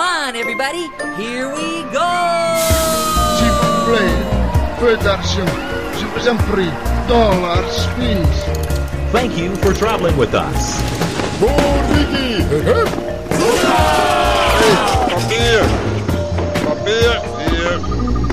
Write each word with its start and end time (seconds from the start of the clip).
Come 0.00 0.08
on, 0.08 0.34
everybody. 0.34 0.88
Here 1.20 1.46
we 1.56 1.84
go. 1.92 2.10
S'il 3.36 3.52
vous 3.60 3.76
plaît, 3.86 4.16
peu 4.80 4.96
d'argent. 5.04 5.50
Je 5.98 6.06
vous 6.06 6.26
en 6.26 6.36
prie. 6.50 6.72
Dollars, 7.06 7.86
please. 7.96 8.44
Thank 9.12 9.36
you 9.36 9.54
for 9.56 9.74
traveling 9.74 10.16
with 10.16 10.32
us. 10.32 10.80
Papier! 15.10 15.60
Papier! 16.64 17.20
Hier! 17.38 17.80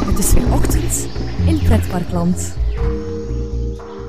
Het 0.05 0.19
is 0.19 0.33
weer 0.33 0.53
ochtend 0.53 1.07
in 1.45 1.59
Pretparkland. 1.63 2.55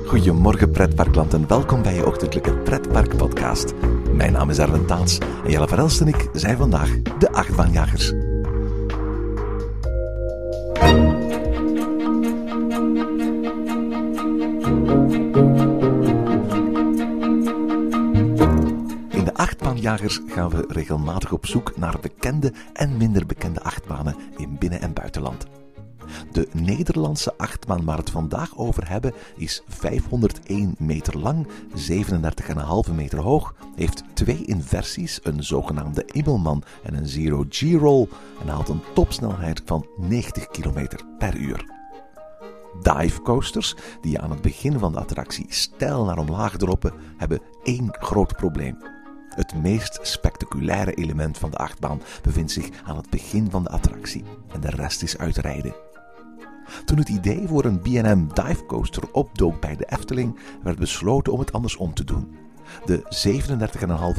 Goedemorgen 0.05 0.71
pretparkland 0.71 1.33
en 1.33 1.47
welkom 1.47 1.81
bij 1.81 1.93
je 1.93 2.05
ochtendelijke 2.05 2.53
pretpark 2.53 3.17
podcast. 3.17 3.73
Mijn 4.19 4.31
naam 4.31 4.49
is 4.49 4.57
Erwin 4.57 4.85
Taats 4.85 5.17
en 5.17 5.51
Jelle 5.51 5.67
Verelst 5.67 6.01
en 6.01 6.07
ik 6.07 6.29
zijn 6.33 6.57
vandaag 6.57 7.01
de 7.01 7.31
achtbaanjagers. 7.31 8.09
In 19.09 19.23
de 19.23 19.33
achtbaanjagers 19.33 20.19
gaan 20.27 20.49
we 20.49 20.65
regelmatig 20.67 21.31
op 21.31 21.45
zoek 21.45 21.77
naar 21.77 21.95
bekende 22.01 22.53
en 22.73 22.97
minder 22.97 23.25
bekende 23.25 23.61
achtbanen 23.61 24.15
in 24.37 24.55
binnen- 24.59 24.81
en 24.81 24.93
buitenland. 24.93 25.58
De 26.31 26.47
Nederlandse 26.51 27.37
achtbaan 27.37 27.85
waar 27.85 27.95
we 27.95 28.01
het 28.01 28.11
vandaag 28.11 28.57
over 28.57 28.89
hebben 28.89 29.13
is 29.37 29.63
501 29.67 30.75
meter 30.77 31.19
lang, 31.19 31.47
37,5 32.87 32.93
meter 32.93 33.19
hoog, 33.19 33.55
heeft 33.75 34.03
twee 34.13 34.45
inversies, 34.45 35.19
een 35.23 35.43
zogenaamde 35.43 36.05
Immelman 36.05 36.63
en 36.83 36.93
een 36.93 37.07
Zero 37.07 37.45
G-roll 37.49 38.07
en 38.41 38.47
haalt 38.47 38.69
een 38.69 38.83
topsnelheid 38.93 39.61
van 39.65 39.87
90 39.97 40.47
km 40.47 40.87
per 41.17 41.35
uur. 41.35 41.65
Dive 42.81 43.21
coasters, 43.21 43.75
die 44.01 44.19
aan 44.19 44.29
het 44.29 44.41
begin 44.41 44.79
van 44.79 44.91
de 44.91 44.99
attractie 44.99 45.45
stijl 45.49 46.05
naar 46.05 46.17
omlaag 46.17 46.57
droppen, 46.57 46.93
hebben 47.17 47.41
één 47.63 47.87
groot 47.91 48.35
probleem. 48.35 48.77
Het 49.29 49.55
meest 49.55 49.99
spectaculaire 50.01 50.93
element 50.93 51.37
van 51.37 51.49
de 51.49 51.57
achtbaan 51.57 52.01
bevindt 52.21 52.51
zich 52.51 52.69
aan 52.85 52.97
het 52.97 53.09
begin 53.09 53.49
van 53.49 53.63
de 53.63 53.69
attractie 53.69 54.23
en 54.47 54.61
de 54.61 54.69
rest 54.69 55.03
is 55.03 55.17
uitrijden. 55.17 55.88
Toen 56.85 56.97
het 56.97 57.09
idee 57.09 57.47
voor 57.47 57.65
een 57.65 57.79
B&M 57.79 58.27
Dive 58.33 58.65
Coaster 58.65 59.11
opdook 59.11 59.61
bij 59.61 59.75
de 59.75 59.85
Efteling, 59.85 60.39
werd 60.63 60.79
besloten 60.79 61.33
om 61.33 61.39
het 61.39 61.53
andersom 61.53 61.93
te 61.93 62.03
doen. 62.03 62.35
De 62.85 63.01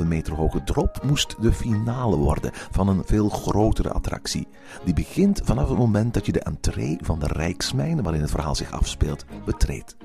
37,5 0.01 0.07
meter 0.07 0.35
hoge 0.35 0.65
drop 0.65 1.03
moest 1.03 1.37
de 1.41 1.53
finale 1.53 2.17
worden 2.17 2.51
van 2.71 2.89
een 2.89 3.03
veel 3.05 3.29
grotere 3.29 3.91
attractie. 3.91 4.49
Die 4.85 4.95
begint 4.95 5.41
vanaf 5.45 5.69
het 5.69 5.79
moment 5.79 6.15
dat 6.15 6.27
je 6.27 6.33
de 6.33 6.43
entree 6.43 6.99
van 7.01 7.19
de 7.19 7.27
Rijksmijn, 7.27 8.03
waarin 8.03 8.21
het 8.21 8.31
verhaal 8.31 8.55
zich 8.55 8.73
afspeelt, 8.73 9.25
betreedt. 9.45 9.97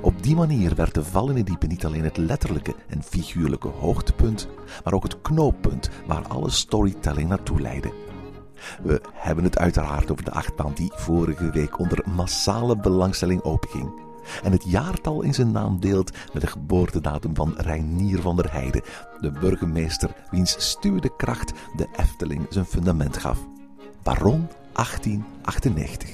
Op 0.00 0.22
die 0.22 0.36
manier 0.36 0.74
werd 0.74 0.94
de 0.94 1.04
val 1.04 1.30
in 1.30 1.36
het 1.36 1.46
diepe 1.46 1.66
niet 1.66 1.84
alleen 1.84 2.04
het 2.04 2.16
letterlijke 2.16 2.74
en 2.88 3.02
figuurlijke 3.02 3.68
hoogtepunt, 3.68 4.48
maar 4.84 4.92
ook 4.92 5.02
het 5.02 5.22
knooppunt 5.22 5.90
waar 6.06 6.28
alle 6.28 6.50
storytelling 6.50 7.28
naartoe 7.28 7.60
leidde. 7.60 8.07
We 8.82 9.00
hebben 9.12 9.44
het 9.44 9.58
uiteraard 9.58 10.10
over 10.10 10.24
de 10.24 10.30
achtbaan 10.30 10.72
die 10.74 10.92
vorige 10.94 11.50
week 11.50 11.78
onder 11.78 12.04
massale 12.14 12.76
belangstelling 12.76 13.42
openging. 13.42 14.06
En 14.42 14.52
het 14.52 14.64
jaartal 14.70 15.22
in 15.22 15.34
zijn 15.34 15.50
naam 15.50 15.80
deelt 15.80 16.10
met 16.32 16.42
de 16.42 16.48
geboortedatum 16.48 17.34
van 17.34 17.54
Reinier 17.56 18.20
van 18.20 18.36
der 18.36 18.52
Heijden, 18.52 18.82
de 19.20 19.30
burgemeester 19.30 20.10
wiens 20.30 20.54
stuurde 20.58 21.16
kracht 21.16 21.52
de 21.76 21.86
Efteling 21.96 22.46
zijn 22.50 22.64
fundament 22.64 23.16
gaf. 23.16 23.38
Baron 24.02 24.48
1898. 24.72 26.08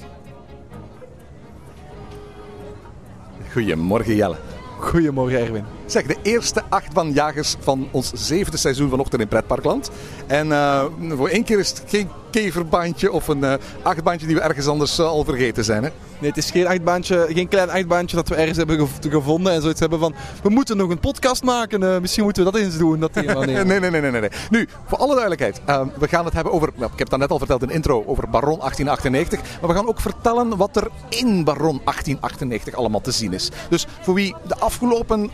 Goedemorgen 3.51 4.15
Jelle. 4.15 4.37
Goedemorgen 4.79 5.39
Erwin. 5.39 5.63
Zeg, 5.85 6.05
de 6.05 6.17
eerste 6.21 6.63
achtbaanjagers 6.69 7.55
van 7.59 7.87
ons 7.91 8.11
zevende 8.13 8.57
seizoen 8.57 8.89
vanochtend 8.89 9.21
in 9.21 9.27
Pretparkland. 9.27 9.89
En 10.27 10.51
eh, 10.51 10.85
voor 11.09 11.29
één 11.29 11.43
keer 11.43 11.59
is 11.59 11.69
het 11.69 11.83
geen 11.87 12.09
keverbaantje 12.31 13.11
of 13.11 13.27
een 13.27 13.43
uh, 13.43 13.53
achtbaantje 13.81 14.27
die 14.27 14.35
we 14.35 14.41
ergens 14.41 14.67
anders 14.67 14.99
uh, 14.99 15.05
al 15.05 15.23
vergeten 15.23 15.63
zijn. 15.63 15.83
Hè? 15.83 15.89
Nee, 16.19 16.29
het 16.29 16.37
is 16.37 16.51
geen 16.51 16.67
achtbaantje, 16.67 17.27
geen 17.29 17.47
klein 17.47 17.69
achtbaantje 17.69 18.15
dat 18.15 18.27
we 18.27 18.35
ergens 18.35 18.57
hebben 18.57 18.79
gev 18.79 19.11
gevonden 19.11 19.53
en 19.53 19.61
zoiets 19.61 19.79
hebben 19.79 19.99
van 19.99 20.15
we 20.43 20.49
moeten 20.49 20.77
nog 20.77 20.89
een 20.89 20.99
podcast 20.99 21.43
maken. 21.43 22.01
misschien 22.01 22.23
moeten 22.23 22.45
we 22.45 22.51
dat 22.51 22.61
eens 22.61 22.77
doen. 22.77 22.99
Dat 22.99 23.13
thema, 23.13 23.33
nee. 23.33 23.63
nee, 23.65 23.79
nee, 23.79 23.89
nee, 23.89 24.01
nee, 24.01 24.11
nee. 24.11 24.29
Nu, 24.49 24.67
voor 24.85 24.97
alle 24.97 25.15
duidelijkheid, 25.15 25.61
we 25.99 26.07
gaan 26.07 26.25
het 26.25 26.33
hebben 26.33 26.53
over, 26.53 26.69
nou, 26.75 26.91
ik 26.91 26.99
heb 26.99 27.11
het 27.11 27.19
net 27.19 27.29
al 27.29 27.37
verteld 27.37 27.61
in 27.61 27.67
de 27.67 27.73
intro, 27.73 28.03
over 28.07 28.29
Baron 28.29 28.59
1898. 28.59 29.59
Maar 29.61 29.69
we 29.69 29.75
gaan 29.75 29.87
ook 29.87 30.01
vertellen 30.01 30.57
wat 30.57 30.75
er 30.75 30.87
in 31.09 31.43
Baron 31.43 31.81
1898 31.83 32.73
allemaal 32.73 33.01
te 33.01 33.11
zien 33.11 33.33
is. 33.33 33.49
Dus 33.69 33.87
voor 34.01 34.13
wie 34.13 34.35
de 34.47 34.55
afgelopen 34.55 35.31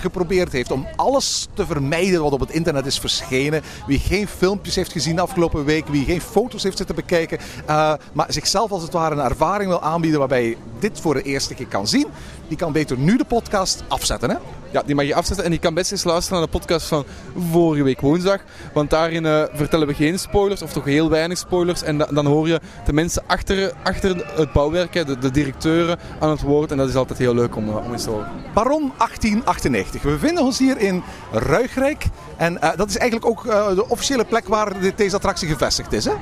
geprobeerd 0.00 0.52
heeft 0.52 0.70
om 0.70 0.86
alles 0.96 1.48
te 1.54 1.66
vermijden 1.66 2.22
wat 2.22 2.32
op 2.32 2.40
het 2.40 2.50
internet 2.50 2.86
is 2.86 2.98
verschenen, 2.98 3.62
wie 3.86 3.98
geen 3.98 4.28
filmpjes 4.28 4.74
heeft 4.74 4.92
gezien 4.92 5.16
de 5.16 5.22
afgelopen 5.22 5.64
week, 5.64 5.86
wie 5.88 6.04
geen 6.04 6.20
foto's 6.20 6.62
heeft 6.62 6.76
zitten 6.76 6.94
bekijken, 6.94 7.38
uh, 7.68 7.94
maar 8.12 8.32
zichzelf 8.32 8.70
als 8.70 8.82
het 8.82 8.92
ware 8.92 9.14
een 9.14 9.20
ervaring 9.20 9.68
wil 9.68 9.82
aanbieden 9.82 10.18
waarbij 10.18 10.44
je 10.44 10.56
dit 10.78 11.00
voor 11.00 11.14
de 11.14 11.22
eerste 11.22 11.54
keer 11.54 11.66
kan 11.66 11.86
zien, 11.86 12.06
die 12.52 12.60
kan 12.60 12.72
beter 12.72 12.98
nu 12.98 13.16
de 13.16 13.24
podcast 13.24 13.84
afzetten. 13.88 14.30
Hè? 14.30 14.36
Ja, 14.70 14.82
die 14.86 14.94
mag 14.94 15.04
je 15.04 15.14
afzetten 15.14 15.44
en 15.44 15.50
die 15.50 15.60
kan 15.60 15.74
best 15.74 15.92
eens 15.92 16.04
luisteren 16.04 16.38
naar 16.38 16.46
de 16.46 16.58
podcast 16.58 16.86
van 16.86 17.04
vorige 17.50 17.82
week 17.82 18.00
woensdag. 18.00 18.40
Want 18.72 18.90
daarin 18.90 19.24
uh, 19.24 19.42
vertellen 19.52 19.86
we 19.86 19.94
geen 19.94 20.18
spoilers, 20.18 20.62
of 20.62 20.72
toch 20.72 20.84
heel 20.84 21.10
weinig 21.10 21.38
spoilers. 21.38 21.82
En 21.82 21.98
da 21.98 22.04
dan 22.04 22.26
hoor 22.26 22.48
je 22.48 22.60
de 22.84 22.92
mensen 22.92 23.22
achter, 23.26 23.72
achter 23.82 24.26
het 24.36 24.52
bouwwerk, 24.52 24.92
de, 24.92 25.18
de, 25.18 25.30
directeuren, 25.30 25.98
aan 26.20 26.30
het 26.30 26.40
woord. 26.40 26.70
En 26.70 26.76
dat 26.76 26.88
is 26.88 26.94
altijd 26.94 27.18
heel 27.18 27.34
leuk 27.34 27.56
om, 27.56 27.68
uh, 27.68 27.76
om 27.76 27.92
eens 27.92 28.02
te 28.02 28.10
horen. 28.10 28.28
Baron 28.54 28.92
1898. 28.98 30.02
We 30.02 30.10
bevinden 30.10 30.44
ons 30.44 30.58
hier 30.58 30.78
in 30.78 31.02
Ruigrijk. 31.32 32.04
En 32.36 32.52
uh, 32.54 32.70
dat 32.76 32.88
is 32.88 32.96
eigenlijk 32.96 33.30
ook 33.30 33.44
de 33.74 33.88
officiële 33.88 34.24
plek 34.24 34.48
waar 34.48 34.72
deze 34.96 35.16
attractie 35.16 35.48
gevestigd 35.48 35.92
is. 35.92 36.04
Hè? 36.04 36.14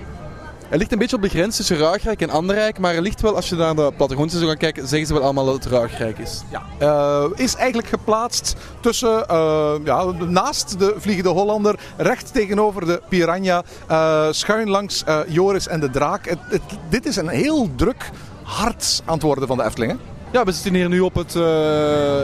Het 0.70 0.78
ligt 0.78 0.92
een 0.92 0.98
beetje 0.98 1.16
op 1.16 1.22
de 1.22 1.28
grens 1.28 1.56
tussen 1.56 1.76
Ruigrijk 1.76 2.22
en 2.22 2.30
Anderrijk, 2.30 2.78
maar 2.78 2.94
er 2.94 3.02
ligt 3.02 3.20
wel, 3.20 3.36
als 3.36 3.48
je 3.48 3.54
naar 3.54 3.74
de 3.74 3.92
plattegrond 3.96 4.32
gaan 4.34 4.56
kijken, 4.56 4.88
zeggen 4.88 5.06
ze 5.06 5.14
wel 5.14 5.22
allemaal 5.22 5.44
dat 5.44 5.54
het 5.54 5.66
Ruigrijk 5.66 6.18
is. 6.18 6.42
Ja, 6.50 6.62
uh, 6.82 7.24
is 7.34 7.54
eigenlijk 7.54 7.88
geplaatst 7.88 8.56
tussen, 8.80 9.24
uh, 9.30 9.74
ja, 9.84 10.04
naast 10.10 10.78
de 10.78 10.94
Vliegende 10.98 11.28
Hollander, 11.28 11.78
recht 11.96 12.32
tegenover 12.32 12.86
de 12.86 13.02
Piranha, 13.08 13.62
uh, 13.90 14.26
schuin 14.30 14.68
langs 14.68 15.04
Joris 15.28 15.68
en 15.68 15.80
de 15.80 15.90
Draak. 15.90 16.28
Het, 16.28 16.60
dit 16.88 17.06
is 17.06 17.16
een 17.16 17.28
heel 17.28 17.68
druk 17.76 18.10
hart 18.42 19.02
aan 19.04 19.14
het 19.14 19.22
worden 19.22 19.46
van 19.46 19.56
de 19.56 19.64
Eftelingen. 19.64 20.00
Ja, 20.32 20.44
we 20.44 20.52
zitten 20.52 20.74
hier 20.74 20.88
nu 20.88 21.00
op 21.00 21.14
het 21.14 21.34
uh, 21.34 21.42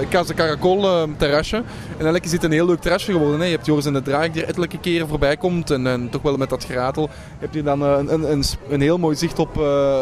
Casa 0.09 0.34
Caracol 0.34 0.84
uh, 0.84 1.03
terrasje. 1.17 1.56
En 1.56 1.65
eigenlijk 1.93 2.25
is 2.25 2.31
dit 2.31 2.43
een 2.43 2.53
heel 2.53 2.67
leuk 2.67 2.81
terrasje 2.81 3.12
geworden. 3.12 3.41
Hè. 3.41 3.44
Je 3.44 3.53
hebt 3.53 3.67
Joris 3.67 3.87
en 3.87 3.93
de 3.93 4.03
Draak 4.03 4.33
die 4.33 4.43
er 4.43 4.49
ettelijke 4.49 4.78
keren 4.78 5.09
voorbij 5.09 5.37
komt. 5.37 5.71
En, 5.71 5.87
en 5.87 6.11
toch 6.11 6.22
wel 6.22 6.37
met 6.37 6.50
dat 6.50 6.65
geratel. 6.65 7.03
Je 7.03 7.39
hebt 7.39 7.55
hier 7.55 7.65
dan 7.65 7.83
uh, 7.83 7.97
een, 7.99 8.33
een, 8.33 8.45
een, 8.69 8.81
heel 8.81 8.99
mooi 8.99 9.16
zicht 9.16 9.39
op, 9.39 9.56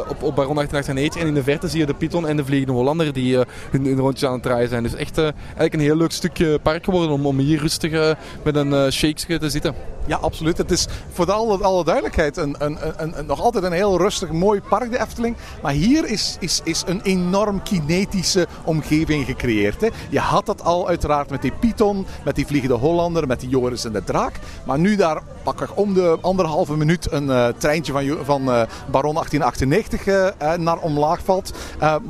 op, 0.09 0.23
op 0.23 0.35
Baron 0.35 0.55
1898. 0.55 1.21
En 1.21 1.27
in 1.27 1.35
de 1.35 1.43
verte 1.43 1.69
zie 1.69 1.81
je 1.81 1.87
de 1.87 1.95
Python 1.95 2.27
en 2.27 2.37
de 2.37 2.45
Vliegende 2.45 2.73
Hollander 2.73 3.13
die 3.13 3.37
hun, 3.37 3.47
hun, 3.85 3.99
rondjes 3.99 4.29
aan 4.29 4.35
het 4.35 4.43
draaien 4.43 4.69
zijn. 4.69 4.83
Dus 4.83 4.95
echt 4.95 5.19
eigenlijk 5.19 5.75
een 5.75 5.81
heel 5.81 5.97
leuk 5.97 6.13
stukje 6.13 6.59
park 6.59 6.85
geworden 6.85 7.11
om, 7.11 7.27
om 7.27 7.39
hier 7.39 7.61
rustig 7.61 8.17
met 8.43 8.57
een 8.57 8.93
shakesje 8.93 9.39
te 9.39 9.51
zitten. 9.51 9.75
Ja, 10.07 10.17
absoluut. 10.17 10.59
Het 10.59 10.71
is 10.71 10.87
voor 11.13 11.33
alle, 11.33 11.59
alle 11.59 11.85
duidelijkheid 11.85 12.37
een, 12.37 12.57
een, 12.59 12.79
een, 12.97 13.27
nog 13.27 13.41
altijd 13.41 13.65
een 13.65 13.73
heel 13.73 13.99
rustig, 13.99 14.33
mooi 14.33 14.61
park, 14.61 14.91
de 14.91 15.01
Efteling. 15.01 15.37
Maar 15.63 15.73
hier 15.73 16.09
is, 16.09 16.37
is, 16.41 16.61
is 16.65 16.83
een 16.87 17.01
enorm 17.03 17.63
kinetische 17.95 18.47
omgeving 18.65 19.27
gecreëerd. 19.27 19.81
Hè. 19.81 19.89
Je 20.09 20.19
had 20.19 20.47
dat 20.47 20.63
al 20.63 20.89
uiteraard 20.89 21.31
met 21.31 21.43
die 21.43 21.53
Python, 21.61 22.07
met 22.25 22.35
die 22.35 22.47
Vliegende 22.47 22.75
Hollander, 22.75 23.27
met 23.27 23.41
die 23.41 23.49
Joris 23.49 23.85
en 23.85 23.93
de 23.93 24.05
Draak. 24.05 24.35
Maar 24.67 24.79
nu 24.79 24.97
daar 24.97 25.23
pakweg 25.43 25.75
om 25.75 25.95
de 25.95 26.19
anderhalve 26.21 26.77
minuut 26.77 27.13
een 27.13 27.25
uh, 27.25 27.49
treintje 27.59 27.93
van, 27.93 28.25
van 28.25 28.41
uh, 28.41 28.63
Baron 28.91 29.15
1898 29.15 30.07
uh, 30.07 30.55
naar 30.55 30.79
omlaag 30.79 31.21
valt, 31.25 31.53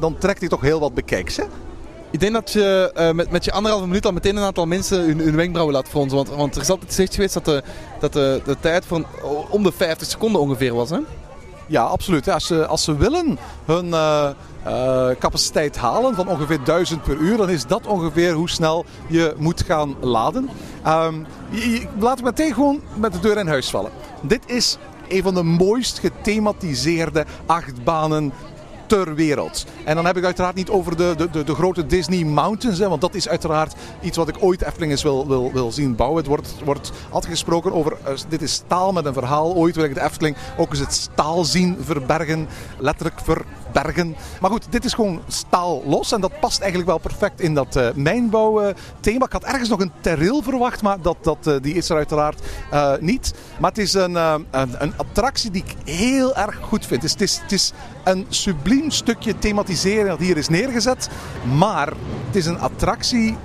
dan 0.00 0.18
trekt 0.18 0.40
hij 0.40 0.48
toch 0.48 0.60
heel 0.60 0.80
wat 0.80 0.94
bekijks. 0.94 1.36
Hè? 1.36 1.44
Ik 2.10 2.20
denk 2.20 2.32
dat 2.32 2.52
je 2.52 2.92
uh, 2.96 3.10
met, 3.10 3.30
met 3.30 3.44
je 3.44 3.52
anderhalve 3.52 3.86
minuut 3.86 4.06
al 4.06 4.12
meteen 4.12 4.36
een 4.36 4.42
aantal 4.42 4.66
mensen 4.66 5.00
hun, 5.04 5.18
hun 5.18 5.36
wenkbrauwen 5.36 5.74
laat 5.74 5.88
fronsen. 5.88 6.16
Want, 6.16 6.28
want 6.28 6.54
er 6.54 6.62
is 6.62 6.70
altijd 6.70 6.88
gezegd 6.88 7.14
geweest 7.14 7.34
dat 7.34 7.44
de, 7.44 7.62
dat 8.00 8.12
de, 8.12 8.40
de 8.44 8.56
tijd 8.60 8.84
van 8.84 9.06
om 9.48 9.62
de 9.62 9.72
50 9.72 10.08
seconden 10.08 10.40
ongeveer 10.40 10.74
was. 10.74 10.90
Hè? 10.90 10.98
Ja, 11.66 11.82
absoluut. 11.82 12.24
Ja, 12.24 12.34
als, 12.34 12.46
ze, 12.46 12.66
als 12.66 12.84
ze 12.84 12.96
willen 12.96 13.38
hun 13.64 13.86
uh, 13.86 14.28
uh, 14.66 15.10
capaciteit 15.18 15.76
halen 15.76 16.14
van 16.14 16.28
ongeveer 16.28 16.64
1000 16.64 17.02
per 17.02 17.16
uur, 17.16 17.36
dan 17.36 17.50
is 17.50 17.66
dat 17.66 17.86
ongeveer 17.86 18.32
hoe 18.32 18.50
snel 18.50 18.84
je 19.06 19.34
moet 19.36 19.62
gaan 19.62 19.96
laden. 20.00 20.48
Je, 21.50 21.86
laat 21.98 22.18
ik 22.18 22.24
meteen 22.24 22.54
gewoon 22.54 22.80
met 22.94 23.12
de 23.12 23.18
deur 23.18 23.38
in 23.38 23.46
huis 23.46 23.70
vallen. 23.70 23.90
Dit 24.22 24.42
is 24.46 24.78
een 25.08 25.22
van 25.22 25.34
de 25.34 25.42
mooist 25.42 25.98
gethematiseerde 25.98 27.24
achtbanen 27.46 28.32
ter 28.86 29.14
wereld. 29.14 29.64
En 29.84 29.94
dan 29.94 30.06
heb 30.06 30.16
ik 30.16 30.24
uiteraard 30.24 30.54
niet 30.54 30.70
over 30.70 30.96
de, 30.96 31.14
de, 31.32 31.44
de, 31.44 31.54
grote 31.54 31.86
Disney 31.86 32.24
Mountains, 32.24 32.78
hè, 32.78 32.88
want 32.88 33.00
dat 33.00 33.14
is 33.14 33.28
uiteraard 33.28 33.74
iets 34.00 34.16
wat 34.16 34.28
ik 34.28 34.36
ooit 34.40 34.62
Efteling 34.62 34.90
eens 34.90 35.02
wil, 35.02 35.26
wil, 35.26 35.52
wil 35.52 35.72
zien 35.72 35.96
bouwen. 35.96 36.18
Het 36.18 36.26
wordt, 36.26 36.54
wordt 36.64 36.92
altijd 37.10 37.32
gesproken 37.32 37.72
over, 37.72 37.96
eh, 38.04 38.12
dit 38.28 38.42
is 38.42 38.52
staal 38.52 38.92
met 38.92 39.04
een 39.04 39.12
verhaal. 39.12 39.54
Ooit 39.54 39.76
wil 39.76 39.84
ik 39.84 39.94
de 39.94 40.02
Efteling 40.02 40.36
ook 40.56 40.70
eens 40.70 40.78
het 40.78 40.92
staal 40.92 41.44
zien 41.44 41.76
verbergen, 41.80 42.48
letterlijk 42.78 43.20
verbergen. 43.74 44.16
Maar 44.40 44.50
goed, 44.50 44.66
dit 44.70 44.84
is 44.84 44.92
gewoon 44.92 45.22
staal 45.26 45.82
los 45.86 46.12
en 46.12 46.20
dat 46.20 46.40
past 46.40 46.60
eigenlijk 46.60 46.90
wel 46.90 46.98
perfect 46.98 47.40
in 47.40 47.54
dat 47.54 47.76
uh, 47.76 47.88
mijnbouwthema. 47.94 49.24
ik 49.24 49.32
had 49.32 49.44
ergens 49.44 49.68
nog 49.68 49.80
een 49.80 49.92
terril 50.00 50.42
verwacht, 50.42 50.82
maar 50.82 51.00
dat, 51.00 51.16
dat, 51.22 51.46
uh, 51.46 51.54
die 51.60 51.74
is 51.74 51.88
er 51.88 51.96
uiteraard 51.96 52.42
niet. 53.00 53.34
Maar 53.60 53.70
het 53.70 53.78
is 53.78 53.94
een, 53.94 54.14
een, 54.14 54.46
een, 54.50 54.92
attractie 54.96 55.50
die 55.50 55.64
ik 55.66 55.94
heel 55.94 56.36
erg 56.36 56.58
goed 56.62 56.86
vind. 56.86 57.02
Het 57.02 57.20
is, 57.20 57.38
het 57.42 57.52
is 57.52 57.72
een 58.04 58.26
subliem 58.28 58.90
stukje 58.90 59.38
thematisering 59.38 60.08
dat 60.08 60.18
hier 60.18 60.36
is 60.36 60.48
neergezet. 60.48 61.08
Maar 61.56 61.92
het 62.26 62.36
is 62.36 62.46
een 62.46 62.58
attractie 62.58 63.36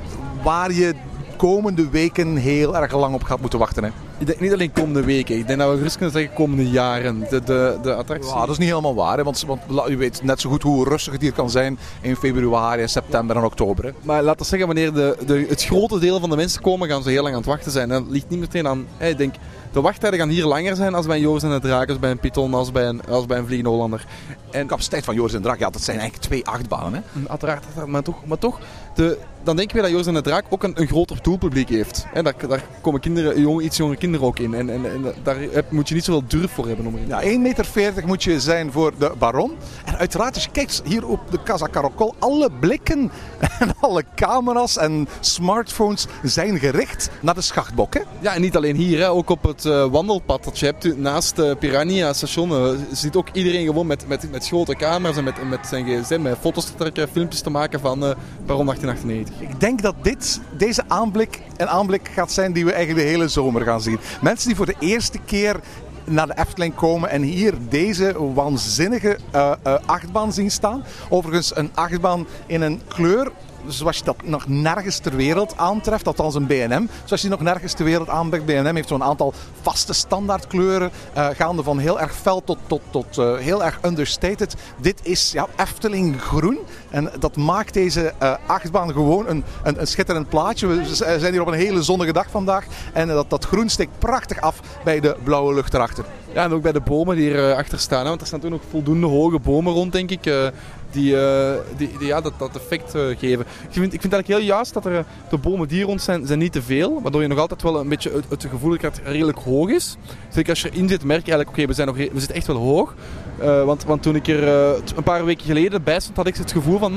waar 0.43 0.71
je 0.71 0.95
komende 1.37 1.89
weken 1.89 2.35
heel 2.35 2.77
erg 2.77 2.93
lang 2.93 3.13
op 3.13 3.23
gaat 3.23 3.41
moeten 3.41 3.59
wachten. 3.59 3.83
Hè? 3.83 3.89
Ik 4.19 4.25
denk 4.25 4.39
niet 4.39 4.53
alleen 4.53 4.71
komende 4.71 5.03
weken. 5.03 5.37
Ik 5.37 5.47
denk 5.47 5.59
dat 5.59 5.71
we 5.71 5.77
gerust 5.77 5.97
kunnen 5.97 6.13
zeggen 6.13 6.33
komende 6.33 6.69
jaren. 6.69 7.19
De, 7.29 7.43
de, 7.43 7.77
de 7.81 7.93
attractie. 7.93 8.33
Ja, 8.33 8.39
dat 8.39 8.49
is 8.49 8.57
niet 8.57 8.69
helemaal 8.69 8.95
waar. 8.95 9.17
Hè? 9.17 9.23
Want, 9.23 9.43
want 9.47 9.61
u 9.89 9.97
weet 9.97 10.23
net 10.23 10.41
zo 10.41 10.49
goed 10.49 10.63
hoe 10.63 10.89
rustig 10.89 11.13
het 11.13 11.21
hier 11.21 11.33
kan 11.33 11.49
zijn 11.49 11.79
in 12.01 12.15
februari, 12.15 12.87
september 12.87 13.35
en 13.35 13.43
oktober. 13.43 13.85
Hè? 13.85 13.91
Maar 14.01 14.23
laten 14.23 14.41
we 14.41 14.45
zeggen, 14.45 14.67
wanneer 14.67 14.93
de, 14.93 15.17
de, 15.25 15.45
het 15.49 15.63
grote 15.63 15.99
deel 15.99 16.19
van 16.19 16.29
de 16.29 16.35
mensen 16.35 16.61
komen, 16.61 16.89
gaan 16.89 17.03
ze 17.03 17.09
heel 17.09 17.21
lang 17.21 17.33
aan 17.33 17.41
het 17.41 17.49
wachten 17.49 17.71
zijn. 17.71 17.91
En 17.91 18.03
dat 18.03 18.11
ligt 18.11 18.29
niet 18.29 18.39
meteen 18.39 18.67
aan... 18.67 18.87
Ik 18.97 19.17
denk, 19.17 19.35
de 19.71 19.81
wachttijden 19.81 20.19
gaan 20.19 20.29
hier 20.29 20.45
langer 20.45 20.75
zijn 20.75 20.93
als 20.93 21.05
bij 21.05 21.15
een 21.15 21.21
Joris 21.21 21.43
en 21.43 21.49
de 21.49 21.59
Draak, 21.59 21.89
als 21.89 21.99
bij 21.99 22.11
een 22.11 22.19
Python, 22.19 22.53
als 22.53 22.71
bij 22.71 22.85
een, 22.85 23.01
als 23.09 23.25
bij 23.25 23.37
een 23.37 23.45
Vliegende 23.45 23.69
Hollander. 23.69 24.05
En 24.51 24.61
de 24.61 24.67
capaciteit 24.67 25.05
van 25.05 25.15
Joris 25.15 25.33
en 25.33 25.41
Draak, 25.41 25.59
ja, 25.59 25.69
dat 25.69 25.81
zijn 25.81 25.99
eigenlijk 25.99 26.27
twee 26.27 26.47
achtbanen. 26.47 27.03
Hè? 27.13 27.29
Uiteraard, 27.29 27.65
maar 27.85 28.03
toch, 28.03 28.25
maar 28.25 28.37
toch 28.37 28.59
de, 28.95 29.17
dan 29.43 29.55
denken 29.55 29.75
we 29.75 29.81
dat 29.81 29.91
Joris 29.91 30.07
en 30.07 30.13
de 30.13 30.21
Draak 30.21 30.45
ook 30.49 30.63
een, 30.63 30.73
een 30.75 30.87
groter 30.87 31.17
doelpubliek 31.21 31.69
heeft. 31.69 32.05
En 32.13 32.23
daar, 32.23 32.33
daar 32.47 32.63
komen 32.81 32.99
kinderen, 32.99 33.41
jong, 33.41 33.61
iets 33.61 33.77
jongere 33.77 33.97
kinderen 33.97 34.27
ook 34.27 34.39
in. 34.39 34.53
En, 34.53 34.69
en, 34.69 34.85
en 34.85 35.13
daar 35.23 35.37
moet 35.69 35.89
je 35.89 35.95
niet 35.95 36.03
zoveel 36.03 36.23
durf 36.27 36.51
voor 36.51 36.67
hebben. 36.67 36.85
Om 36.85 36.95
erin. 36.95 37.07
Ja, 37.07 37.21
1,40 37.21 37.39
meter 37.39 38.07
moet 38.07 38.23
je 38.23 38.39
zijn 38.39 38.71
voor 38.71 38.91
de 38.97 39.11
Baron. 39.17 39.51
En 39.85 39.97
uiteraard, 39.97 40.35
als 40.35 40.43
je 40.43 40.51
kijkt 40.51 40.81
hier 40.85 41.07
op 41.07 41.19
de 41.31 41.43
Casa 41.43 41.67
Caracol, 41.71 42.15
alle 42.19 42.49
blikken 42.59 43.11
en 43.59 43.73
alle 43.79 44.03
camera's 44.15 44.77
en 44.77 45.07
smartphones 45.19 46.07
zijn 46.23 46.59
gericht 46.59 47.09
naar 47.21 47.35
de 47.35 47.41
schachtbok. 47.41 47.93
Hè? 47.93 48.01
Ja, 48.19 48.35
en 48.35 48.41
niet 48.41 48.55
alleen 48.55 48.75
hier, 48.75 48.99
hè, 48.99 49.09
ook 49.09 49.29
op 49.29 49.43
het 49.43 49.65
uh, 49.65 49.85
wandelpad 49.85 50.43
dat 50.43 50.59
je 50.59 50.65
hebt 50.65 50.97
naast 50.97 51.37
het 51.37 51.45
uh, 51.45 51.55
Piranha 51.59 52.13
station. 52.13 52.51
Uh, 52.51 52.69
ziet 52.91 53.15
ook 53.15 53.27
iedereen 53.33 53.65
gewoon 53.65 53.87
met, 53.87 54.07
met, 54.07 54.31
met 54.31 54.47
grote 54.47 54.75
camera's 54.75 55.17
en 55.17 55.23
met, 55.23 55.49
met 55.49 55.67
zijn 55.67 55.85
gsm, 55.85 56.21
met 56.21 56.37
foto's 56.39 56.65
te 56.65 56.75
trekken, 56.75 57.07
filmpjes 57.07 57.41
te 57.41 57.49
maken 57.49 57.79
van 57.79 57.99
Baron 58.45 58.65
1898. 58.65 59.28
Ik 59.37 59.59
denk 59.59 59.81
dat 59.81 59.95
dit, 60.01 60.41
deze 60.57 60.83
aanblik 60.87 61.41
een 61.57 61.67
aanblik 61.67 62.09
gaat 62.13 62.31
zijn 62.31 62.53
die 62.53 62.65
we 62.65 62.73
eigenlijk 62.73 63.05
de 63.05 63.11
hele 63.11 63.27
zomer 63.27 63.61
gaan 63.61 63.81
zien. 63.81 63.99
Mensen 64.21 64.47
die 64.47 64.55
voor 64.55 64.65
de 64.65 64.75
eerste 64.79 65.19
keer 65.25 65.59
naar 66.03 66.27
de 66.27 66.37
Efteling 66.37 66.75
komen 66.75 67.09
en 67.09 67.21
hier 67.21 67.53
deze 67.69 68.33
waanzinnige 68.33 69.17
uh, 69.35 69.51
uh, 69.67 69.75
achtbaan 69.85 70.33
zien 70.33 70.51
staan. 70.51 70.83
Overigens 71.09 71.55
een 71.55 71.69
achtbaan 71.73 72.27
in 72.45 72.61
een 72.61 72.81
kleur 72.87 73.31
zoals 73.67 73.97
je 73.97 74.03
dat 74.03 74.15
nog 74.23 74.47
nergens 74.47 74.97
ter 74.97 75.15
wereld 75.15 75.57
aantreft, 75.57 76.07
althans 76.07 76.35
een 76.35 76.47
BNM, 76.47 76.89
zoals 77.03 77.21
je 77.21 77.29
nog 77.29 77.41
nergens 77.41 77.73
ter 77.73 77.85
wereld 77.85 78.09
aantreft. 78.09 78.45
BNM 78.45 78.75
heeft 78.75 78.87
zo'n 78.87 79.03
aantal 79.03 79.33
vaste 79.61 79.93
standaardkleuren, 79.93 80.91
uh, 81.17 81.27
gaande 81.33 81.63
van 81.63 81.77
heel 81.77 81.99
erg 81.99 82.15
fel 82.15 82.43
tot, 82.43 82.57
tot, 82.67 82.81
tot 82.89 83.17
uh, 83.17 83.37
heel 83.37 83.63
erg 83.63 83.79
understated. 83.85 84.55
Dit 84.81 84.99
is 85.03 85.31
ja, 85.31 85.47
Efteling 85.57 86.21
groen 86.21 86.57
en 86.89 87.11
dat 87.19 87.35
maakt 87.37 87.73
deze 87.73 88.13
uh, 88.23 88.33
achtbaan 88.45 88.91
gewoon 88.91 89.27
een, 89.27 89.43
een, 89.63 89.79
een, 89.79 89.87
schitterend 89.87 90.29
plaatje. 90.29 90.67
We 90.67 90.95
zijn 90.95 91.31
hier 91.31 91.41
op 91.41 91.47
een 91.47 91.53
hele 91.53 91.83
zonnige 91.83 92.13
dag 92.13 92.29
vandaag 92.29 92.65
en 92.93 93.07
dat, 93.07 93.29
dat 93.29 93.45
groen 93.45 93.69
steekt 93.69 93.99
prachtig 93.99 94.41
af 94.41 94.59
bij 94.83 94.99
de 94.99 95.15
blauwe 95.23 95.53
lucht 95.53 95.73
erachter. 95.73 96.05
Ja, 96.33 96.43
en 96.43 96.53
ook 96.53 96.61
bij 96.61 96.71
de 96.71 96.79
bomen 96.79 97.15
die 97.15 97.29
erachter 97.29 97.57
achter 97.57 97.79
staan, 97.79 98.03
hè, 98.03 98.09
want 98.09 98.21
er 98.21 98.27
staan 98.27 98.39
toen 98.39 98.53
ook 98.53 98.63
voldoende 98.69 99.07
hoge 99.07 99.39
bomen 99.39 99.73
rond, 99.73 99.91
denk 99.91 100.11
ik 100.11 100.51
die, 100.91 101.13
uh, 101.13 101.51
die, 101.77 101.89
die, 101.97 102.07
ja, 102.07 102.21
dat, 102.21 102.33
dat 102.37 102.55
effect 102.55 102.95
uh, 102.95 103.17
geven. 103.17 103.45
Ik 103.67 103.73
vind, 103.73 103.93
ik 103.93 104.01
vind 104.01 104.13
eigenlijk 104.13 104.27
heel 104.27 104.47
juist 104.53 104.73
dat 104.73 104.85
er 104.85 105.05
de 105.29 105.37
bomen 105.37 105.67
die 105.67 105.83
rond 105.83 106.01
zijn, 106.01 106.27
zijn 106.27 106.39
niet 106.39 106.51
te 106.51 106.61
veel. 106.61 107.01
Waardoor 107.01 107.21
je 107.21 107.27
nog 107.27 107.39
altijd 107.39 107.61
wel 107.61 107.79
een 107.79 107.89
beetje 107.89 108.11
het, 108.11 108.25
het 108.29 108.45
gevoel 108.49 108.77
krijgt 108.77 109.01
redelijk 109.03 109.39
hoog 109.39 109.69
is. 109.69 109.97
Zeker 110.29 110.49
als 110.49 110.61
je 110.61 110.69
erin 110.71 110.89
zit, 110.89 111.03
merk 111.03 111.25
je 111.25 111.31
eigenlijk, 111.31 111.57
oké, 111.57 111.67
we, 111.67 111.73
zijn 111.73 111.93
we 111.93 112.19
zitten 112.19 112.35
echt 112.35 112.47
wel 112.47 112.55
hoog. 112.55 112.93
Uh, 113.41 113.63
want, 113.63 113.83
want 113.83 114.01
toen 114.01 114.15
ik 114.15 114.27
er 114.27 114.47
een 114.95 115.03
paar 115.03 115.25
weken 115.25 115.45
geleden 115.45 115.83
bij 115.83 115.99
stond, 115.99 116.17
had 116.17 116.27
ik 116.27 116.35
het 116.35 116.51
gevoel 116.51 116.79
van, 116.79 116.93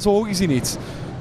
zo 0.00 0.10
hoog 0.10 0.28
is 0.28 0.38
hij 0.38 0.46
niet. 0.46 0.78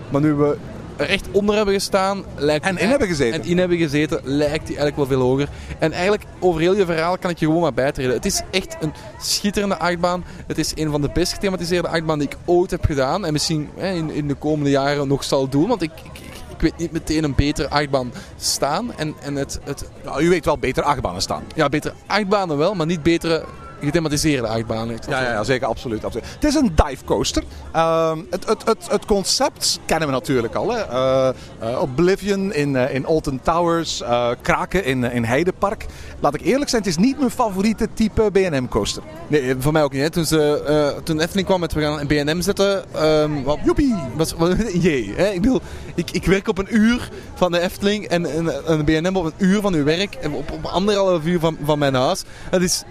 Maar 0.09 0.21
nu 0.21 0.33
we 0.33 0.57
er 0.95 1.09
echt 1.09 1.27
onder 1.31 1.55
hebben 1.55 1.73
gestaan. 1.73 2.23
Lijkt 2.35 2.65
en 2.65 2.77
in 2.77 2.89
hebben 2.89 3.07
gezeten. 3.07 3.41
En 3.41 3.47
in 3.47 3.57
hebben 3.57 3.77
gezeten, 3.77 4.19
lijkt 4.23 4.67
hij 4.67 4.77
eigenlijk 4.77 4.95
wel 4.95 5.05
veel 5.05 5.19
hoger. 5.19 5.49
En 5.79 5.91
eigenlijk, 5.91 6.23
over 6.39 6.61
heel 6.61 6.75
je 6.75 6.85
verhaal 6.85 7.17
kan 7.17 7.29
ik 7.29 7.39
je 7.39 7.45
gewoon 7.45 7.61
maar 7.61 7.73
bijtreden. 7.73 8.13
Het 8.13 8.25
is 8.25 8.41
echt 8.51 8.77
een 8.79 8.93
schitterende 9.21 9.77
achtbaan. 9.77 10.25
Het 10.47 10.57
is 10.57 10.71
een 10.75 10.91
van 10.91 11.01
de 11.01 11.09
best 11.13 11.33
gethematiseerde 11.33 11.87
achtbanen 11.87 12.19
die 12.19 12.37
ik 12.37 12.37
ooit 12.45 12.71
heb 12.71 12.85
gedaan. 12.85 13.25
En 13.25 13.33
misschien 13.33 13.69
hè, 13.75 13.91
in, 13.91 14.11
in 14.11 14.27
de 14.27 14.35
komende 14.35 14.69
jaren 14.69 15.07
nog 15.07 15.23
zal 15.23 15.49
doen. 15.49 15.67
Want 15.67 15.81
ik, 15.81 15.91
ik, 16.03 16.19
ik 16.49 16.61
weet 16.61 16.77
niet 16.77 16.91
meteen 16.91 17.23
een 17.23 17.35
betere 17.35 17.69
achtbaan 17.69 18.11
staan. 18.37 18.93
En, 18.95 19.13
en 19.21 19.35
het, 19.35 19.59
het... 19.63 19.89
Nou, 20.03 20.23
u 20.23 20.29
weet 20.29 20.45
wel 20.45 20.57
betere 20.57 20.85
achtbanen 20.85 21.21
staan. 21.21 21.43
Ja, 21.55 21.69
betere 21.69 21.93
achtbanen 22.07 22.57
wel, 22.57 22.73
maar 22.73 22.85
niet 22.85 23.03
betere 23.03 23.45
gethematiseerde 23.83 24.47
achtbanen. 24.47 24.97
Ja, 25.09 25.21
ja, 25.21 25.31
ja, 25.31 25.43
zeker, 25.43 25.67
absoluut, 25.67 26.05
absoluut. 26.05 26.27
Het 26.33 26.43
is 26.43 26.55
een 26.55 26.71
dive 26.75 27.05
coaster. 27.05 27.43
Uh, 27.75 28.17
het, 28.29 28.47
het, 28.47 28.65
het, 28.65 28.87
het, 28.89 29.05
concept 29.05 29.79
kennen 29.85 30.07
we 30.07 30.13
natuurlijk 30.13 30.55
al. 30.55 30.71
Hè. 30.71 30.89
Uh, 30.89 31.29
uh, 31.63 31.81
Oblivion 31.81 32.53
in, 32.53 32.73
uh, 32.73 32.93
in 32.93 33.05
Alton 33.05 33.39
Towers, 33.43 34.03
Kraken 34.41 34.85
in, 34.85 35.03
in 35.03 35.23
Heidepark. 35.23 35.85
Laat 36.19 36.33
ik 36.33 36.41
eerlijk 36.41 36.69
zijn, 36.69 36.81
het 36.81 36.91
is 36.91 36.97
niet 36.97 37.17
mijn 37.17 37.31
favoriete 37.31 37.87
type 37.93 38.31
B&M 38.31 38.67
coaster. 38.67 39.03
Nee, 39.27 39.55
voor 39.59 39.71
mij 39.71 39.83
ook 39.83 39.91
niet. 39.91 40.01
Hè. 40.01 40.09
Toen, 40.09 40.25
ze, 40.25 41.01
toen 41.03 41.19
Efteling 41.19 41.47
kwam 41.47 41.59
met 41.59 41.73
we 41.73 41.81
gaan 41.81 41.99
een 41.99 42.07
B&M 42.07 42.41
zetten. 42.41 42.83
Um, 43.05 43.43
wat, 43.43 43.57
Joepie! 43.63 43.95
Was, 44.15 44.33
wat, 44.33 44.55
jee, 44.81 45.13
hè. 45.15 45.27
Ik, 45.27 45.41
bedoel, 45.41 45.61
ik, 45.95 46.11
ik 46.11 46.25
werk 46.25 46.47
op 46.47 46.57
een 46.57 46.75
uur 46.75 47.09
van 47.33 47.51
de 47.51 47.59
Efteling 47.59 48.05
en 48.05 48.37
een, 48.37 48.71
een 48.71 48.83
B&M 48.83 49.15
op 49.15 49.25
een 49.25 49.33
uur 49.37 49.61
van 49.61 49.73
uw 49.73 49.83
werk. 49.83 50.15
En 50.15 50.33
op, 50.33 50.51
op 50.51 50.65
anderhalf 50.65 51.25
uur 51.25 51.39
van, 51.39 51.57
van 51.63 51.79
mijn 51.79 51.93
huis. 51.93 52.23
Dat 52.49 52.61
is 52.61 52.83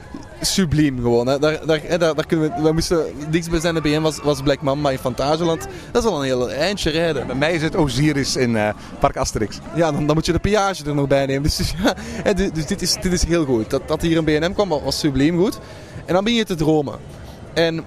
subliem 0.46 0.96
gewoon. 0.96 1.26
Hè. 1.26 1.38
Daar, 1.38 1.66
daar, 1.66 1.80
daar, 1.88 2.14
daar 2.14 2.26
kunnen 2.26 2.54
we, 2.56 2.62
we 2.62 2.72
moesten, 2.72 3.04
dichtstbijzijnde 3.30 3.80
BN 3.80 4.00
was, 4.00 4.18
was 4.22 4.42
Black 4.42 4.62
Mamba 4.62 4.90
in 4.90 4.98
Fantageland. 4.98 5.66
Dat 5.90 6.04
is 6.04 6.10
al 6.10 6.18
een 6.18 6.24
heel 6.24 6.50
eindje 6.50 6.90
rijden. 6.90 7.26
Bij 7.26 7.36
mij 7.36 7.52
is 7.52 7.62
het 7.62 7.76
Osiris 7.76 8.36
in 8.36 8.50
uh, 8.50 8.68
Park 8.98 9.16
Asterix. 9.16 9.58
Ja, 9.74 9.92
dan, 9.92 10.06
dan 10.06 10.14
moet 10.14 10.26
je 10.26 10.32
de 10.32 10.38
peage 10.38 10.84
er 10.84 10.94
nog 10.94 11.06
bij 11.06 11.26
nemen. 11.26 11.42
Dus, 11.42 11.56
dus, 11.56 11.74
ja, 11.84 11.94
hè, 11.96 12.34
dus 12.34 12.66
dit, 12.66 12.82
is, 12.82 12.96
dit 13.00 13.12
is 13.12 13.24
heel 13.24 13.44
goed. 13.44 13.70
Dat, 13.70 13.88
dat 13.88 14.02
hier 14.02 14.16
een 14.16 14.24
BNM 14.24 14.54
kwam 14.54 14.68
was 14.68 14.98
subliem 14.98 15.38
goed. 15.38 15.58
En 16.04 16.14
dan 16.14 16.24
begin 16.24 16.38
je 16.38 16.44
te 16.44 16.54
dromen. 16.54 16.98
En 17.54 17.84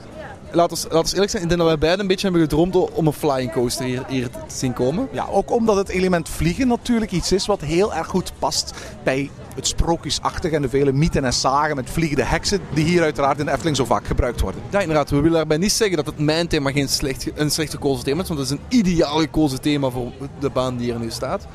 laten 0.51 0.77
we 0.89 0.93
laat 0.93 1.11
eerlijk 1.11 1.31
zijn, 1.31 1.43
ik 1.43 1.49
denk 1.49 1.61
dat 1.61 1.69
wij 1.69 1.77
beiden 1.77 2.01
een 2.01 2.07
beetje 2.07 2.29
hebben 2.29 2.41
gedroomd 2.41 2.75
om 2.75 3.07
een 3.07 3.13
flying 3.13 3.51
coaster 3.51 3.85
hier, 3.85 4.03
hier 4.07 4.29
te 4.29 4.39
zien 4.47 4.73
komen. 4.73 5.07
Ja, 5.11 5.27
ook 5.31 5.51
omdat 5.51 5.75
het 5.75 5.89
element 5.89 6.29
vliegen 6.29 6.67
natuurlijk 6.67 7.11
iets 7.11 7.31
is 7.31 7.45
wat 7.45 7.61
heel 7.61 7.93
erg 7.93 8.07
goed 8.07 8.31
past 8.39 8.73
bij 9.03 9.29
het 9.55 9.67
sprookjesachtige 9.67 10.55
en 10.55 10.61
de 10.61 10.69
vele 10.69 10.91
mythen 10.91 11.25
en 11.25 11.33
zagen 11.33 11.75
met 11.75 11.89
vliegende 11.89 12.23
heksen 12.23 12.59
die 12.73 12.85
hier 12.85 13.01
uiteraard 13.01 13.39
in 13.39 13.45
de 13.45 13.51
Efteling 13.51 13.75
zo 13.75 13.85
vaak 13.85 14.05
gebruikt 14.05 14.41
worden. 14.41 14.61
Ja, 14.69 14.79
inderdaad. 14.79 15.09
We 15.09 15.15
willen 15.15 15.31
daarbij 15.31 15.57
niet 15.57 15.71
zeggen 15.71 15.95
dat 15.97 16.05
het 16.05 16.19
mijn 16.19 16.47
thema 16.47 16.71
geen 16.71 16.89
slecht, 16.89 17.27
een 17.35 17.51
slecht 17.51 17.71
gekozen 17.71 18.05
thema 18.05 18.21
is, 18.21 18.27
want 18.27 18.39
het 18.39 18.49
is 18.49 18.57
een 18.57 18.79
ideaal 18.79 19.19
gekozen 19.19 19.61
thema 19.61 19.89
voor 19.89 20.11
de 20.39 20.49
baan 20.49 20.77
die 20.77 20.93
er 20.93 20.99
nu 20.99 21.09
staat. 21.09 21.47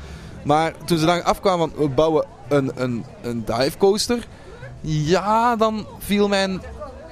Maar 0.43 0.73
toen 0.85 0.97
ze 0.97 1.05
dan 1.05 1.23
afkwamen 1.23 1.69
van 1.69 1.83
we 1.83 1.89
bouwen 1.89 2.25
een, 2.49 2.71
een, 2.75 3.05
een 3.21 3.45
dive 3.45 3.77
coaster, 3.77 4.27
ja, 4.81 5.55
dan 5.55 5.85
viel 5.99 6.27
mijn 6.27 6.61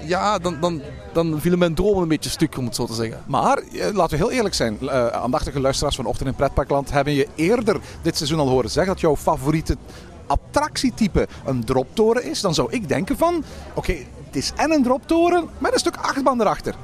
ja, 0.06 0.38
dan, 0.38 0.58
dan, 0.60 0.82
dan 1.14 1.42
vielen 1.42 1.60
mijn 1.60 1.74
dromen 1.74 2.02
een 2.02 2.08
beetje 2.08 2.30
stuk, 2.30 2.58
om 2.58 2.66
het 2.66 2.76
zo 2.76 2.86
te 2.86 2.94
zeggen. 2.94 3.24
Maar, 3.28 3.58
eh, 3.58 3.94
laten 3.94 4.18
we 4.18 4.24
heel 4.24 4.32
eerlijk 4.32 4.56
zijn. 4.56 4.78
Uh, 4.82 5.08
aandachtige 5.08 5.60
luisteraars 5.60 5.96
van 5.96 6.06
Ochtend 6.06 6.30
in 6.30 6.36
Pretparkland 6.36 6.92
hebben 6.92 7.14
je 7.14 7.28
eerder 7.36 7.80
dit 8.02 8.18
seizoen 8.18 8.40
al 8.40 8.50
horen 8.50 8.70
zeggen 8.70 8.94
dat 8.94 9.02
jouw 9.02 9.16
favoriete 9.16 9.78
attractietype 10.30 11.28
een 11.46 11.64
droptoren 11.64 12.24
is. 12.24 12.42
Dan 12.42 12.54
zou 12.54 12.72
ik 12.72 12.88
denken 12.88 13.18
van, 13.18 13.36
oké, 13.36 13.78
okay, 13.78 14.08
het 14.26 14.36
is 14.36 14.52
en 14.56 14.72
een 14.72 14.84
droptoren 14.84 15.48
met 15.58 15.74
een 15.74 15.80
stuk 15.80 15.96
achtbaan 15.96 16.42
erachter. 16.42 16.76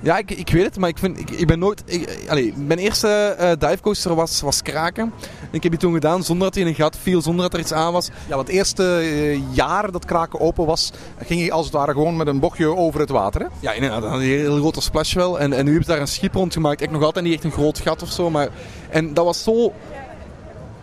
Ja, 0.00 0.18
ik, 0.18 0.30
ik 0.30 0.50
weet 0.50 0.64
het, 0.64 0.78
maar 0.78 0.88
ik, 0.88 0.98
vind, 0.98 1.18
ik, 1.18 1.30
ik 1.30 1.46
ben 1.46 1.58
nooit... 1.58 1.82
Ik, 1.86 2.18
allez, 2.28 2.52
mijn 2.56 2.78
eerste 2.78 3.36
uh, 3.40 3.50
divecoaster 3.70 4.14
was, 4.14 4.40
was 4.40 4.62
Kraken. 4.62 5.12
Ik 5.50 5.62
heb 5.62 5.72
die 5.72 5.80
toen 5.80 5.92
gedaan 5.92 6.24
zonder 6.24 6.44
dat 6.44 6.54
hij 6.54 6.62
in 6.62 6.68
een 6.68 6.74
gat 6.74 6.96
viel, 7.02 7.22
zonder 7.22 7.42
dat 7.42 7.52
er 7.54 7.60
iets 7.60 7.72
aan 7.72 7.92
was. 7.92 8.06
Ja, 8.06 8.34
want 8.34 8.46
het 8.46 8.56
eerste 8.56 9.00
uh, 9.02 9.40
jaar 9.54 9.90
dat 9.90 10.04
Kraken 10.04 10.40
open 10.40 10.66
was, 10.66 10.92
ging 11.18 11.40
hij 11.40 11.52
als 11.52 11.64
het 11.64 11.74
ware 11.74 11.92
gewoon 11.92 12.16
met 12.16 12.26
een 12.26 12.40
bochtje 12.40 12.76
over 12.76 13.00
het 13.00 13.10
water, 13.10 13.40
hè? 13.40 13.46
Ja, 13.60 13.72
inderdaad. 13.72 14.02
Een 14.02 14.20
heel 14.20 14.56
grote 14.56 14.80
splash 14.80 15.14
wel. 15.14 15.40
En, 15.40 15.52
en 15.52 15.64
nu 15.64 15.70
hebben 15.70 15.84
ze 15.84 15.90
daar 15.90 16.00
een 16.00 16.08
schip 16.08 16.34
rond 16.34 16.52
gemaakt. 16.52 16.80
Ik 16.80 16.90
nog 16.90 17.02
altijd 17.02 17.24
niet 17.24 17.34
echt 17.34 17.44
een 17.44 17.52
groot 17.52 17.78
gat 17.78 18.02
of 18.02 18.10
zo, 18.10 18.30
maar... 18.30 18.48
En 18.90 19.14
dat 19.14 19.24
was 19.24 19.42
zo 19.42 19.72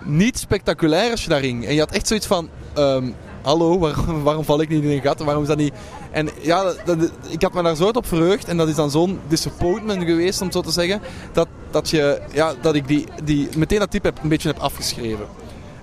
niet 0.03 0.39
spectaculair 0.39 1.11
als 1.11 1.23
je 1.23 1.29
daar. 1.29 1.41
En 1.43 1.73
je 1.73 1.79
had 1.79 1.91
echt 1.91 2.07
zoiets 2.07 2.25
van... 2.27 2.49
Um, 2.77 3.15
hallo, 3.41 3.79
waar- 3.79 4.23
waarom 4.23 4.43
val 4.45 4.61
ik 4.61 4.69
niet 4.69 4.83
in 4.83 4.89
een 4.89 5.01
gat? 5.01 5.19
Waarom 5.19 5.41
is 5.43 5.47
dat 5.49 5.57
niet... 5.57 5.73
En 6.11 6.29
ja, 6.41 6.73
dat- 6.85 7.11
ik 7.29 7.41
had 7.41 7.53
me 7.53 7.63
daar 7.63 7.75
zo 7.75 7.87
op 7.89 8.07
verheugd. 8.07 8.47
En 8.47 8.57
dat 8.57 8.67
is 8.67 8.75
dan 8.75 8.91
zo'n 8.91 9.19
disappointment 9.27 10.03
geweest, 10.03 10.41
om 10.41 10.51
zo 10.51 10.61
te 10.61 10.71
zeggen. 10.71 11.01
Dat, 11.33 11.47
dat, 11.71 11.89
je, 11.89 12.21
ja, 12.33 12.53
dat 12.61 12.75
ik 12.75 12.87
die, 12.87 13.05
die, 13.23 13.49
meteen 13.57 13.79
dat 13.79 13.91
type 13.91 14.07
heb, 14.07 14.19
een 14.23 14.29
beetje 14.29 14.47
heb 14.47 14.59
afgeschreven. 14.59 15.25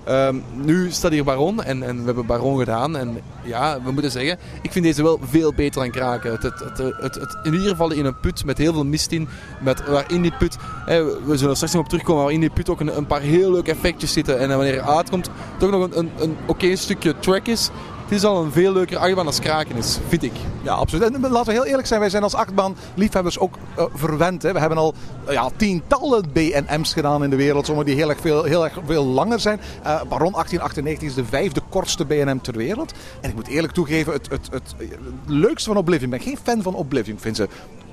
Ehm, 0.09 0.37
nu 0.55 0.91
staat 0.91 1.11
hier 1.11 1.25
Baron 1.25 1.63
en, 1.63 1.83
en 1.83 1.99
we 1.99 2.05
hebben 2.05 2.27
Baron 2.27 2.59
gedaan. 2.59 2.97
En 2.97 3.21
ja, 3.45 3.83
we 3.83 3.91
moeten 3.93 4.11
zeggen, 4.11 4.39
ik 4.63 4.73
vind 4.73 4.85
deze 4.85 5.03
wel 5.03 5.21
veel 5.23 5.55
beter 5.55 5.81
dan 5.81 5.91
kraken. 5.91 6.33
Het, 6.33 6.43
het, 6.43 6.79
het, 6.79 7.15
het, 7.15 7.39
in 7.43 7.53
ieder 7.53 7.69
geval 7.69 7.91
in 7.91 8.05
een 8.05 8.21
put 8.21 8.45
met 8.45 8.59
heel 8.59 8.73
veel 8.73 8.85
mist 8.85 9.13
in. 9.13 9.29
Met, 9.61 9.87
waar 9.87 10.13
in 10.13 10.23
die 10.23 10.33
put, 10.39 10.57
hè, 10.85 11.05
we 11.05 11.37
zullen 11.37 11.51
er 11.51 11.57
straks 11.57 11.73
nog 11.73 11.83
op 11.83 11.89
terugkomen, 11.89 12.23
waar 12.23 12.33
in 12.33 12.41
die 12.41 12.51
put 12.51 12.69
ook 12.69 12.81
een, 12.81 12.97
een 12.97 13.07
paar 13.07 13.21
heel 13.21 13.53
leuke 13.53 13.71
effectjes 13.71 14.13
zitten. 14.13 14.39
En 14.39 14.49
wanneer 14.49 14.85
hij 14.85 14.95
uitkomt, 14.95 15.31
toch 15.59 15.71
nog 15.71 15.83
een, 15.83 15.99
een, 15.99 16.11
een 16.19 16.37
oké 16.47 16.77
stukje 16.77 17.19
track 17.19 17.47
is. 17.47 17.71
Het 18.09 18.17
is 18.17 18.25
al 18.25 18.43
een 18.43 18.53
veel 18.53 18.73
leuker 18.73 18.99
achtbaan 18.99 19.27
als 19.27 19.41
kraken 19.41 19.77
is, 19.77 19.99
vind 20.09 20.23
ik. 20.23 20.33
Ja, 20.63 20.73
absoluut. 20.73 21.15
En 21.15 21.21
laten 21.21 21.47
we 21.47 21.53
heel 21.53 21.65
eerlijk 21.65 21.87
zijn, 21.87 22.01
wij 22.01 22.11
zijn 22.11 22.23
als 22.23 22.35
achtbaan-liefhebbers 22.35 23.39
ook 23.39 23.59
eh, 23.77 23.85
verwend. 23.95 24.43
Hè. 24.43 24.53
We 24.53 24.59
hebben 24.59 24.79
al 24.79 24.95
eh, 25.25 25.33
ja, 25.33 25.51
tientallen 25.57 26.33
BM's 26.33 26.93
gedaan 26.93 27.25
in 27.25 27.31
de 27.31 27.37
wereld, 27.37 27.67
sommige 27.67 27.87
die 27.87 27.97
heel 27.97 28.09
erg 28.09 28.21
veel, 28.21 28.43
heel 28.43 28.65
erg 28.65 28.79
veel 28.87 29.05
langer 29.05 29.41
zijn. 29.41 29.61
Eh, 29.83 29.85
Baron 29.85 30.33
1898 30.33 31.09
is 31.09 31.15
de 31.15 31.25
vijfde 31.25 31.61
kortste 31.69 32.05
BM 32.05 32.39
ter 32.43 32.57
wereld. 32.57 32.93
En 33.21 33.29
ik 33.29 33.35
moet 33.35 33.47
eerlijk 33.47 33.73
toegeven, 33.73 34.13
het, 34.13 34.31
het, 34.31 34.49
het, 34.51 34.75
het 34.79 34.97
leukste 35.27 35.69
van 35.69 35.79
Oblivion, 35.79 36.13
ik 36.13 36.19
ben 36.19 36.29
geen 36.29 36.39
fan 36.43 36.63
van 36.63 36.75
Oblivion, 36.75 37.17
ik 37.17 37.23
vind 37.23 37.37
ze 37.37 37.49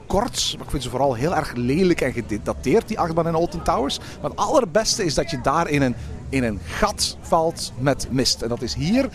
kort, 0.07 0.53
maar 0.57 0.65
ik 0.65 0.72
vind 0.72 0.84
ze 0.84 0.89
vooral 0.89 1.13
heel 1.13 1.36
erg 1.36 1.53
lelijk 1.55 2.01
en 2.01 2.13
gedateerd, 2.13 2.88
die 2.88 3.00
achtbaan 3.00 3.27
in 3.27 3.36
Alton 3.36 3.63
Towers. 3.63 3.98
Maar 4.22 4.29
het 4.29 4.39
allerbeste 4.39 5.05
is 5.05 5.13
dat 5.13 5.29
je 5.29 5.41
daar 5.41 5.69
in 5.69 5.81
een, 5.81 5.95
in 6.29 6.43
een 6.43 6.60
gat 6.65 7.17
valt 7.22 7.72
met 7.77 8.07
mist. 8.12 8.41
En 8.41 8.50
dat 8.50 8.62
is 8.62 8.74
hier 8.74 9.10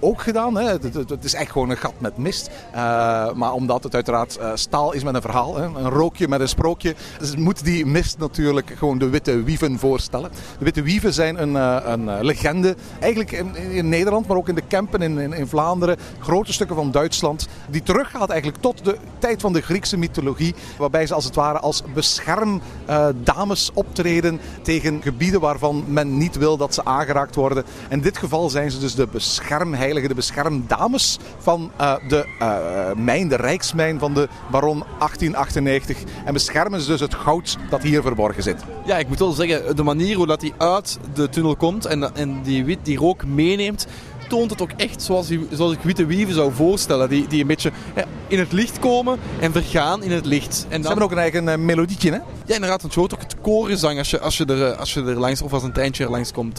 ook 0.00 0.22
gedaan. 0.22 0.56
Hè. 0.56 0.64
Het, 0.64 1.24
is 1.24 1.34
echt 1.34 1.50
gewoon 1.50 1.70
een 1.70 1.76
gat 1.76 1.94
met 1.98 2.16
mist. 2.16 2.50
Eh, 2.72 3.32
maar 3.32 3.52
omdat 3.52 3.82
het 3.82 3.94
uiteraard 3.94 4.36
eh, 4.36 4.50
staal 4.54 4.92
is 4.92 5.04
met 5.04 5.14
een 5.14 5.20
verhaal, 5.20 5.56
hè. 5.56 5.64
een 5.64 5.88
rookje 5.88 6.28
met 6.28 6.40
een 6.40 6.48
sprookje, 6.48 6.94
dus 7.18 7.36
moet 7.36 7.64
die 7.64 7.86
mist 7.86 8.18
natuurlijk 8.18 8.72
gewoon 8.76 8.98
de 8.98 9.08
witte 9.08 9.42
wieven 9.42 9.78
voorstellen. 9.78 10.30
De 10.58 10.64
witte 10.64 10.82
wieven 10.82 11.12
zijn 11.12 11.42
een, 11.42 11.56
eh, 11.56 11.92
een 11.92 12.24
legende, 12.24 12.76
eigenlijk 13.00 13.32
in, 13.32 13.56
in 13.56 13.88
Nederland, 13.88 14.26
maar 14.26 14.36
ook 14.36 14.48
in 14.48 14.54
de 14.54 14.66
Kempen 14.68 15.02
in, 15.02 15.32
in, 15.32 15.46
Vlaanderen, 15.46 15.96
grote 16.18 16.52
stukken 16.52 16.76
van 16.76 16.90
Duitsland, 16.90 17.48
die 17.70 17.82
teruggaat 17.82 18.30
eigenlijk 18.30 18.62
tot 18.62 18.84
de 18.84 18.96
tijd 19.18 19.40
van 19.40 19.52
de 19.52 19.60
Griekse 19.60 19.96
mythologie, 19.96 20.54
waarbij 20.78 21.06
ze 21.06 21.14
als 21.14 21.24
het 21.24 21.34
ware 21.34 21.58
als 21.58 21.82
beschermdames 21.94 23.70
optreden 23.74 24.40
tegen 24.62 25.02
gebieden 25.02 25.40
waarvan 25.40 25.84
men 25.88 26.18
niet 26.18 26.36
wil 26.36 26.56
dat 26.56 26.74
ze 26.74 26.84
aangeraakt 26.84 27.34
worden. 27.34 27.64
In 27.88 28.00
dit 28.00 28.18
geval 28.18 28.50
zijn 28.50 28.70
ze 28.70 28.78
dus 28.78 28.94
de 28.94 29.06
beschermheiligen, 29.06 29.83
de 29.92 30.14
beschermdames 30.14 31.18
van 31.38 31.70
eh, 31.76 31.94
de 32.08 32.26
eh, 32.38 32.92
mijn, 32.96 33.28
de 33.28 33.36
rijksmijn 33.36 33.98
van 33.98 34.14
de 34.14 34.28
baron 34.50 34.84
1898. 34.98 35.98
En 36.24 36.32
beschermen 36.32 36.80
ze 36.80 36.86
dus 36.86 37.00
het 37.00 37.14
goud 37.14 37.58
dat 37.70 37.82
hier 37.82 38.02
verborgen 38.02 38.42
zit. 38.42 38.62
Ja, 38.86 38.98
ik 38.98 39.08
moet 39.08 39.18
wel 39.18 39.32
zeggen, 39.32 39.76
de 39.76 39.82
manier 39.82 40.16
hoe 40.16 40.26
dat 40.26 40.40
hij 40.40 40.52
uit 40.58 40.98
de 41.14 41.28
tunnel 41.28 41.56
komt 41.56 41.84
en, 41.84 42.14
en 42.14 42.42
die, 42.42 42.64
wit, 42.64 42.78
die 42.82 42.98
rook 42.98 43.24
meeneemt, 43.24 43.86
toont 44.34 44.50
het 44.50 44.62
ook 44.62 44.70
echt 44.76 45.02
zoals, 45.02 45.26
die, 45.26 45.46
zoals 45.50 45.72
ik 45.72 45.78
witte 45.82 46.06
wieven 46.06 46.34
zou 46.34 46.52
voorstellen. 46.52 47.08
Die, 47.08 47.26
die 47.26 47.40
een 47.40 47.46
beetje 47.46 47.70
ja, 47.96 48.04
in 48.28 48.38
het 48.38 48.52
licht 48.52 48.78
komen 48.78 49.18
en 49.40 49.52
vergaan 49.52 50.02
in 50.02 50.10
het 50.10 50.26
licht. 50.26 50.66
En 50.68 50.76
Ze 50.76 50.78
dan, 50.78 50.86
hebben 50.86 51.04
ook 51.04 51.10
een 51.10 51.18
eigen 51.18 51.48
eh, 51.48 51.58
melodietje, 51.58 52.10
hè? 52.10 52.16
Ja, 52.46 52.54
inderdaad, 52.54 52.80
want 52.82 52.94
je 52.94 53.00
hoort 53.00 53.14
ook 53.14 53.20
het 53.20 53.36
korenzang 53.40 53.98
als 53.98 54.10
je, 54.10 54.20
als 54.20 54.36
je, 54.36 54.44
er, 54.44 54.70
eh, 54.72 54.78
als 54.78 54.94
je 54.94 55.02
er 55.02 55.18
langs, 55.18 55.42
of 55.42 55.52
als 55.52 55.62
een 55.62 55.72
tijntje 55.72 56.04
er 56.04 56.10
langs 56.10 56.32
komt. 56.32 56.56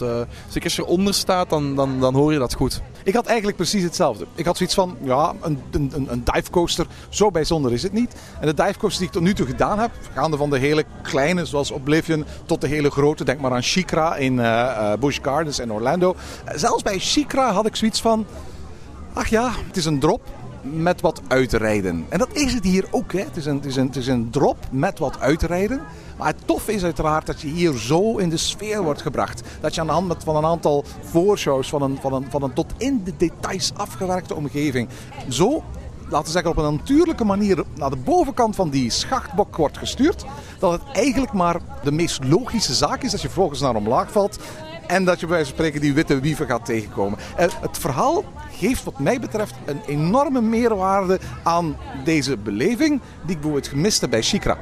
Zeker 0.48 0.62
als 0.64 0.76
je 0.76 0.82
eronder 0.82 1.14
staat, 1.14 1.50
dan, 1.50 1.74
dan, 1.74 2.00
dan 2.00 2.14
hoor 2.14 2.32
je 2.32 2.38
dat 2.38 2.54
goed. 2.54 2.80
Ik 3.04 3.14
had 3.14 3.26
eigenlijk 3.26 3.56
precies 3.56 3.82
hetzelfde. 3.82 4.26
Ik 4.34 4.44
had 4.44 4.56
zoiets 4.56 4.74
van, 4.74 4.96
ja, 5.02 5.32
een, 5.40 5.60
een, 5.70 5.92
een- 6.08 6.24
divecoaster, 6.24 6.86
zo 7.08 7.30
bijzonder 7.30 7.72
is 7.72 7.82
het 7.82 7.92
niet. 7.92 8.14
En 8.40 8.46
de 8.46 8.54
divecoaster 8.54 8.98
die 8.98 9.06
ik 9.06 9.12
tot 9.12 9.22
nu 9.22 9.34
toe 9.34 9.46
gedaan 9.46 9.78
heb, 9.78 9.90
gaande 10.14 10.36
van 10.36 10.50
de 10.50 10.58
hele 10.58 10.84
kleine, 11.02 11.44
zoals 11.44 11.70
Oblivion, 11.70 12.24
tot 12.46 12.60
de 12.60 12.66
hele 12.66 12.90
grote. 12.90 13.24
Denk 13.24 13.40
maar 13.40 13.52
aan 13.52 13.62
Shikra 13.62 14.16
in 14.16 14.40
eh, 14.40 14.92
Busch 15.00 15.18
Gardens 15.22 15.58
en 15.58 15.72
Orlando. 15.72 16.16
Zelfs 16.54 16.82
bij 16.82 16.98
Shikra 16.98 17.52
had 17.52 17.65
ik 17.66 17.76
zoiets 17.76 18.00
van, 18.00 18.26
ach 19.12 19.28
ja, 19.28 19.52
het 19.66 19.76
is 19.76 19.84
een 19.84 19.98
drop 19.98 20.20
met 20.62 21.00
wat 21.00 21.20
uitrijden. 21.28 22.06
En 22.08 22.18
dat 22.18 22.28
is 22.32 22.54
het 22.54 22.64
hier 22.64 22.84
ook. 22.90 23.12
Hè. 23.12 23.18
Het, 23.18 23.36
is 23.36 23.46
een, 23.46 23.56
het, 23.56 23.64
is 23.64 23.76
een, 23.76 23.86
het 23.86 23.96
is 23.96 24.06
een 24.06 24.30
drop 24.30 24.56
met 24.70 24.98
wat 24.98 25.20
uitrijden. 25.20 25.80
Maar 26.18 26.26
het 26.26 26.46
tof 26.46 26.68
is 26.68 26.84
uiteraard 26.84 27.26
dat 27.26 27.40
je 27.40 27.48
hier 27.48 27.72
zo 27.72 28.16
in 28.16 28.28
de 28.28 28.36
sfeer 28.36 28.82
wordt 28.82 29.02
gebracht. 29.02 29.42
Dat 29.60 29.74
je 29.74 29.80
aan 29.80 29.86
de 29.86 29.92
hand 29.92 30.24
van 30.24 30.36
een 30.36 30.44
aantal 30.44 30.84
voorshows, 31.00 31.68
van 31.68 31.82
een, 31.82 31.98
van, 32.00 32.12
een, 32.12 32.26
van 32.30 32.42
een 32.42 32.52
tot 32.52 32.72
in 32.76 33.02
de 33.04 33.12
details 33.16 33.72
afgewerkte 33.76 34.34
omgeving, 34.34 34.88
zo, 35.28 35.62
laten 36.08 36.26
we 36.26 36.30
zeggen, 36.30 36.50
op 36.50 36.56
een 36.56 36.74
natuurlijke 36.74 37.24
manier 37.24 37.64
naar 37.74 37.90
de 37.90 37.96
bovenkant 37.96 38.56
van 38.56 38.70
die 38.70 38.90
schachtbok 38.90 39.56
wordt 39.56 39.78
gestuurd. 39.78 40.24
Dat 40.58 40.72
het 40.72 40.82
eigenlijk 40.92 41.32
maar 41.32 41.60
de 41.82 41.92
meest 41.92 42.24
logische 42.24 42.74
zaak 42.74 43.02
is 43.02 43.10
dat 43.10 43.22
je 43.22 43.28
vervolgens 43.28 43.60
naar 43.60 43.74
omlaag 43.74 44.12
valt. 44.12 44.38
En 44.86 45.04
dat 45.04 45.20
je 45.20 45.26
bij 45.26 45.34
wijze 45.34 45.50
spreken 45.50 45.80
die 45.80 45.94
witte 45.94 46.20
wieven 46.20 46.46
gaat 46.46 46.64
tegenkomen. 46.64 47.18
En 47.36 47.50
het 47.60 47.78
verhaal 47.78 48.24
geeft 48.58 48.84
wat 48.84 48.98
mij 48.98 49.20
betreft 49.20 49.54
een 49.64 49.80
enorme 49.86 50.40
meerwaarde 50.40 51.18
aan 51.42 51.76
deze 52.04 52.36
beleving. 52.36 53.00
Die 53.22 53.34
ik 53.34 53.40
bijvoorbeeld 53.40 53.68
gemist 53.68 54.00
heb 54.00 54.10
bij 54.10 54.22
Shikra. 54.22 54.58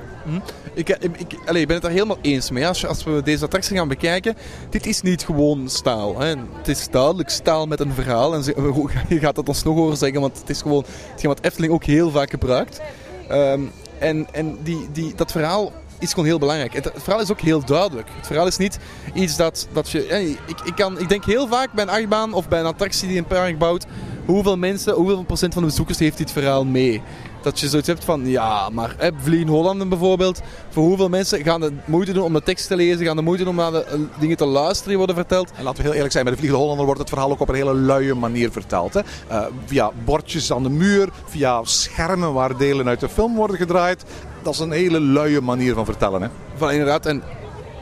Ik, 0.75 0.89
ik, 0.89 1.39
allee, 1.47 1.61
ik 1.61 1.67
ben 1.67 1.77
het 1.77 1.85
daar 1.85 1.93
helemaal 1.93 2.19
eens 2.21 2.51
mee. 2.51 2.67
Als, 2.67 2.87
als 2.87 3.05
we 3.05 3.23
deze 3.23 3.45
attractie 3.45 3.77
gaan 3.77 3.89
bekijken, 3.89 4.37
dit 4.71 4.87
is 4.87 5.03
niet 5.03 5.25
gewoon 5.25 5.69
staal. 5.69 6.21
Hè. 6.21 6.35
Het 6.57 6.69
is 6.69 6.89
duidelijk 6.91 7.29
staal 7.29 7.67
met 7.67 7.81
een 7.81 7.93
verhaal. 7.93 8.35
En 8.35 8.43
je 9.09 9.19
gaat 9.19 9.37
het 9.37 9.49
ons 9.49 9.63
nog 9.63 9.77
horen 9.77 9.97
zeggen, 9.97 10.21
want 10.21 10.39
het 10.39 10.51
is 10.51 10.63
gewoon 10.63 10.85
hetgeen 11.11 11.31
wat 11.31 11.45
Efteling 11.45 11.73
ook 11.73 11.85
heel 11.85 12.11
vaak 12.11 12.31
gebruikt. 12.31 12.81
Ehm, 13.29 13.61
en 13.99 14.27
en 14.33 14.59
die, 14.63 14.89
die, 14.93 15.15
dat 15.15 15.33
verhaal 15.33 15.73
is 15.99 16.11
gewoon 16.11 16.25
heel 16.25 16.39
belangrijk. 16.39 16.73
Het, 16.73 16.91
verhaal 16.95 17.21
is 17.21 17.31
ook 17.31 17.41
heel 17.41 17.65
duidelijk. 17.65 18.09
Het 18.17 18.27
verhaal 18.27 18.47
is 18.47 18.57
niet 18.57 18.79
iets 19.15 19.37
dat, 19.37 19.69
dat 19.73 19.91
je... 19.91 20.07
ik, 20.47 20.61
ik, 20.65 20.75
kan, 20.75 20.99
ik 20.99 21.09
denk 21.09 21.25
heel 21.25 21.49
vaak 21.49 21.73
bij 21.73 21.85
een 21.85 21.91
achtbaan 21.91 22.33
of 22.33 22.49
bij 22.49 22.61
een 22.61 22.67
attractie 22.67 23.09
die 23.09 23.19
een 23.19 23.27
park 23.27 23.59
bouwt, 23.59 23.87
hoeveel 24.25 24.57
mensen, 24.57 24.95
hoeveel 24.95 25.23
procent 25.23 25.53
van 25.53 25.63
de 25.63 25.69
bezoekers 25.69 25.99
heeft 25.99 26.19
dit 26.19 26.33
verhaal 26.33 26.65
mee? 26.65 27.03
Dat 27.45 27.61
je 27.61 27.69
zoiets 27.69 27.89
hebt 27.89 28.05
van, 28.05 28.27
ja, 28.27 28.69
maar 28.69 28.95
hè, 28.99 29.11
Hollanden 29.47 29.89
bijvoorbeeld, 29.89 30.41
voor 30.71 30.85
hoeveel 30.85 31.09
mensen 31.09 31.43
gaan 31.43 31.61
de 31.61 31.73
moeite 31.85 32.13
doen 32.13 32.25
om 32.25 32.33
de 32.33 32.43
tekst 32.43 32.69
te 32.69 32.77
lezen, 32.77 33.07
gaan 33.07 33.17
de 33.17 33.23
moeite 33.23 33.45
doen 33.45 33.53
om 33.53 33.59
naar 33.59 33.71
de 33.71 33.85
eh, 33.85 33.99
dingen 34.19 34.37
te 34.37 34.45
luisteren 34.45 34.89
die 34.89 34.97
worden 34.97 35.17
verteld. 35.17 35.51
En 35.57 35.65
laten 35.65 35.77
we 35.77 35.83
heel 35.83 35.93
eerlijk 35.93 36.13
zijn, 36.13 36.25
bij 36.25 36.33
de 36.33 36.39
Vliegende 36.39 36.63
Hollander 36.63 36.87
wordt 36.87 37.01
het 37.01 37.11
verhaal 37.11 37.31
ook 37.31 37.41
op 37.41 37.49
een 37.49 37.55
hele 37.55 37.75
luie 37.75 38.15
manier 38.15 38.53
verteld. 38.53 38.95
Hè? 38.95 39.01
Eh, 39.29 39.45
via 39.65 39.91
bordjes 40.05 40.53
aan 40.53 40.63
de 40.63 40.71
muur, 40.71 41.09
via 41.25 41.61
schermen 41.65 42.33
waar 42.33 42.57
delen 42.57 42.89
uit 42.89 43.01
de 43.01 43.09
film 43.09 43.35
worden 43.35 43.57
gedraaid. 43.57 44.05
Dat 44.43 44.55
is 44.55 44.61
een 44.61 44.71
hele 44.71 45.01
luie 45.01 45.41
manier 45.41 45.75
van 45.75 45.85
vertellen. 45.85 46.23
Hè? 46.23 46.29
Van 46.57 46.71
inderdaad, 46.71 47.07
en, 47.07 47.23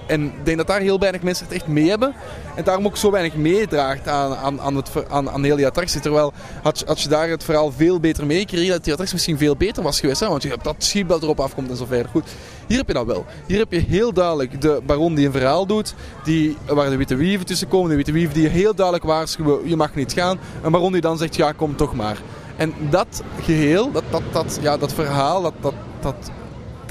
en 0.06 0.25
ik 0.25 0.44
denk 0.44 0.56
dat 0.56 0.66
daar 0.66 0.80
heel 0.80 0.99
weinig 0.99 1.23
mensen 1.23 1.47
het 1.47 1.54
echt 1.54 1.66
mee 1.66 1.88
hebben. 1.88 2.14
En 2.54 2.64
daarom 2.64 2.87
ook 2.87 2.97
zo 2.97 3.11
weinig 3.11 3.35
meedraagt 3.35 4.09
aan, 4.09 4.35
aan, 4.37 4.61
aan, 4.61 4.76
het, 4.76 4.90
aan, 5.09 5.30
aan 5.30 5.44
heel 5.44 5.56
die 5.56 5.66
attractie. 5.66 6.00
Terwijl 6.00 6.32
had, 6.62 6.82
had 6.87 7.00
je 7.00 7.09
daar 7.09 7.28
het 7.28 7.44
verhaal 7.44 7.73
veel 7.73 8.00
beter 8.00 8.26
meegekregen, 8.26 8.71
dat 8.71 8.82
die 8.82 8.92
attractie 8.92 9.14
misschien 9.14 9.38
veel 9.38 9.56
beter 9.56 9.82
was 9.82 10.00
geweest. 10.00 10.21
Hè? 10.21 10.28
Want 10.28 10.42
je 10.42 10.49
hebt 10.49 10.64
dat 10.64 10.75
schietbel 10.78 11.23
erop 11.23 11.40
afkomt 11.40 11.71
en 11.71 11.76
zo 11.76 11.85
verder. 11.85 12.11
Goed, 12.11 12.28
hier 12.66 12.78
heb 12.78 12.87
je 12.87 12.92
dat 12.92 13.06
wel. 13.06 13.26
Hier 13.47 13.59
heb 13.59 13.73
je 13.73 13.78
heel 13.78 14.12
duidelijk 14.12 14.61
de 14.61 14.80
baron 14.87 15.14
die 15.14 15.26
een 15.26 15.32
verhaal 15.32 15.66
doet, 15.66 15.94
die, 16.25 16.56
waar 16.66 16.90
de 16.90 16.97
witte 16.97 17.16
wieven 17.16 17.47
tussen 17.47 17.68
komen. 17.68 17.90
De 17.90 17.97
witte 17.97 18.12
wieven 18.12 18.35
die 18.35 18.49
heel 18.49 18.75
duidelijk 18.75 19.06
waarschuwen, 19.06 19.68
je 19.68 19.76
mag 19.76 19.94
niet 19.94 20.12
gaan. 20.12 20.38
Een 20.62 20.73
baron 20.73 20.92
die 20.92 21.00
dan 21.00 21.18
zegt, 21.18 21.37
ja 21.37 21.52
kom 21.52 21.76
toch 21.76 21.94
maar. 21.94 22.18
En 22.56 22.75
dat 22.90 23.23
geheel, 23.42 23.92
dat, 23.92 24.04
dat, 24.11 24.23
dat, 24.32 24.59
ja, 24.62 24.76
dat 24.76 24.92
verhaal, 24.92 25.42
dat, 25.42 25.54
dat, 25.61 25.75
dat, 26.00 26.30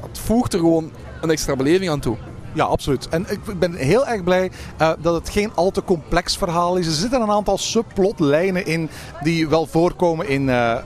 dat 0.01 0.20
voegt 0.20 0.53
er 0.53 0.60
gewoon 0.60 0.91
een 1.22 1.30
extra 1.30 1.56
beleving 1.56 1.89
aan 1.89 2.00
toe. 2.00 2.18
Ja, 2.53 2.63
absoluut. 2.63 3.10
En 3.10 3.25
ik 3.29 3.60
ben 3.60 3.74
heel 3.74 4.08
erg 4.08 4.24
blij 4.24 4.51
eh, 4.77 4.91
dat 5.00 5.13
het 5.13 5.29
geen 5.29 5.51
al 5.55 5.72
te 5.72 5.84
complex 5.84 6.38
verhaal 6.38 6.75
is. 6.75 6.88
Er 6.88 6.93
zitten 6.93 7.22
een 7.22 7.31
aantal 7.31 7.58
subplotlijnen 7.58 8.65
in 8.65 8.89
die 9.24 9.48
wel 9.48 9.65
voorkomen 9.65 10.27
in 10.27 10.50
eh, 10.50 10.72
eh, 10.72 10.84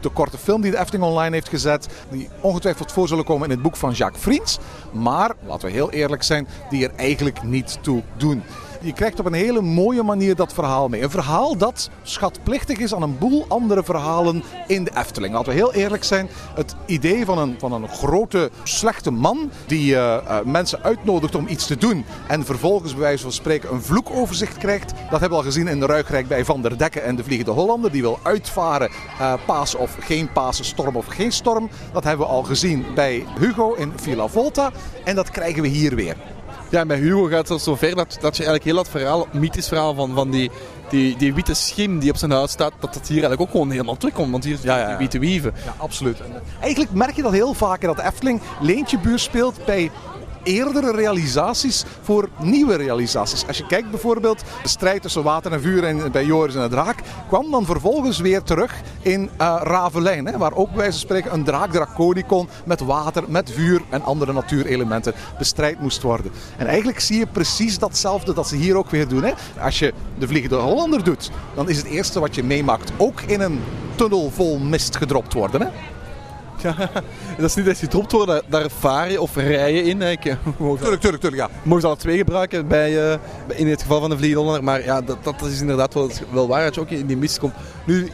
de, 0.00 0.10
korte 0.12 0.38
film 0.38 0.60
die 0.60 0.70
de 0.70 0.78
Efteling 0.78 1.04
online 1.04 1.34
heeft 1.34 1.48
gezet. 1.48 1.88
Die 2.10 2.28
ongetwijfeld 2.40 2.92
voor 2.92 3.08
zullen 3.08 3.24
komen 3.24 3.44
in 3.44 3.50
het 3.50 3.62
boek 3.62 3.76
van 3.76 3.92
Jacques 3.92 4.22
Friens. 4.22 4.58
Maar, 4.92 5.34
laten 5.46 5.68
we 5.68 5.74
heel 5.74 5.90
eerlijk 5.90 6.22
zijn, 6.22 6.48
die 6.70 6.88
er 6.88 6.94
eigenlijk 6.96 7.42
niet 7.42 7.78
toe 7.80 8.02
doen. 8.16 8.42
Je 8.80 8.92
krijgt 8.92 9.20
op 9.20 9.26
een 9.26 9.32
hele 9.32 9.60
mooie 9.60 10.02
manier 10.02 10.34
dat 10.34 10.52
verhaal 10.52 10.88
mee. 10.88 11.02
Een 11.02 11.10
verhaal 11.10 11.56
dat 11.56 11.90
schatplichtig 12.02 12.78
is 12.78 12.94
aan 12.94 13.02
een 13.02 13.18
boel 13.18 13.44
andere 13.48 13.84
verhalen 13.84 14.42
in 14.66 14.84
de 14.84 14.90
Efteling. 14.96 15.34
Laten 15.34 15.48
we 15.52 15.58
heel 15.58 15.72
eerlijk 15.72 16.04
zijn. 16.04 16.28
Het 16.54 16.74
idee 16.86 17.24
van 17.24 17.38
een, 17.38 17.54
van 17.58 17.72
een 17.72 17.88
grote, 17.88 18.50
slechte 18.62 19.10
man 19.10 19.50
die 19.66 19.94
eh, 19.94 20.16
eh, 20.16 20.44
mensen 20.44 20.82
uitnodigt 20.82 21.34
om 21.34 21.48
iets 21.48 21.66
te 21.66 21.76
doen. 21.76 22.04
En 22.28 22.44
vervolgens 22.44 22.92
bij 22.92 23.00
wijze 23.00 23.22
van 23.22 23.32
spreken 23.32 23.72
een 23.72 23.82
vloekoverzicht 23.82 24.58
krijgt. 24.58 24.92
Dat 25.10 25.20
hebben 25.20 25.38
we 25.38 25.44
al 25.44 25.50
gezien 25.50 25.68
in 25.68 25.80
de 25.80 25.86
Ruigrijk 25.86 26.28
bij 26.28 26.44
Van 26.44 26.62
der 26.62 26.78
Dekken 26.78 27.04
en 27.04 27.16
de 27.16 27.24
Vliegende 27.24 27.52
Hollander. 27.52 27.92
Die 27.92 28.02
wil 28.02 28.18
uitvaren, 28.22 28.90
eh 29.18 29.34
paas 29.46 29.74
of 29.74 29.96
geen 30.00 30.32
Pasen, 30.32 30.64
storm 30.64 30.96
of 30.96 31.06
geen 31.06 31.32
storm. 31.32 31.70
Dat 31.92 32.04
hebben 32.04 32.26
we 32.26 32.32
al 32.32 32.42
gezien 32.42 32.84
bij 32.94 33.24
Hugo 33.38 33.74
in 33.74 33.92
Villa 33.96 34.28
Volta. 34.28 34.72
En 35.04 35.14
dat 35.14 35.30
krijgen 35.30 35.62
we 35.62 35.68
hier 35.68 35.94
weer. 35.94 36.35
Ja, 36.68 36.80
en 36.80 36.88
bij 36.88 36.98
Hugo 36.98 37.22
gaat 37.24 37.38
het 37.38 37.46
zelfs 37.46 37.64
zo 37.64 37.76
ver 37.76 37.94
dat, 37.94 38.18
dat 38.20 38.36
je 38.36 38.44
eigenlijk 38.44 38.64
heel 38.64 38.74
dat 38.74 38.88
verhaal, 38.88 39.26
mythisch 39.32 39.68
verhaal 39.68 39.94
van, 39.94 40.14
van 40.14 40.30
die, 40.30 40.50
die, 40.88 41.16
die 41.16 41.34
witte 41.34 41.54
schim 41.54 41.98
die 41.98 42.10
op 42.10 42.16
zijn 42.16 42.30
huis 42.30 42.50
staat, 42.50 42.72
dat 42.80 42.94
dat 42.94 43.02
hier 43.06 43.10
eigenlijk 43.10 43.40
ook 43.40 43.50
gewoon 43.50 43.70
helemaal 43.70 43.96
terugkomt. 43.96 44.30
Want 44.30 44.44
hier 44.44 44.54
is 44.54 44.62
Ja, 44.62 44.76
ja, 44.76 44.82
ja. 44.82 44.88
die 44.88 44.96
witte 44.96 45.18
wieven. 45.18 45.52
Ja, 45.64 45.74
absoluut. 45.76 46.20
En, 46.20 46.32
eh, 46.34 46.62
Eigenlijk 46.62 46.92
merk 46.92 47.16
je 47.16 47.22
dat 47.22 47.32
heel 47.32 47.54
vaak 47.54 47.80
dat 47.80 47.96
de 47.96 48.02
Efteling 48.04 48.40
leentje 48.60 48.98
buur 48.98 49.18
speelt 49.18 49.64
bij 49.64 49.90
eerdere 50.46 50.92
realisaties 50.92 51.84
voor 52.02 52.28
nieuwe 52.38 52.74
realisaties. 52.74 53.46
Als 53.46 53.58
je 53.58 53.66
kijkt 53.66 53.90
bijvoorbeeld 53.90 54.42
de 54.62 54.68
strijd 54.68 55.02
tussen 55.02 55.22
water 55.22 55.52
en 55.52 55.60
vuur 55.60 55.84
en 55.84 56.12
bij 56.12 56.24
Joris 56.24 56.54
en 56.54 56.62
de 56.62 56.68
draak, 56.68 56.98
kwam 57.28 57.50
dan 57.50 57.64
vervolgens 57.64 58.18
weer 58.18 58.42
terug 58.42 58.80
in 59.02 59.30
eh 59.36 59.60
Ravelijn, 59.62 60.26
hè, 60.26 60.38
waar 60.38 60.54
ook 60.54 60.68
bij 60.68 60.76
wijze 60.76 60.92
van 60.92 61.00
spreken 61.00 61.32
een 61.32 61.44
draak 61.44 61.70
Draconicon 61.72 62.48
met 62.64 62.80
water, 62.80 63.24
met 63.28 63.50
vuur 63.50 63.82
en 63.88 64.02
andere 64.02 64.32
natuurelementen 64.32 65.14
bestrijd 65.38 65.80
moest 65.80 66.02
worden. 66.02 66.32
En 66.56 66.66
eigenlijk 66.66 67.00
zie 67.00 67.18
je 67.18 67.26
precies 67.26 67.78
datzelfde 67.78 68.34
dat 68.34 68.48
ze 68.48 68.56
hier 68.56 68.76
ook 68.76 68.90
weer 68.90 69.08
doen. 69.08 69.22
Hè. 69.22 69.32
Als 69.60 69.78
je 69.78 69.94
de 70.18 70.26
Vliegende 70.26 70.56
Hollander 70.56 71.04
doet, 71.04 71.30
dan 71.54 71.68
is 71.68 71.76
het 71.76 71.86
eerste 71.86 72.20
wat 72.20 72.34
je 72.34 72.44
meemaakt 72.44 72.92
ook 72.96 73.20
in 73.20 73.40
een 73.40 73.60
tunnel 73.94 74.30
vol 74.30 74.58
mist 74.58 74.96
gedropt 74.96 75.32
worden. 75.32 75.60
Hè. 75.60 75.95
Dat 77.38 77.48
is 77.48 77.54
niet 77.54 77.64
dat 77.66 77.78
je 77.78 77.84
gedropt 77.84 78.12
wordt, 78.12 78.42
daar, 78.48 78.70
vaar 78.70 79.10
je 79.10 79.20
of 79.20 79.36
rij 79.36 79.74
je 79.74 79.82
in. 79.82 80.00
hè. 80.00 80.10
Ik, 80.10 80.24
eh, 80.24 80.34
mogen 80.58 80.78
Tuurlijk, 80.78 81.00
tuurlijk, 81.00 81.22
tuurlijk, 81.22 81.42
ja. 81.42 81.60
mogen 81.62 81.80
ze 81.80 81.86
alle 81.86 81.96
twee 81.96 82.16
gebruiken 82.16 82.68
bij, 82.68 83.10
eh, 83.10 83.18
in 83.46 83.68
het 83.68 83.82
geval 83.82 84.00
van 84.00 84.10
de 84.10 84.16
Vliegdonder. 84.16 84.64
Maar 84.64 84.84
ja, 84.84 85.00
dat, 85.00 85.24
dat 85.24 85.42
is 85.42 85.60
inderdaad 85.60 85.94
wel, 85.94 86.10
wel 86.32 86.48
waar 86.48 86.64
dat 86.64 86.74
je 86.74 86.80
ook 86.80 86.90
in 86.90 87.06
die 87.06 87.16
mist 87.16 87.38
komt. 87.38 87.54
Nu 87.86 88.10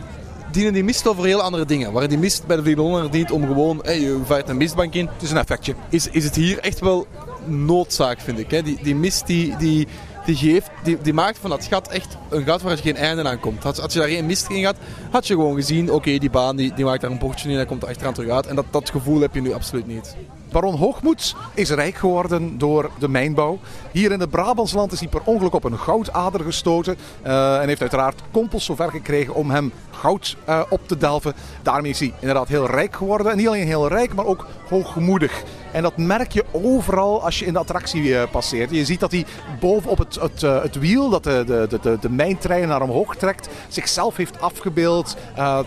dienen 0.52 0.72
die 0.72 0.84
mist 0.84 1.02
wel 1.02 1.14
voor 1.14 1.26
heel 1.26 1.42
andere 1.42 1.64
dingen. 1.64 1.92
Waar 1.92 2.08
die 2.08 2.18
mist 2.18 2.46
bij 2.46 2.56
de 2.56 2.62
Vliegdonder 2.62 3.10
dient 3.10 3.30
om 3.30 3.46
gewoon, 3.46 3.78
hey, 3.82 4.00
je 4.00 4.20
vaart 4.24 4.48
een 4.48 4.56
mistbank 4.56 4.94
in. 4.94 5.08
Het 5.12 5.22
is 5.22 5.30
een 5.30 5.36
effectje. 5.36 5.74
Is, 5.88 6.08
is 6.08 6.24
het 6.24 6.34
hier 6.34 6.58
echt 6.58 6.80
wel 6.80 7.06
noodzaak, 7.44 8.20
vind 8.20 8.38
ik. 8.38 8.50
Hè? 8.50 8.62
Die, 8.62 8.78
die 8.82 8.94
mist 8.94 9.26
die, 9.26 9.56
die, 9.56 9.86
die, 10.24 10.36
geeft, 10.36 10.70
die, 10.84 10.98
die 11.02 11.12
maakt 11.12 11.38
van 11.38 11.50
dat 11.50 11.64
gat 11.64 11.88
echt 11.88 12.16
een 12.30 12.44
gat 12.44 12.62
waar 12.62 12.78
geen 12.78 12.96
einde 12.96 13.24
aan 13.24 13.40
komt. 13.40 13.62
Had, 13.62 13.78
had 13.78 13.92
je 13.92 13.98
daar 13.98 14.08
geen 14.08 14.26
mist 14.26 14.48
in 14.50 14.58
gehad, 14.58 14.76
had 15.10 15.26
je 15.26 15.34
gewoon 15.34 15.54
gezien, 15.54 15.92
oké, 15.92 16.18
die 16.18 16.30
baan 16.30 16.56
die, 16.56 16.74
die 16.74 16.84
maakt 16.84 17.00
daar 17.00 17.10
een 17.10 17.18
bochtje 17.18 17.50
in 17.50 17.58
en 17.58 17.66
komt 17.66 17.82
er 17.82 17.88
achteraan 17.88 18.14
terug 18.14 18.30
uit. 18.30 18.46
En 18.46 18.56
dat, 18.56 18.66
dat 18.70 18.90
gevoel 18.90 19.20
heb 19.20 19.34
je 19.34 19.40
nu 19.40 19.52
absoluut 19.52 19.86
niet. 19.86 20.16
Baron 20.52 20.76
Hoogmoed 20.76 21.34
is 21.54 21.70
rijk 21.70 21.94
geworden 21.94 22.58
door 22.58 22.90
de 22.98 23.08
mijnbouw. 23.08 23.58
Hier 23.92 24.12
in 24.12 24.20
het 24.20 24.30
Brabantsland 24.30 24.92
is 24.92 25.00
hij 25.00 25.08
per 25.08 25.22
ongeluk 25.24 25.54
op 25.54 25.64
een 25.64 25.78
goudader 25.78 26.40
gestoten. 26.40 26.96
eh, 27.22 27.60
en 27.60 27.68
heeft 27.68 27.80
uiteraard 27.80 28.22
kompels 28.30 28.64
zover 28.64 28.90
gekregen 28.90 29.34
om 29.34 29.50
hem 29.50 29.72
goud 29.90 30.36
eh, 30.44 30.60
op 30.68 30.80
te 30.88 30.96
delven. 30.96 31.34
Daarmee 31.62 31.90
is 31.90 31.98
hij 31.98 32.14
inderdaad 32.18 32.48
heel 32.48 32.66
rijk 32.66 32.96
geworden. 32.96 33.30
En 33.30 33.36
niet 33.36 33.46
alleen 33.46 33.66
heel 33.66 33.88
rijk, 33.88 34.14
maar 34.14 34.24
ook 34.24 34.46
hoogmoedig. 34.68 35.42
En 35.72 35.82
dat 35.82 35.96
merk 35.96 36.32
je 36.32 36.44
overal 36.50 37.24
als 37.24 37.38
je 37.38 37.44
in 37.46 37.52
de 37.52 37.58
attractie 37.58 38.18
eh, 38.18 38.30
passeert. 38.30 38.70
Je 38.70 38.84
ziet 38.84 39.00
dat 39.00 39.10
hij 39.10 39.26
bovenop 39.60 39.98
het, 39.98 40.14
het, 40.14 40.40
het 40.40 40.78
wiel, 40.78 41.08
dat 41.08 41.24
de, 41.24 41.44
de, 41.46 41.78
de, 41.82 41.98
de, 42.00 42.10
mijntrein 42.10 42.68
naar 42.68 42.82
omhoog 42.82 43.16
trekt, 43.16 43.48
zichzelf 43.68 44.16
heeft 44.16 44.40
afgebeeld. 44.40 45.16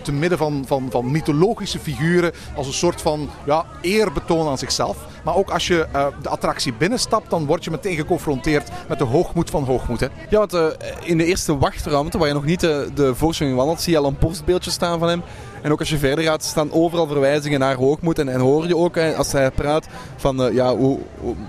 te 0.02 0.12
midden 0.12 0.38
van, 0.38 0.64
van, 0.66 0.86
van 0.90 1.10
mythologische 1.10 1.78
figuren. 1.78 2.32
Als 2.56 2.66
een 2.66 2.72
soort 2.72 3.00
van 3.02 3.30
ja, 3.46 3.64
eerbetoon 3.80 4.48
aan 4.48 4.58
zichzelf. 4.58 4.75
Maar 5.24 5.34
ook 5.36 5.50
als 5.50 5.66
je 5.66 5.86
eh, 5.92 6.06
de 6.22 6.28
attractie 6.28 6.72
binnenstapt, 6.74 7.30
dan 7.30 7.46
word 7.46 7.64
je 7.64 7.70
meteen 7.70 7.96
geconfronteerd 7.96 8.68
met 8.88 8.98
de 8.98 9.04
hoogmoed 9.04 9.50
van 9.50 9.64
hoogmoed. 9.64 10.08
Ja, 10.30 10.38
want 10.38 10.54
eh, 10.54 10.66
in 11.04 11.18
de 11.18 11.24
eerste 11.24 11.58
wachtruimte, 11.58 12.18
waar 12.18 12.28
je 12.28 12.34
nog 12.34 12.44
niet 12.44 12.60
de, 12.60 12.88
de 12.94 13.14
voorstelling 13.14 13.56
wandelt, 13.56 13.80
zie 13.80 13.92
je 13.92 13.98
al 13.98 14.06
een 14.06 14.16
borstbeeldje 14.20 14.70
staan 14.70 14.98
van 14.98 15.08
hem. 15.08 15.22
En 15.62 15.72
ook 15.72 15.78
als 15.78 15.90
je 15.90 15.98
verder 15.98 16.24
gaat, 16.24 16.44
staan 16.44 16.72
overal 16.72 17.06
verwijzingen 17.06 17.60
naar 17.60 17.74
hoogmoed. 17.76 18.18
En, 18.18 18.40
hoor 18.40 18.66
je 18.66 18.76
ook, 18.76 18.98
als 18.98 19.32
hij 19.32 19.50
praat, 19.50 19.86
van 20.16 20.42
eh, 20.42 20.54
ja, 20.54 20.76
hoe- 20.76 20.98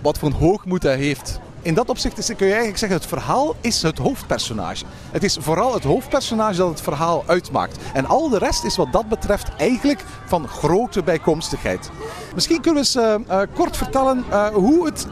wat 0.02 0.18
voor 0.18 0.28
een 0.28 0.34
hoogmoed 0.36 0.84
hij 0.84 0.98
heeft. 0.98 1.40
In 1.62 1.74
dat 1.74 1.90
opzicht 1.90 2.26
kun 2.26 2.46
je 2.46 2.52
eigenlijk 2.52 2.78
zeggen, 2.78 2.98
het 2.98 3.08
verhaal 3.08 3.56
is 3.62 3.82
het 3.82 3.98
hoofdpersonage. 3.98 4.86
Het 5.12 5.24
is 5.24 5.38
vooral 5.40 5.74
het 5.74 5.84
hoofdpersonage 5.84 6.58
dat 6.58 6.70
het 6.70 6.82
verhaal 6.82 7.24
uitmaakt. 7.26 7.78
En 7.94 8.06
al 8.06 8.30
de 8.30 8.38
rest 8.38 8.64
is 8.64 8.76
wat 8.76 8.92
dat 8.92 9.10
betreft 9.10 9.50
eigenlijk 9.58 10.04
van 10.26 10.48
grote 10.48 11.04
bijkomstigheid. 11.04 11.90
Misschien 12.34 12.62
kunnen 12.62 12.84
we 12.84 13.00
eens 13.00 13.28
eh, 13.28 13.42
eh, 13.42 13.48
kort 13.54 13.78
vertellen 13.78 14.26
eh, 14.30 14.48
hoe 14.48 14.86
het, 14.86 15.08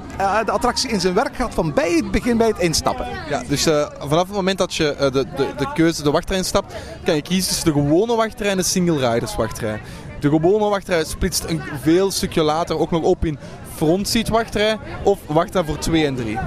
de 0.45 0.51
attractie 0.51 0.89
in 0.89 1.01
zijn 1.01 1.13
werk 1.13 1.35
gaat 1.35 1.53
van 1.53 1.73
bij 1.73 1.91
het 1.91 2.11
begin 2.11 2.37
bij 2.37 2.47
het 2.47 2.59
instappen. 2.59 3.07
Ja, 3.29 3.43
dus 3.47 3.63
vanaf 3.99 4.27
het 4.27 4.35
moment 4.35 4.57
dat 4.57 4.75
je 4.75 4.95
de, 4.99 5.25
de, 5.35 5.47
de 5.57 5.73
keuze 5.73 6.03
de 6.03 6.11
wachtrij 6.11 6.43
stapt, 6.43 6.73
kan 7.03 7.15
je 7.15 7.21
kiezen 7.21 7.47
tussen 7.47 7.73
de 7.73 7.79
gewone 7.79 8.15
wachtrij 8.15 8.49
en 8.49 8.57
de 8.57 8.63
single 8.63 9.11
riders 9.11 9.35
wachtrij. 9.35 9.81
De 10.19 10.29
gewone 10.29 10.69
wachtrij 10.69 11.03
splitst 11.03 11.43
een 11.43 11.61
veel 11.81 12.11
stukje 12.11 12.43
later 12.43 12.77
ook 12.77 12.91
nog 12.91 13.03
op 13.03 13.25
in 13.25 13.39
frontseat 13.75 14.27
wachtrij 14.27 14.77
of 15.03 15.19
wachtrij 15.25 15.63
voor 15.63 15.77
2 15.77 16.05
en 16.05 16.15
3. 16.15 16.37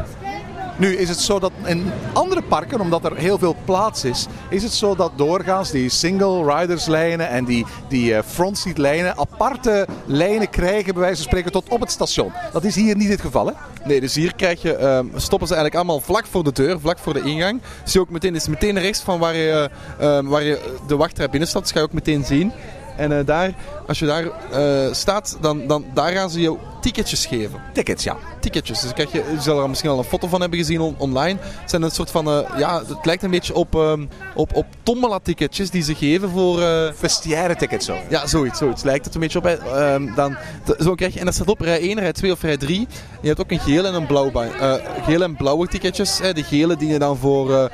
Nu 0.79 0.97
is 0.97 1.09
het 1.09 1.19
zo 1.19 1.39
dat 1.39 1.53
in 1.65 1.93
andere 2.13 2.43
parken, 2.43 2.81
omdat 2.81 3.05
er 3.05 3.17
heel 3.17 3.39
veel 3.39 3.57
plaats 3.65 4.05
is, 4.05 4.27
is 4.51 4.63
het 4.63 4.73
zo 4.73 4.95
dat 4.95 5.13
doorgaans 5.17 5.71
die 5.71 5.89
single 5.89 6.55
riders 6.57 6.87
lijnen 6.87 7.29
en 7.29 7.45
die, 7.45 7.67
die 7.89 8.15
eh, 8.15 8.23
frontseat 8.27 8.79
lijnen 8.79 9.17
aparte 9.17 9.87
lijnen 10.07 10.51
krijgen, 10.51 10.93
bij 10.93 11.03
wijze 11.03 11.17
van 11.17 11.25
spreken, 11.25 11.53
tot 11.53 11.69
op 11.69 11.81
het 11.81 11.91
station. 11.91 12.33
Dat 12.53 12.65
is 12.65 12.75
hier 12.75 12.97
niet 12.97 13.09
het 13.09 13.21
geval, 13.21 13.47
hè? 13.47 13.53
Nee, 13.85 14.01
dus 14.01 14.15
hier 14.15 14.35
krijg 14.35 14.63
je, 14.63 14.75
ehm, 14.75 15.07
stoppen 15.17 15.49
ze 15.49 15.55
eigenlijk 15.55 15.75
allemaal 15.75 16.01
vlak 16.01 16.27
voor 16.27 16.45
de 16.45 16.53
deur, 16.53 16.81
vlak 16.81 16.99
voor 16.99 17.15
de 17.15 17.23
ingang. 17.23 17.61
Zie 17.85 18.01
je 18.01 18.07
ook 18.07 18.11
meteen, 18.11 18.35
is 18.35 18.49
meteen 18.49 18.79
rechts 18.79 19.01
van 19.01 19.19
waar 19.19 19.37
je, 19.37 19.71
ehm, 19.99 20.27
waar 20.27 20.43
je 20.43 20.77
de 20.87 20.97
wachtrij 20.97 21.31
binnenstapt, 21.31 21.65
dus 21.65 21.73
ga 21.73 21.79
je 21.79 21.87
ook 21.87 21.93
meteen 21.93 22.25
zien. 22.25 22.53
En 22.97 23.19
eh, 23.19 23.27
daar, 23.27 23.55
als 23.87 23.99
je 23.99 24.07
daar 24.07 24.25
eh, 24.51 24.93
staat, 24.93 25.39
dan, 25.41 25.67
dan 25.67 25.85
daar 25.95 26.13
gaan 26.13 26.31
ze 26.31 26.41
je 26.41 26.57
ticketjes 26.81 27.27
geven. 27.27 27.61
Tickets, 27.73 28.05
ja. 28.05 28.17
Ticketjes. 28.41 28.81
Dus 28.81 28.93
krijg 28.93 29.13
je, 29.13 29.25
je 29.35 29.41
zal 29.41 29.63
er 29.63 29.69
misschien 29.69 29.91
al 29.91 29.99
een 29.99 30.05
foto 30.05 30.27
van 30.29 30.41
hebben 30.41 30.59
gezien 30.59 30.81
on- 30.81 30.95
online. 30.99 31.39
Het 31.41 31.71
zijn 31.71 31.83
een 31.83 31.91
soort 31.91 32.11
van, 32.11 32.29
eh, 32.29 32.59
ja, 32.59 32.79
het 32.79 33.05
lijkt 33.07 33.23
een 33.23 33.31
beetje 33.31 33.55
op, 33.55 33.75
ehm 33.75 34.07
op, 34.35 34.55
op 34.55 34.67
tombola-ticketjes 34.83 35.71
die 35.71 35.83
ze 35.83 35.95
geven 35.95 36.31
voor... 36.31 36.63
eh, 36.63 36.93
Vestiaire 36.95 37.57
tickets 37.57 37.87
zo. 37.87 37.97
ja, 38.09 38.27
zoiets, 38.27 38.59
zoiets. 38.59 38.83
Lijkt 38.83 39.05
het 39.05 39.15
een 39.15 39.21
beetje 39.21 39.39
op. 39.39 39.47
Ehm, 39.47 40.15
dan, 40.15 40.37
zo 40.79 40.95
krijg 40.95 41.13
je, 41.13 41.19
en 41.19 41.25
dat 41.25 41.35
staat 41.35 41.49
op 41.49 41.61
rij 41.61 41.81
1, 41.81 41.99
rij 41.99 42.13
2 42.13 42.33
of 42.33 42.43
rij 42.43 42.57
3. 42.57 42.87
Je 43.21 43.29
hebt 43.29 43.41
ook 43.41 43.51
een 43.51 43.61
geel 43.61 43.85
en 43.87 43.95
een 43.95 44.07
blauw. 44.07 44.31
eh, 44.33 44.75
geel 45.05 45.23
en 45.23 45.37
blauwe 45.37 45.67
ticketjes. 45.67 46.17
De 46.17 46.43
gele 46.43 46.77
dienen 46.77 47.01
dan 47.01 47.17
voor 47.17 47.53
het 47.53 47.71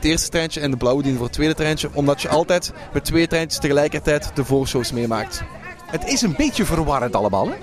eerste 0.00 0.28
treintje 0.28 0.60
en 0.60 0.70
de 0.70 0.76
blauwe 0.76 1.00
dienen 1.02 1.18
voor 1.18 1.26
het 1.28 1.36
tweede 1.36 1.54
treintje. 1.54 1.88
Omdat 1.92 2.22
je 2.22 2.28
altijd 2.28 2.72
met 2.92 3.04
twee 3.04 3.26
treintjes 3.26 3.60
tegelijkertijd 3.60 4.30
de 4.34 4.44
voorshows 4.44 4.92
meemaakt. 4.92 5.42
Het 5.86 6.04
is 6.06 6.22
een 6.22 6.34
beetje 6.36 6.64
verwarrend 6.64 7.14
allemaal, 7.16 7.46
hè? 7.48 7.54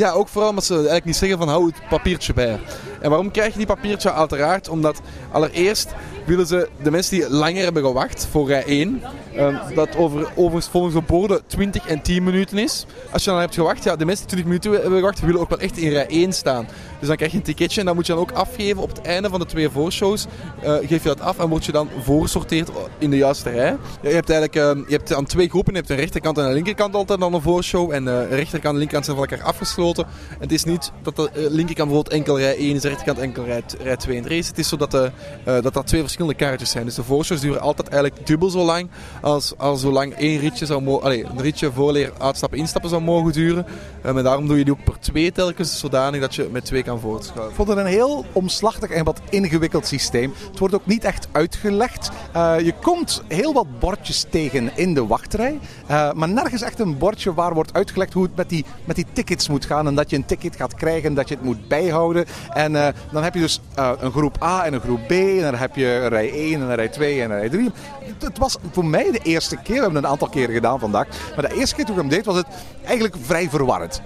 Ja, 0.00 0.10
ook 0.10 0.28
vooral 0.28 0.50
omdat 0.50 0.64
ze 0.64 0.74
eigenlijk 0.74 1.04
niet 1.04 1.16
zeggen 1.16 1.38
van 1.38 1.48
hou 1.48 1.66
het 1.66 1.88
papiertje 1.88 2.32
bij. 2.32 2.60
En 3.00 3.08
waarom 3.10 3.30
krijg 3.30 3.52
je 3.52 3.58
die 3.58 3.66
papiertje? 3.66 4.12
Uiteraard 4.12 4.68
omdat 4.68 5.00
allereerst 5.32 5.88
willen 6.30 6.46
ze 6.46 6.68
de 6.82 6.90
mensen 6.90 7.18
die 7.18 7.30
langer 7.30 7.62
hebben 7.62 7.82
gewacht 7.82 8.26
voor 8.30 8.48
rij 8.48 8.62
1, 8.66 9.02
ehm, 9.34 9.74
dat 9.74 9.96
over, 9.96 10.28
overigens 10.34 10.68
volgens 10.68 10.94
de 10.94 11.02
borden 11.02 11.40
20 11.46 11.86
en 11.86 12.02
10 12.02 12.22
minuten 12.22 12.58
is. 12.58 12.86
Als 13.10 13.24
je 13.24 13.30
dan 13.30 13.40
hebt 13.40 13.54
gewacht, 13.54 13.84
ja, 13.84 13.96
de 13.96 14.04
mensen 14.04 14.26
die 14.26 14.36
20 14.36 14.46
minuten 14.46 14.82
hebben 14.82 14.98
gewacht, 14.98 15.20
willen 15.20 15.40
ook 15.40 15.48
wel 15.48 15.58
echt 15.58 15.76
in 15.76 15.90
rij 15.90 16.06
1 16.08 16.32
staan. 16.32 16.66
Dus 16.98 17.08
dan 17.08 17.16
krijg 17.16 17.32
je 17.32 17.38
een 17.38 17.44
ticketje 17.44 17.80
en 17.80 17.86
dat 17.86 17.94
moet 17.94 18.06
je 18.06 18.12
dan 18.12 18.20
ook 18.20 18.32
afgeven 18.32 18.82
op 18.82 18.88
het 18.88 19.00
einde 19.00 19.28
van 19.28 19.40
de 19.40 19.46
twee 19.46 19.68
voorshows. 19.68 20.26
Eh, 20.62 20.74
geef 20.74 21.02
je 21.02 21.08
dat 21.08 21.20
af 21.20 21.38
en 21.38 21.48
word 21.48 21.64
je 21.64 21.72
dan 21.72 21.88
voorgesorteerd 22.02 22.70
in 22.98 23.10
de 23.10 23.16
juiste 23.16 23.50
rij. 23.50 23.76
Je 24.02 24.08
hebt 24.08 24.30
eigenlijk 24.30 24.56
ehm, 24.56 24.78
je 24.78 24.96
hebt 24.96 25.08
dan 25.08 25.26
twee 25.26 25.48
groepen. 25.48 25.72
Je 25.72 25.78
hebt 25.78 25.90
een 25.90 25.96
rechterkant 25.96 26.38
en 26.38 26.44
een 26.44 26.52
linkerkant 26.52 26.94
altijd 26.94 27.20
dan 27.20 27.34
een 27.34 27.42
voorshow. 27.42 27.92
En 27.92 28.04
de 28.04 28.26
rechterkant 28.26 28.74
en 28.74 28.78
linkerkant 28.78 29.04
zijn 29.04 29.16
van 29.16 29.26
elkaar 29.26 29.46
afgesloten. 29.46 30.04
En 30.04 30.40
het 30.40 30.52
is 30.52 30.64
niet 30.64 30.92
dat 31.02 31.16
de 31.16 31.30
eh, 31.30 31.30
linkerkant 31.34 31.88
bijvoorbeeld 31.88 32.08
enkel 32.08 32.38
rij 32.38 32.56
1 32.56 32.74
is, 32.74 32.82
de 32.82 32.88
rechterkant 32.88 33.18
enkel 33.18 33.44
rij, 33.44 33.62
rij 33.82 33.96
2 33.96 34.16
en 34.16 34.22
3 34.22 34.38
is. 34.38 34.48
Het 34.48 34.58
is 34.58 34.68
zo 34.68 34.76
dat, 34.76 34.90
de, 34.90 35.10
eh, 35.44 35.62
dat 35.62 35.74
dat 35.74 35.86
twee 35.86 36.00
verschillende 36.00 36.19
kaartjes 36.28 36.70
zijn. 36.70 36.84
Dus 36.84 36.94
de 36.94 37.02
voorshows 37.02 37.40
duren 37.40 37.60
altijd 37.60 37.88
eigenlijk 37.88 38.26
dubbel 38.26 38.50
zo 38.50 38.64
lang 38.64 38.88
als, 39.22 39.54
als 39.56 39.80
zolang 39.80 40.14
één 40.14 40.40
ritje 40.40 40.66
zou 40.66 40.82
mogen, 40.82 41.10
een 41.10 41.40
ritje 41.40 41.72
voorleer 41.72 42.12
uitstappen, 42.18 42.58
instappen 42.58 42.90
zou 42.90 43.02
mogen 43.02 43.32
duren. 43.32 43.66
Eh, 44.02 44.16
en 44.16 44.22
daarom 44.24 44.46
doe 44.46 44.58
je 44.58 44.64
die 44.64 44.72
ook 44.72 44.84
per 44.84 44.98
twee 45.00 45.32
telkens, 45.32 45.78
zodanig 45.78 46.20
dat 46.20 46.34
je 46.34 46.48
met 46.52 46.64
twee 46.64 46.82
kan 46.82 47.00
voortschuiven. 47.00 47.48
Ik 47.50 47.56
vond 47.56 47.68
het 47.68 47.78
een 47.78 47.86
heel 47.86 48.24
omslachtig 48.32 48.90
en 48.90 49.04
wat 49.04 49.20
ingewikkeld 49.30 49.86
systeem. 49.86 50.32
Het 50.50 50.58
wordt 50.58 50.74
ook 50.74 50.86
niet 50.86 51.04
echt 51.04 51.28
uitgelegd. 51.32 52.10
Eh, 52.32 52.54
je 52.60 52.74
komt 52.82 53.22
heel 53.28 53.52
wat 53.52 53.78
bordjes 53.78 54.26
tegen 54.30 54.70
in 54.76 54.94
de 54.94 55.06
wachtrij. 55.06 55.58
eh, 55.86 56.12
maar 56.12 56.28
nergens 56.28 56.62
echt 56.62 56.78
een 56.80 56.98
bordje 56.98 57.34
waar 57.34 57.54
wordt 57.54 57.74
uitgelegd 57.74 58.12
hoe 58.12 58.22
het 58.22 58.36
met 58.36 58.48
die, 58.48 58.64
met 58.84 58.96
die 58.96 59.06
tickets 59.12 59.48
moet 59.48 59.64
gaan. 59.64 59.86
En 59.86 59.94
dat 59.94 60.10
je 60.10 60.16
een 60.16 60.24
ticket 60.24 60.56
gaat 60.56 60.74
krijgen 60.74 61.08
en 61.08 61.14
dat 61.14 61.28
je 61.28 61.34
het 61.34 61.44
moet 61.44 61.68
bijhouden. 61.68 62.24
En 62.52 62.76
eh, 62.76 62.94
dan 63.12 63.22
heb 63.22 63.34
je 63.34 63.40
dus 63.40 63.60
een 63.74 64.12
groep 64.12 64.42
A 64.42 64.64
en 64.64 64.72
een 64.74 64.80
groep 64.80 65.00
B. 65.06 65.10
En 65.10 65.40
dan 65.40 65.54
heb 65.54 65.76
je 65.76 65.99
rij 66.08 66.30
1 66.30 66.60
en 66.60 66.74
rij 66.74 66.88
2 66.88 67.22
en 67.22 67.28
rij 67.28 67.48
3. 67.48 67.70
Het, 68.18 68.38
was 68.38 68.56
voor 68.72 68.84
mij 68.84 69.10
de 69.10 69.18
eerste 69.22 69.56
keer. 69.56 69.74
We 69.74 69.80
hebben 69.80 69.94
het 69.94 70.04
een 70.04 70.10
aantal 70.10 70.28
keren 70.28 70.54
gedaan 70.54 70.78
vandaag. 70.78 71.06
Maar 71.36 71.48
de 71.48 71.54
eerste 71.54 71.74
keer 71.74 71.84
toen 71.84 71.94
ik 71.94 72.00
hem 72.00 72.10
deed 72.10 72.24
was 72.24 72.36
het 72.36 72.46
eigenlijk 72.84 73.14
vrij 73.22 73.48
verwarrend. 73.48 74.02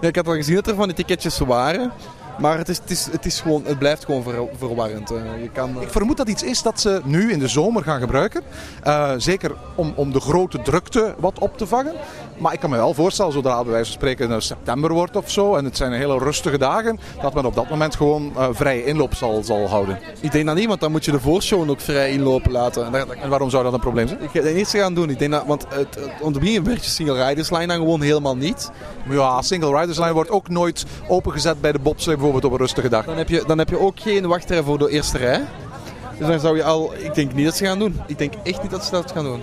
Ja, 0.00 0.08
ik 0.08 0.16
had 0.16 0.26
al 0.26 0.34
gezien 0.34 0.54
dat 0.54 0.66
er 0.66 0.74
van 0.74 0.86
die 0.86 0.96
ticketjes 0.96 1.38
waren. 1.38 1.92
Maar 2.38 2.58
het, 2.58 2.68
is, 2.68 2.78
het, 2.78 2.90
is, 2.90 3.08
het, 3.10 3.24
is 3.26 3.40
gewoon, 3.40 3.62
het 3.64 3.78
blijft 3.78 4.04
gewoon 4.04 4.22
ver, 4.22 4.34
verwarrend. 4.58 5.10
eh. 5.10 5.16
Je 5.42 5.48
kan, 5.52 5.76
eh, 5.76 5.82
Ik 5.82 5.90
vermoed 5.90 6.16
dat 6.16 6.28
iets 6.28 6.42
is 6.42 6.62
dat 6.62 6.80
ze 6.80 7.00
nu 7.04 7.32
in 7.32 7.38
de 7.38 7.48
zomer 7.48 7.82
gaan 7.82 8.00
gebruiken. 8.00 8.42
Eh, 8.82 9.10
zeker 9.16 9.52
om, 9.74 9.92
om 9.96 10.12
de 10.12 10.20
grote 10.20 10.62
drukte 10.62 11.14
wat 11.18 11.38
op 11.38 11.58
te 11.58 11.66
vangen. 11.66 11.92
Maar 12.38 12.52
ik 12.52 12.60
kan 12.60 12.70
me 12.70 12.76
wel 12.76 12.94
voorstellen, 12.94 13.32
zodra 13.32 13.62
bij 13.62 13.72
wijze 13.72 13.84
van 13.84 13.94
spreken 14.00 14.42
september 14.42 14.92
wordt 14.92 15.16
of 15.16 15.30
zo. 15.30 15.54
En 15.56 15.64
het 15.64 15.76
zijn 15.76 15.92
hele 15.92 16.18
rustige 16.18 16.58
dagen. 16.58 16.98
Dat 17.22 17.34
men 17.34 17.44
op 17.46 17.54
dat 17.54 17.70
moment 17.70 17.96
gewoon 17.96 18.32
eh, 18.36 18.48
vrije 18.52 18.84
inloop 18.84 19.14
zal, 19.14 19.42
zal 19.42 19.68
houden. 19.68 19.98
Ik 20.20 20.32
denk 20.32 20.46
dat 20.46 20.54
niet, 20.56 20.68
want 20.68 20.80
dan 20.80 20.90
moet 20.90 21.04
je 21.04 21.10
de 21.10 21.20
voorshow 21.20 21.70
ook 21.70 21.80
vrij 21.80 22.10
inlopen 22.10 22.50
laten. 22.52 22.84
En 22.86 22.92
dat, 22.92 23.06
dat- 23.08 23.16
En 23.16 23.28
waarom 23.28 23.50
zou 23.50 23.64
dat 23.64 23.72
een 23.72 23.80
probleem 23.80 24.08
zijn? 24.08 24.22
ik 24.22 24.30
ga 24.32 24.40
het 24.40 24.54
niet 24.54 24.68
zo 24.68 24.78
gaan 24.78 24.94
doen. 24.94 25.10
Ik 25.10 25.18
denk 25.18 25.32
dat, 25.32 25.44
want 25.46 25.64
het, 25.68 25.94
het, 25.94 26.10
om 26.20 26.32
te 26.32 26.38
beginnen 26.38 26.64
werkt 26.64 26.84
je 26.84 26.90
single 26.90 27.26
riders 27.26 27.50
line 27.50 27.66
dan 27.66 27.76
gewoon 27.76 28.00
helemaal 28.00 28.36
niet. 28.36 28.70
Ja, 29.08 29.42
single 29.42 29.80
riders 29.80 29.98
line 29.98 30.12
wordt 30.12 30.30
ook 30.30 30.48
nooit 30.48 30.84
opengezet 31.08 31.60
bij 31.60 31.72
de 31.72 31.78
bobsleigh 31.78 32.20
bijvoorbeeld 32.24 32.52
op 32.52 32.52
een 32.52 32.66
rustige 32.66 32.88
dag. 32.88 33.04
Dan 33.04 33.16
heb 33.16 33.28
je, 33.28 33.44
dan 33.46 33.58
heb 33.58 33.68
je 33.68 33.78
ook 33.78 34.00
geen 34.00 34.26
wachtrij 34.26 34.62
voor 34.62 34.78
de 34.78 34.90
eerste 34.90 35.18
rij. 35.18 35.44
Dus 36.18 36.26
dan 36.26 36.40
zou 36.40 36.56
je 36.56 36.64
al... 36.64 36.94
Ik 36.98 37.14
denk 37.14 37.34
niet 37.34 37.44
dat 37.44 37.56
ze 37.56 37.64
gaan 37.64 37.78
doen. 37.78 38.00
Ik 38.06 38.18
denk 38.18 38.34
echt 38.42 38.62
niet 38.62 38.70
dat 38.70 38.84
ze 38.84 38.90
dat 38.90 39.12
gaan 39.12 39.24
doen. 39.24 39.40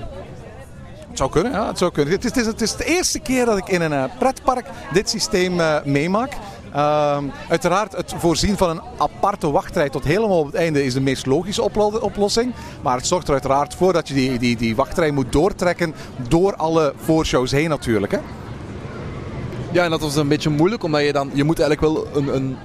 Het 1.07 1.17
zou 1.17 1.29
kunnen, 1.29 1.51
ja, 1.51 1.67
het 1.67 1.77
zou 1.77 1.91
kunnen. 1.91 2.13
Het 2.13 2.23
is, 2.25 2.29
het 2.29 2.39
is, 2.39 2.45
het 2.45 2.61
is 2.61 2.75
de 2.75 2.85
eerste 2.85 3.19
keer 3.19 3.45
dat 3.45 3.57
ik 3.57 3.67
in 3.67 3.81
een 3.81 3.93
eh, 3.93 4.03
pretpark 4.19 4.65
dit 4.93 5.09
systeem 5.09 5.59
eh, 5.59 5.75
meemaak. 5.83 6.33
Ehm, 6.73 7.23
uiteraard, 7.49 7.95
het 7.95 8.13
voorzien 8.17 8.57
van 8.57 8.69
een 8.69 8.81
aparte 8.97 9.51
wachtrij 9.51 9.89
tot 9.89 10.03
helemaal 10.03 10.39
op 10.39 10.45
het 10.45 10.55
einde 10.55 10.83
is 10.83 10.93
de 10.93 11.01
meest 11.01 11.25
logische 11.25 11.61
oplo- 11.61 11.99
oplossing. 12.01 12.53
Maar 12.81 12.97
het 12.97 13.07
zorgt 13.07 13.27
er 13.27 13.33
uiteraard 13.33 13.75
voor 13.75 13.93
dat 13.93 14.07
je 14.07 14.13
die, 14.13 14.39
die, 14.39 14.57
die 14.57 14.75
wachtrij 14.75 15.11
moet 15.11 15.31
doortrekken 15.31 15.93
door 16.27 16.55
alle 16.55 16.93
voorshows 16.95 17.51
heen 17.51 17.69
natuurlijk. 17.69 18.11
Hè? 18.11 18.19
Ja, 19.71 19.83
en 19.83 19.89
dat 19.89 20.01
was 20.01 20.15
een 20.15 20.27
beetje 20.27 20.49
moeilijk, 20.49 20.83
omdat 20.83 21.01
je 21.01 21.13
dan... 21.13 21.31
Je 21.33 21.43
moet 21.43 21.59
eigenlijk 21.59 21.93
wel 21.93 22.07
een... 22.13 22.35
een 22.35 22.57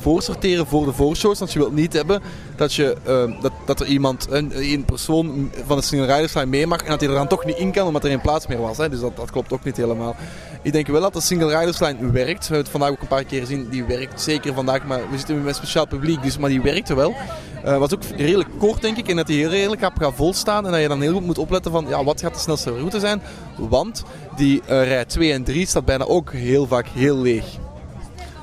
voorsorteren 0.00 0.66
voor 0.66 0.84
de 0.84 0.92
voorshows. 0.92 1.38
Want 1.38 1.52
je 1.52 1.58
wilt 1.58 1.74
niet 1.74 1.92
hebben 1.92 2.22
dat, 2.56 2.74
je, 2.74 2.96
eh, 3.04 3.42
dat, 3.42 3.52
dat 3.66 3.80
er 3.80 3.86
iemand, 3.86 4.26
een, 4.30 4.52
een 4.72 4.84
persoon 4.84 5.50
van 5.66 5.76
de 5.76 5.82
single 5.82 6.14
riders 6.14 6.34
line 6.34 6.46
mee 6.46 6.66
mag 6.66 6.82
en 6.82 6.90
dat 6.90 7.00
hij 7.00 7.08
er 7.08 7.14
dan 7.14 7.28
toch 7.28 7.44
niet 7.44 7.56
in 7.56 7.72
kan 7.72 7.86
omdat 7.86 8.04
er 8.04 8.10
geen 8.10 8.20
plaats 8.20 8.46
meer 8.46 8.60
was. 8.60 8.76
Hè. 8.76 8.88
Dus 8.88 9.00
dat, 9.00 9.16
dat 9.16 9.30
klopt 9.30 9.52
ook 9.52 9.64
niet 9.64 9.76
helemaal. 9.76 10.16
Ik 10.62 10.72
denk 10.72 10.86
wel 10.86 11.00
dat 11.00 11.12
de 11.12 11.20
single 11.20 11.58
riders 11.58 11.78
line 11.78 12.10
werkt. 12.10 12.48
We 12.48 12.54
hebben 12.54 12.58
het 12.58 12.68
vandaag 12.68 12.90
ook 12.90 13.00
een 13.00 13.06
paar 13.06 13.24
keer 13.24 13.40
gezien. 13.40 13.68
Die 13.68 13.84
werkt 13.84 14.20
zeker 14.20 14.54
vandaag, 14.54 14.84
maar 14.84 15.00
we 15.10 15.16
zitten 15.16 15.42
met 15.42 15.56
speciaal 15.56 15.86
publiek, 15.86 16.22
dus, 16.22 16.38
maar 16.38 16.50
die 16.50 16.62
werkte 16.62 16.94
wel. 16.94 17.14
Eh 17.64 17.78
was 17.78 17.94
ook 17.94 18.02
redelijk 18.16 18.48
kort 18.58 18.82
denk 18.82 18.96
ik 18.96 19.08
en 19.08 19.16
dat 19.16 19.26
die 19.26 19.38
heel 19.38 19.50
redelijk 19.50 19.80
gaat 19.80 19.92
gaat 19.98 20.14
volstaan 20.14 20.66
en 20.66 20.72
dat 20.72 20.80
je 20.80 20.88
dan 20.88 21.00
heel 21.00 21.12
goed 21.12 21.26
moet 21.26 21.38
opletten 21.38 21.70
van 21.72 21.86
ja, 21.88 22.04
wat 22.04 22.20
gaat 22.20 22.34
de 22.34 22.40
snelste 22.40 22.70
route 22.70 23.00
zijn. 23.00 23.22
Want 23.56 24.02
die 24.36 24.62
eh, 24.66 24.88
rij 24.88 25.04
2 25.04 25.32
en 25.32 25.44
3 25.44 25.66
staat 25.66 25.84
bijna 25.84 26.04
ook 26.04 26.32
heel 26.32 26.66
vaak 26.66 26.86
heel 26.86 27.16
leeg. 27.16 27.44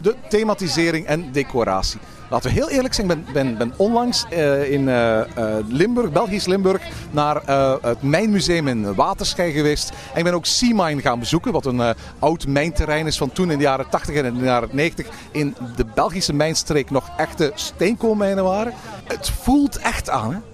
De 0.02 0.16
thematisering 0.30 1.06
en 1.06 1.32
decoratie. 1.32 2.00
Laten 2.32 2.50
we 2.50 2.56
heel 2.56 2.70
eerlijk 2.70 2.94
zijn, 2.94 3.10
ik 3.10 3.16
ben, 3.16 3.34
ben, 3.34 3.58
ben 3.58 3.74
onlangs 3.78 4.26
eh, 4.30 4.72
in 4.72 4.90
eh, 4.90 5.20
eh, 5.20 5.66
Limburg, 5.68 6.12
Belgisch 6.12 6.46
Limburg, 6.46 6.82
naar 7.12 7.42
het 7.82 8.02
mijnmuseum 8.02 8.68
in 8.68 8.96
Waterschei 8.96 9.52
geweest. 9.52 9.90
En 9.90 10.18
ik 10.18 10.24
ben 10.24 10.34
ook 10.34 10.46
Seamine 10.46 11.02
gaan 11.02 11.20
bezoeken, 11.20 11.52
wat 11.52 11.66
een 11.66 11.96
oud 12.20 12.48
mijnterrein 12.48 13.08
is 13.08 13.18
van 13.18 13.32
toen 13.32 13.52
in 13.52 13.58
de 13.58 13.64
jaren 13.64 13.90
80 13.90 14.16
en 14.16 14.26
in 14.26 14.38
de 14.38 14.44
jaren 14.44 14.70
90 14.72 15.08
in 15.32 15.56
de 15.76 15.86
Belgische 15.96 16.34
mijnstreek 16.34 16.90
nog 16.90 17.10
echte 17.18 17.52
steenkoolmijnen 17.56 18.44
waren. 18.44 18.74
Het 19.04 19.30
voelt 19.30 19.78
echt 19.78 20.10
aan, 20.10 20.34
hè? 20.34 20.51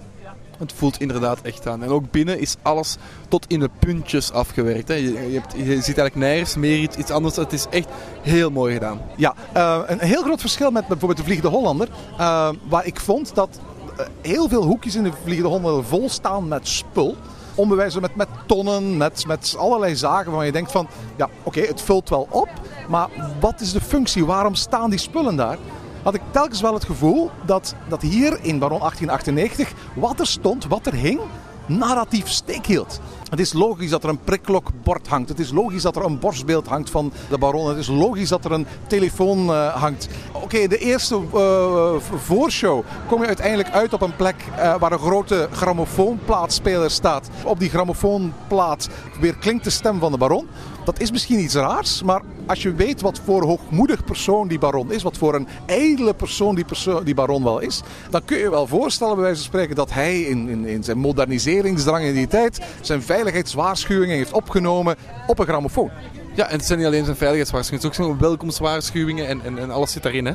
Het 0.57 0.73
voelt 0.73 0.99
inderdaad 0.99 1.41
echt 1.41 1.67
aan. 1.67 1.83
En 1.83 1.89
ook 1.89 2.11
binnen 2.11 2.39
is 2.39 2.55
alles 2.61 2.97
tot 3.27 3.45
in 3.47 3.59
de 3.59 3.69
puntjes 3.79 4.31
afgewerkt. 4.31 4.87
Hè. 4.87 4.93
Je, 4.93 5.31
je, 5.31 5.41
ziet 5.81 5.97
eigenlijk 5.97 6.15
nergens 6.15 6.55
meer 6.55 6.79
iets, 6.79 6.95
iets 6.97 7.11
anders. 7.11 7.35
Het 7.35 7.53
is 7.53 7.65
echt 7.69 7.87
heel 8.21 8.49
mooi 8.49 8.73
gedaan. 8.73 9.01
Ja, 9.15 9.33
eh, 9.53 9.79
een 9.85 9.99
heel 9.99 10.23
groot 10.23 10.41
verschil 10.41 10.71
met 10.71 10.87
bijvoorbeeld 10.87 11.19
de 11.19 11.25
Vliegende 11.25 11.55
Hollander. 11.55 11.87
eh, 12.17 12.49
waar 12.69 12.85
ik 12.85 12.99
vond 12.99 13.35
dat 13.35 13.59
eh, 13.97 14.05
heel 14.21 14.49
veel 14.49 14.63
hoekjes 14.63 14.95
in 14.95 15.03
de 15.03 15.11
Vliegende 15.23 15.49
Hollander 15.49 15.83
vol 15.83 16.09
staan 16.09 16.47
met 16.47 16.67
spul. 16.67 17.15
Onbewijzen 17.55 18.01
met, 18.01 18.15
met 18.15 18.27
tonnen, 18.45 18.97
met, 18.97 19.23
met 19.27 19.55
allerlei 19.57 19.95
zaken 19.95 20.25
waarvan 20.25 20.45
je 20.45 20.51
denkt 20.51 20.71
van... 20.71 20.87
Ja, 21.15 21.29
oké, 21.43 21.61
het 21.61 21.81
vult 21.81 22.09
wel 22.09 22.27
op. 22.29 22.49
Maar 22.89 23.09
wat 23.39 23.61
is 23.61 23.71
de 23.71 23.81
functie? 23.81 24.25
Waarom 24.25 24.55
staan 24.55 24.89
die 24.89 24.99
spullen 24.99 25.35
daar? 25.35 25.57
Had 26.07 26.15
ik 26.15 26.21
telkens 26.31 26.61
wel 26.61 26.73
het 26.73 26.85
gevoel 26.85 27.31
dat, 27.45 27.75
dat 27.87 28.01
hier 28.01 28.39
in 28.41 28.59
Baron 28.59 28.79
1898 28.79 29.73
wat 29.95 30.19
er 30.19 30.27
stond, 30.27 30.65
wat 30.65 30.85
er 30.85 30.93
hing, 30.93 31.19
narratief 31.65 32.27
steek 32.27 32.65
hield. 32.65 32.99
Het 33.29 33.39
is 33.39 33.53
logisch 33.53 33.89
dat 33.89 34.03
er 34.03 34.09
een 34.09 34.23
prikklokbord 34.23 35.07
hangt. 35.07 35.29
Het 35.29 35.39
is 35.39 35.51
logisch 35.51 35.81
dat 35.81 35.95
er 35.95 36.05
een 36.05 36.19
borstbeeld 36.19 36.67
hangt 36.67 36.89
van 36.89 37.11
de 37.29 37.37
baron. 37.37 37.69
Het 37.69 37.77
is 37.77 37.87
logisch 37.87 38.29
dat 38.29 38.45
er 38.45 38.51
een 38.51 38.67
telefoon 38.87 39.49
eh, 39.49 39.75
hangt. 39.75 40.07
Oké, 40.31 40.67
de 40.67 40.77
eerste 40.77 41.21
eh, 41.33 41.95
voorshow 42.17 42.83
kom 43.07 43.21
je 43.21 43.27
uiteindelijk 43.27 43.71
uit 43.71 43.93
op 43.93 44.01
een 44.01 44.15
plek 44.15 44.35
eh, 44.57 44.75
waar 44.79 44.91
een 44.91 44.99
grote 44.99 45.47
grammofoonplaatspeler 45.51 46.91
staat. 46.91 47.29
Op 47.45 47.59
die 47.59 47.69
grammofoonplaat 47.69 48.89
weer 49.19 49.35
klinkt 49.35 49.63
de 49.63 49.69
stem 49.69 49.99
van 49.99 50.11
de 50.11 50.17
baron. 50.17 50.47
Dat 50.88 51.00
is 51.00 51.12
misschien 51.12 51.39
iets 51.39 51.54
raars, 51.54 52.04
maar 52.04 52.21
als 52.45 52.62
je 52.62 52.73
weet 52.73 53.02
wat 53.02 53.21
voor 53.26 53.43
hoogmoedig 53.43 54.04
persoon 54.04 54.47
die 54.47 54.60
baron 54.60 54.91
is, 54.91 55.04
wat 55.04 55.17
voor 55.17 55.36
een 55.36 55.47
edele 55.65 56.13
persoon 56.13 56.56
die, 56.56 56.65
persoon, 56.65 57.04
die 57.04 57.13
baron 57.13 57.43
wel 57.43 57.60
is, 57.60 57.82
dan 58.10 58.26
kun 58.26 58.38
je 58.38 58.43
je 58.43 58.50
wel 58.50 58.67
voorstellen, 58.67 59.13
bij 59.13 59.23
wijze 59.23 59.38
van 59.38 59.47
spreken, 59.47 59.76
dat 59.76 59.93
hij 59.93 60.21
in, 60.21 60.50
in, 60.50 60.65
in 60.65 60.84
zijn 60.84 60.97
moderniseringsdrang 60.97 62.04
in 62.04 62.13
die 62.13 62.28
tijd 62.28 62.60
zijn 62.82 63.02
veiligheidswaarschuwingen 63.02 64.15
heeft 64.15 64.32
opgenomen 64.32 64.95
op 65.28 65.39
een 65.39 65.45
grammofoon. 65.45 65.91
Ja, 66.38 66.50
en 66.50 66.58
het 66.58 66.65
zijn 66.65 66.78
niet 66.80 66.88
alleen 66.88 67.04
zijn 67.06 67.17
veiligheidswaarschuwingen, 67.17 67.88
het 67.89 68.00
is 68.00 68.06
ook 68.06 68.10
zo'n 68.10 68.19
welkomstwaarschuwingen 68.28 69.28
en, 69.28 69.41
en, 69.43 69.58
en 69.58 69.71
alles 69.71 69.91
zit 69.91 70.04
daarin. 70.04 70.26
Hè. 70.26 70.34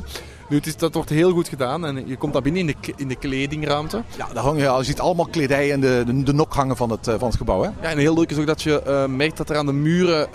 Nu, 0.49 0.57
het 0.57 0.65
is, 0.67 0.77
dat 0.77 0.93
wordt 0.93 1.09
heel 1.09 1.31
goed 1.31 1.47
gedaan 1.47 1.85
en 1.85 2.03
je 2.07 2.15
komt 2.17 2.33
daar 2.33 2.41
binnen 2.41 2.61
in 2.61 2.67
de, 2.67 2.93
in 2.95 3.07
de 3.07 3.15
kledingruimte. 3.15 4.03
Ja, 4.17 4.27
daar 4.33 4.43
hang 4.43 4.59
je, 4.61 4.77
ziet 4.83 4.99
allemaal 4.99 5.25
kledij 5.25 5.71
en 5.71 5.79
de, 5.79 6.03
de, 6.05 6.23
de 6.23 6.33
nok 6.33 6.53
hangen 6.53 6.75
van 6.77 6.89
het, 6.89 7.07
eh, 7.07 7.15
van 7.17 7.27
het 7.27 7.37
gebouw. 7.37 7.61
Hè? 7.61 7.69
Ja, 7.81 7.89
en 7.89 7.97
heel 7.97 8.13
leuk 8.13 8.31
is 8.31 8.37
ook 8.37 8.45
dat 8.45 8.61
je 8.61 8.81
eh, 8.81 9.05
merkt 9.05 9.37
dat 9.37 9.49
er 9.49 9.57
aan 9.57 9.65
de 9.65 9.73
muren 9.73 10.27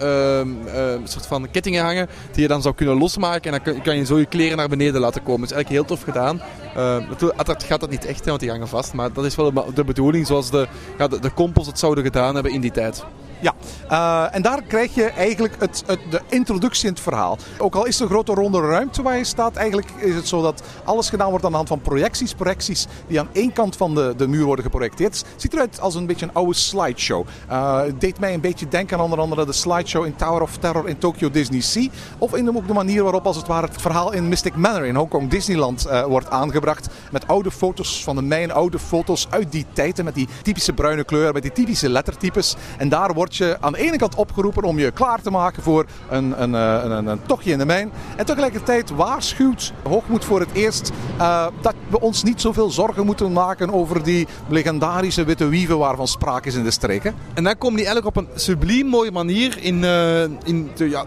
een 0.88 1.00
soort 1.04 1.26
van 1.26 1.50
kettingen 1.50 1.84
hangen 1.84 2.08
die 2.32 2.42
je 2.42 2.48
dan 2.48 2.62
zou 2.62 2.74
kunnen 2.74 2.98
losmaken 2.98 3.52
en 3.52 3.60
dan 3.64 3.82
kan 3.82 3.96
je 3.96 4.04
zo 4.04 4.18
je 4.18 4.26
kleren 4.26 4.56
naar 4.56 4.68
beneden 4.68 5.00
laten 5.00 5.22
komen. 5.22 5.40
Dat 5.40 5.50
is 5.50 5.56
eigenlijk 5.56 5.86
heel 5.86 5.96
tof 5.96 6.04
gedaan. 6.04 6.40
Uh, 6.76 7.44
dat 7.44 7.62
gaat 7.62 7.80
dat 7.80 7.90
niet 7.90 8.04
echt, 8.04 8.20
hè, 8.20 8.28
want 8.28 8.40
die 8.40 8.50
hangen 8.50 8.68
vast, 8.68 8.92
maar 8.92 9.12
dat 9.12 9.24
is 9.24 9.34
wel 9.36 9.52
de- 9.74 9.84
bedoeling 9.84 10.26
zoals 10.26 10.50
de, 10.50 10.68
ja, 10.98 11.08
de, 11.08 11.20
de 11.20 11.30
kompels 11.30 11.66
het 11.66 11.78
zouden 11.78 12.04
gedaan 12.04 12.34
hebben 12.34 12.52
in 12.52 12.60
die 12.60 12.70
tijd. 12.70 13.04
Ja, 13.40 13.54
eh, 13.88 14.34
en 14.34 14.42
daar 14.42 14.62
krijg 14.62 14.94
je 14.94 15.04
eigenlijk 15.04 15.54
het, 15.58 15.82
het, 15.86 16.00
de 16.10 16.20
introductie 16.28 16.86
in 16.86 16.92
het 16.92 17.02
verhaal. 17.02 17.38
Ook 17.58 17.74
al 17.74 17.86
is 17.86 17.98
het 17.98 18.02
een 18.02 18.14
grote 18.14 18.34
ronde 18.34 18.60
ruimte 18.60 19.02
waar 19.02 19.16
je 19.16 19.24
staat, 19.24 19.56
eigenlijk 19.56 19.90
is 19.96 20.14
het 20.14 20.28
zo 20.28 20.42
dat 20.42 20.62
alles 20.84 21.08
gedaan 21.08 21.30
wordt 21.30 21.44
aan 21.44 21.50
de 21.50 21.56
hand 21.56 21.68
van 21.68 21.80
projecties. 21.80 22.34
Projecties 22.34 22.86
die 23.06 23.20
aan 23.20 23.28
één 23.32 23.52
kant 23.52 23.76
van 23.76 23.94
de, 23.94 24.14
de 24.16 24.28
muur 24.28 24.44
worden 24.44 24.64
geprojecteerd. 24.64 25.18
Het 25.18 25.42
ziet 25.42 25.52
eruit 25.52 25.80
als 25.80 25.94
een 25.94 26.06
beetje 26.06 26.26
een 26.26 26.34
oude 26.34 26.54
slideshow. 26.54 27.26
Eh, 27.48 27.80
het 27.80 28.00
deed 28.00 28.20
mij 28.20 28.34
een 28.34 28.40
beetje 28.40 28.68
denken 28.68 28.96
aan 28.96 29.04
onder 29.04 29.18
andere 29.18 29.46
de 29.46 29.52
slideshow 29.52 30.04
in 30.04 30.16
Tower 30.16 30.42
of 30.42 30.56
Terror 30.56 30.88
in 30.88 30.98
Tokyo 30.98 31.30
Disney 31.30 31.60
Sea. 31.60 31.88
Of 32.18 32.34
in 32.34 32.44
de, 32.44 32.56
ook 32.56 32.66
de 32.66 32.72
manier 32.72 33.02
waarop 33.02 33.26
als 33.26 33.36
het 33.36 33.46
ware 33.46 33.66
het 33.66 33.80
verhaal 33.80 34.12
in 34.12 34.28
Mystic 34.28 34.56
Manor 34.56 34.84
in 34.84 34.94
Hongkong 34.94 35.30
Disneyland 35.30 35.86
eh, 35.86 36.04
wordt 36.04 36.30
aangebracht. 36.30 36.88
Met 37.10 37.26
oude 37.26 37.50
foto's 37.50 38.04
van 38.04 38.16
de 38.16 38.22
mijn, 38.22 38.52
oude 38.52 38.78
foto's 38.78 39.26
uit 39.30 39.52
die 39.52 39.66
tijd. 39.72 39.98
en 39.98 40.04
Met 40.04 40.14
die 40.14 40.28
typische 40.42 40.72
bruine 40.72 41.04
kleur, 41.04 41.32
met 41.32 41.42
die 41.42 41.52
typische 41.52 41.88
lettertypes. 41.88 42.56
En 42.78 42.88
daar 42.88 43.14
word 43.28 43.50
je 43.50 43.56
aan 43.60 43.72
de 43.72 43.78
ene 43.78 43.96
kant 43.96 44.14
opgeroepen 44.14 44.62
om 44.62 44.78
je 44.78 44.90
klaar 44.90 45.22
te 45.22 45.30
maken 45.30 45.62
voor 45.62 45.86
een, 46.10 46.42
een, 46.42 46.54
eh, 46.54 46.80
een, 46.82 47.06
een, 47.06 47.20
tochtje 47.26 47.50
in 47.50 47.58
de 47.58 47.66
mijn. 47.66 47.92
En 48.16 48.26
tegelijkertijd 48.26 48.90
waarschuwt 48.90 49.72
Hoogmoed 49.88 50.24
voor 50.24 50.40
het 50.40 50.52
eerst 50.52 50.92
eh, 51.18 51.46
dat 51.60 51.74
we 51.88 52.00
ons 52.00 52.22
niet 52.22 52.40
zoveel 52.40 52.70
zorgen 52.70 53.06
moeten 53.06 53.32
maken 53.32 53.72
over 53.72 54.02
die 54.02 54.26
legendarische 54.48 55.24
witte 55.24 55.48
wieven 55.48 55.78
waarvan 55.78 56.08
sprake 56.08 56.48
is 56.48 56.54
in 56.54 56.64
de 56.64 56.70
streken. 56.70 57.14
En 57.34 57.44
dan 57.44 57.58
komen 57.58 57.76
die 57.76 57.86
eigenlijk 57.86 58.16
op 58.16 58.24
een 58.26 58.40
subliem 58.40 58.86
mooie 58.86 59.12
manier 59.12 59.58
in, 59.62 59.84
eh, 59.84 60.22
in 60.22 60.70
de, 60.74 60.88
ja, 60.88 61.04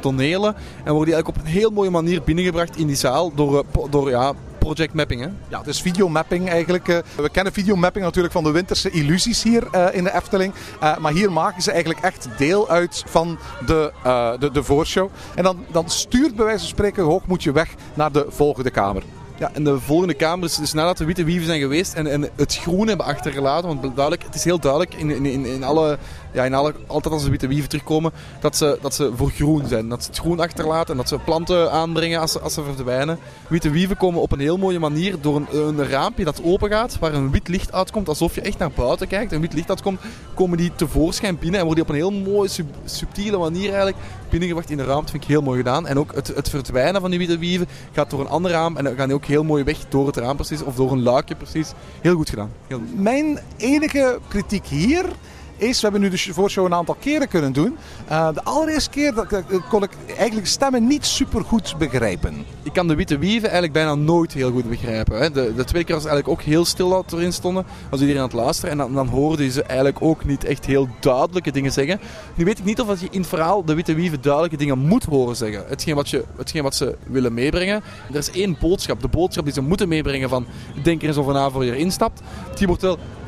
tonelen. 0.00 0.54
En 0.84 0.92
worden 0.92 1.04
die 1.04 1.14
eigenlijk 1.14 1.28
op 1.28 1.44
een 1.44 1.50
heel 1.50 1.70
mooie 1.70 1.90
manier 1.90 2.22
binnengebracht 2.22 2.76
in 2.76 2.86
die 2.86 2.96
zaal 2.96 3.34
door, 3.34 3.64
door 3.90 4.10
ja, 4.10 4.32
project 4.60 4.94
mapping. 4.94 5.20
Hè? 5.20 5.28
Ja, 5.48 5.58
het 5.58 5.66
is 5.66 5.82
videomapping 5.82 6.48
eigenlijk. 6.48 6.88
eh. 6.88 6.98
We 7.16 7.30
kennen 7.30 7.52
videomapping 7.52 8.04
natuurlijk 8.04 8.34
van 8.34 8.44
de 8.44 8.50
winterse 8.50 8.90
illusies 8.90 9.42
hier 9.42 9.66
eh, 9.70 9.86
in 9.92 10.04
de 10.04 10.14
Efteling. 10.14 10.52
Eh, 10.80 10.96
maar 10.96 11.12
hier 11.12 11.32
maken 11.32 11.62
ze 11.62 11.70
eigenlijk 11.70 12.04
echt 12.04 12.28
deel 12.36 12.68
uit 12.68 13.04
van 13.06 13.38
de, 13.66 13.92
eh, 14.04 14.32
de, 14.38 14.50
de 14.50 14.62
voorshow. 14.62 15.10
En 15.34 15.44
dan, 15.44 15.64
dan 15.70 15.90
stuurt 15.90 16.36
bij 16.36 16.44
wijze 16.44 16.60
van 16.60 16.68
spreken 16.68 17.04
Hoogmoed 17.04 17.42
je 17.42 17.52
weg 17.52 17.74
naar 17.94 18.12
de 18.12 18.26
volgende 18.28 18.70
kamer. 18.70 19.02
Ja, 19.38 19.50
en 19.52 19.64
de 19.64 19.80
volgende 19.80 20.14
kamer 20.14 20.44
is 20.44 20.54
dus 20.56 20.72
nadat 20.72 20.96
de 20.98 21.04
witte 21.04 21.24
wieven 21.24 21.46
zijn 21.46 21.60
geweest 21.60 21.94
en, 21.94 22.06
en 22.06 22.28
het 22.36 22.56
groen 22.56 22.88
hebben 22.88 23.06
achtergelaten. 23.06 23.68
Want 23.68 23.82
duidelijk, 23.82 24.22
het 24.22 24.34
is 24.34 24.44
heel 24.44 24.58
duidelijk 24.58 24.94
in, 24.94 25.10
in, 25.10 25.26
in, 25.26 25.46
in 25.46 25.64
alle, 25.64 25.98
ja, 26.32 26.44
in 26.44 26.54
altijd 26.54 27.14
als 27.14 27.24
de 27.24 27.30
witte 27.30 27.46
wieven 27.46 27.68
terugkomen, 27.68 28.12
dat 28.40 28.56
ze, 28.56 28.78
dat 28.80 28.94
ze 28.94 29.10
voor 29.14 29.30
groen 29.30 29.66
zijn. 29.66 29.88
Dat 29.88 30.02
ze 30.02 30.08
het 30.08 30.18
groen 30.18 30.40
achterlaten 30.40 30.90
en 30.90 30.96
dat 30.96 31.08
ze 31.08 31.18
planten 31.18 31.72
aanbrengen 31.72 32.20
als 32.20 32.40
als 32.40 32.54
ze 32.54 32.62
verdwijnen. 32.62 33.18
Witte 33.48 33.70
wieven 33.70 33.96
komen 33.96 34.20
op 34.20 34.32
een 34.32 34.40
heel 34.40 34.56
mooie 34.56 34.78
manier 34.78 35.16
door 35.20 35.42
een, 35.50 35.84
raampje 35.84 36.24
dat 36.24 36.42
open 36.44 36.70
gaat, 36.70 36.98
waar 36.98 37.14
een 37.14 37.30
wit 37.30 37.48
licht 37.48 37.72
uitkomt, 37.72 38.08
alsof 38.08 38.34
je 38.34 38.40
echt 38.40 38.58
naar 38.58 38.70
buiten 38.70 39.08
kijkt. 39.08 39.32
Een 39.32 39.40
wit 39.40 39.52
licht 39.52 39.68
uitkomt, 39.68 40.00
komen 40.34 40.58
die 40.58 40.72
tevoorschijn 40.74 41.38
binnen 41.38 41.60
en 41.60 41.66
worden 41.66 41.84
die 41.84 41.94
op 41.94 42.00
een 42.00 42.10
heel 42.10 42.32
mooie, 42.32 42.48
sub- 42.48 42.74
subtiele 42.84 43.38
manier 43.38 43.68
eigenlijk 43.68 43.96
binnengebracht 44.30 44.70
in 44.70 44.76
de 44.76 44.84
ruimte. 44.84 45.10
vind 45.10 45.22
ik 45.22 45.28
heel 45.28 45.42
mooi 45.42 45.58
gedaan. 45.58 45.86
En 45.86 45.98
ook 45.98 46.14
het, 46.14 46.26
het 46.26 46.48
verdwijnen 46.48 47.00
van 47.00 47.10
die 47.10 47.18
witte 47.18 47.38
wieven 47.38 47.68
gaat 47.92 48.10
door 48.10 48.20
een 48.20 48.28
ander 48.28 48.50
raam. 48.50 48.76
En 48.76 48.84
dan 48.84 48.94
gaan 48.94 49.06
die 49.06 49.16
ook 49.16 49.24
heel 49.24 49.44
mooi 49.44 49.64
weg 49.64 49.78
door 49.88 50.06
het 50.06 50.16
raam 50.16 50.36
precies. 50.36 50.62
Of 50.62 50.74
door 50.74 50.92
een 50.92 51.02
luikje 51.02 51.34
precies. 51.34 51.72
Heel 52.00 52.14
goed 52.14 52.30
gedaan. 52.30 52.50
Mijn 52.94 53.38
enige 53.56 54.18
kritiek 54.28 54.66
hier 54.66 55.04
is, 55.60 55.80
we 55.80 55.82
hebben 55.82 56.00
nu 56.00 56.08
de 56.08 56.34
voorshow 56.34 56.64
een 56.64 56.74
aantal 56.74 56.96
keren 57.00 57.28
kunnen 57.28 57.52
doen. 57.52 57.76
Uh, 58.10 58.28
de 58.34 58.44
allereerste 58.44 58.90
keer 58.90 59.14
dat, 59.14 59.32
uh, 59.32 59.38
kon 59.68 59.82
ik 59.82 59.90
eigenlijk 60.16 60.46
stemmen 60.46 60.86
niet 60.86 61.06
super 61.06 61.44
goed 61.44 61.74
begrijpen. 61.78 62.44
Ik 62.62 62.72
kan 62.72 62.88
de 62.88 62.94
witte 62.94 63.18
wieven 63.18 63.42
eigenlijk 63.42 63.72
bijna 63.72 63.94
nooit 63.94 64.32
heel 64.32 64.50
goed 64.50 64.68
begrijpen. 64.68 65.18
Hè. 65.18 65.30
De, 65.30 65.54
de 65.56 65.64
twee 65.64 65.84
keer 65.84 65.94
was 65.94 66.04
eigenlijk 66.04 66.40
ook 66.40 66.46
heel 66.46 66.64
stil 66.64 66.88
dat 66.88 67.12
erin 67.12 67.32
stonden. 67.32 67.64
Was 67.90 68.00
iedereen 68.00 68.20
aan 68.22 68.28
het 68.28 68.36
luisteren. 68.36 68.70
En 68.70 68.76
dan, 68.76 68.94
dan 68.94 69.08
hoorde 69.08 69.50
ze 69.50 69.62
eigenlijk 69.62 70.02
ook 70.02 70.24
niet 70.24 70.44
echt 70.44 70.66
heel 70.66 70.88
duidelijke 71.00 71.50
dingen 71.50 71.72
zeggen. 71.72 72.00
Nu 72.34 72.44
weet 72.44 72.58
ik 72.58 72.64
niet 72.64 72.80
of 72.80 73.00
je 73.00 73.08
in 73.10 73.20
het 73.20 73.28
verhaal 73.28 73.64
de 73.64 73.74
witte 73.74 73.94
wieven 73.94 74.20
duidelijke 74.20 74.56
dingen 74.56 74.78
moet 74.78 75.04
horen 75.04 75.36
zeggen. 75.36 75.64
Hetgeen 75.68 75.94
wat, 75.94 76.10
je, 76.10 76.24
hetgeen 76.36 76.62
wat 76.62 76.74
ze 76.74 76.96
willen 77.06 77.34
meebrengen. 77.34 77.82
Er 78.12 78.18
is 78.18 78.30
één 78.30 78.56
boodschap. 78.60 79.00
De 79.00 79.08
boodschap 79.08 79.44
die 79.44 79.52
ze 79.52 79.60
moeten 79.60 79.88
meebrengen 79.88 80.28
van 80.28 80.46
denk 80.82 81.02
er 81.02 81.08
eens 81.08 81.16
over 81.16 81.32
na 81.32 81.50
voor 81.50 81.64
je 81.64 81.72
erin 81.72 81.90
stapt. 81.90 82.20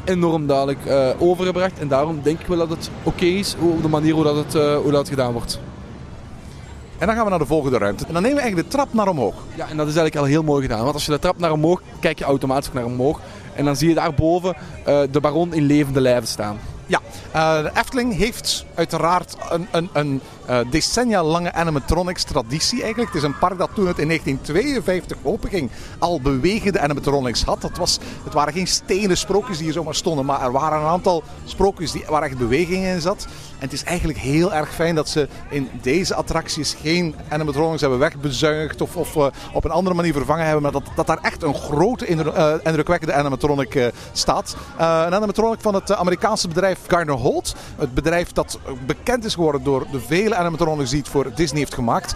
Enorm 0.05 0.47
duidelijk 0.47 0.79
uh, 0.87 1.09
overgebracht. 1.19 1.79
En 1.79 1.89
daarom 1.89 2.21
denk 2.23 2.41
ik 2.41 2.47
wel 2.47 2.59
dat 2.59 2.69
het 2.69 2.91
oké 3.03 3.25
is 3.25 3.55
op 3.61 3.83
de 3.83 3.89
manier 3.89 4.15
hoe 4.15 4.25
dat, 4.25 4.37
het, 4.37 4.55
uh, 4.55 4.77
hoe 4.77 4.91
dat 4.91 5.09
gedaan 5.09 5.33
wordt. 5.33 5.61
En 6.99 7.07
dan 7.07 7.17
gaan 7.17 7.25
we 7.25 7.31
naar 7.31 7.39
de 7.39 7.47
volgende 7.47 7.79
ruimte. 7.79 8.07
En 8.07 8.13
dan 8.13 8.23
nemen 8.23 8.37
we 8.37 8.43
eigenlijk 8.43 8.71
de 8.71 8.77
trap 8.77 8.95
naar 8.95 9.09
omhoog. 9.09 9.35
Ja, 9.55 9.69
en 9.69 9.77
dat 9.77 9.89
is 9.89 9.97
eigenlijk 9.97 10.17
al 10.17 10.25
heel 10.25 10.43
mooi 10.43 10.63
gedaan. 10.63 10.83
Want 10.83 10.95
als 10.95 11.05
je 11.05 11.13
de 11.13 11.19
trap 11.19 11.39
naar 11.39 11.53
omhoog, 11.53 11.83
kijk 12.01 12.19
je 12.19 12.25
automatisch 12.25 12.73
naar 12.73 12.85
omhoog. 12.85 13.21
En 13.55 13.65
dan 13.65 13.77
zie 13.77 13.89
je 13.89 13.95
daarboven 13.95 14.57
uh, 14.89 15.01
de 15.11 15.21
baron 15.21 15.55
in 15.55 15.63
levende 15.63 16.01
lijven 16.01 16.29
staan. 16.29 16.59
Ja, 16.87 17.01
de 17.63 17.71
Efteling 17.75 18.17
heeft 18.17 18.67
uiteraard 18.75 19.37
een, 19.51 19.69
een, 19.71 19.89
een 19.93 20.21
uh, 20.53 20.61
decennia 20.71 21.23
lange 21.23 21.53
animatronics 21.53 22.25
traditie 22.25 22.83
eigenlijk. 22.83 23.13
Het 23.13 23.23
is 23.23 23.29
een 23.29 23.39
park 23.39 23.59
dat 23.59 23.71
toen 23.75 23.87
het 23.87 23.99
in 23.99 24.07
1952 24.07 25.17
openging 25.23 25.71
al 25.99 26.21
bewegende 26.21 26.81
animatronics 26.81 27.43
had. 27.43 27.63
Het, 27.63 27.79
was, 27.79 27.99
het 28.25 28.33
waren 28.33 28.53
geen 28.53 28.67
stenen 28.67 29.17
sprookjes 29.17 29.57
die 29.57 29.65
hier 29.65 29.75
zomaar 29.75 29.95
stonden, 29.95 30.25
maar 30.25 30.43
er 30.43 30.53
waren 30.53 30.79
een 30.79 30.87
aantal 30.87 31.23
sprookjes 31.45 31.93
die, 31.93 32.05
waar 32.09 32.23
echt 32.23 32.39
beweging 32.39 32.85
in 32.85 33.01
zat. 33.01 33.27
En 33.63 33.69
het 33.69 33.77
is 33.77 33.85
eigenlijk 33.85 34.19
heel 34.19 34.55
erg 34.55 34.75
fijn 34.75 34.95
dat 34.95 35.09
ze 35.09 35.29
in 35.49 35.69
deze 35.83 36.15
attracties 36.15 36.77
geen 36.83 37.15
animatronics 37.29 37.81
hebben 37.81 37.99
wegbezuinigd 37.99 38.81
of, 38.81 38.97
of 38.97 39.17
uh, 39.17 39.27
op 39.53 39.65
een 39.65 39.71
andere 39.71 39.97
manier 39.97 40.13
vervangen 40.13 40.45
hebben, 40.45 40.63
maar 40.63 40.73
dat, 40.73 40.83
dat 40.97 41.07
daar 41.07 41.19
echt 41.23 41.43
een 41.43 41.55
grote 41.55 42.07
indrukwekkende 42.63 43.13
animatronic 43.13 43.93
staat. 44.13 44.57
een 44.79 45.15
animatronic 45.15 45.61
van 45.61 45.75
het 45.75 45.93
Amerikaanse 45.93 46.49
bedrijf 46.49 46.79
Garner 46.87 47.15
Holt. 47.15 47.55
Het 47.77 47.95
bedrijf 47.95 48.33
dat 48.33 48.59
bekend 48.87 49.25
is 49.25 49.35
geworden 49.35 49.65
door 49.65 49.87
de 49.93 50.01
vele 50.01 50.35
animatronics 50.35 50.91
die 50.91 50.99
het 50.99 51.09
voor 51.09 51.35
Disney 51.35 51.59
heeft 51.59 51.75
gemaakt. 51.75 52.15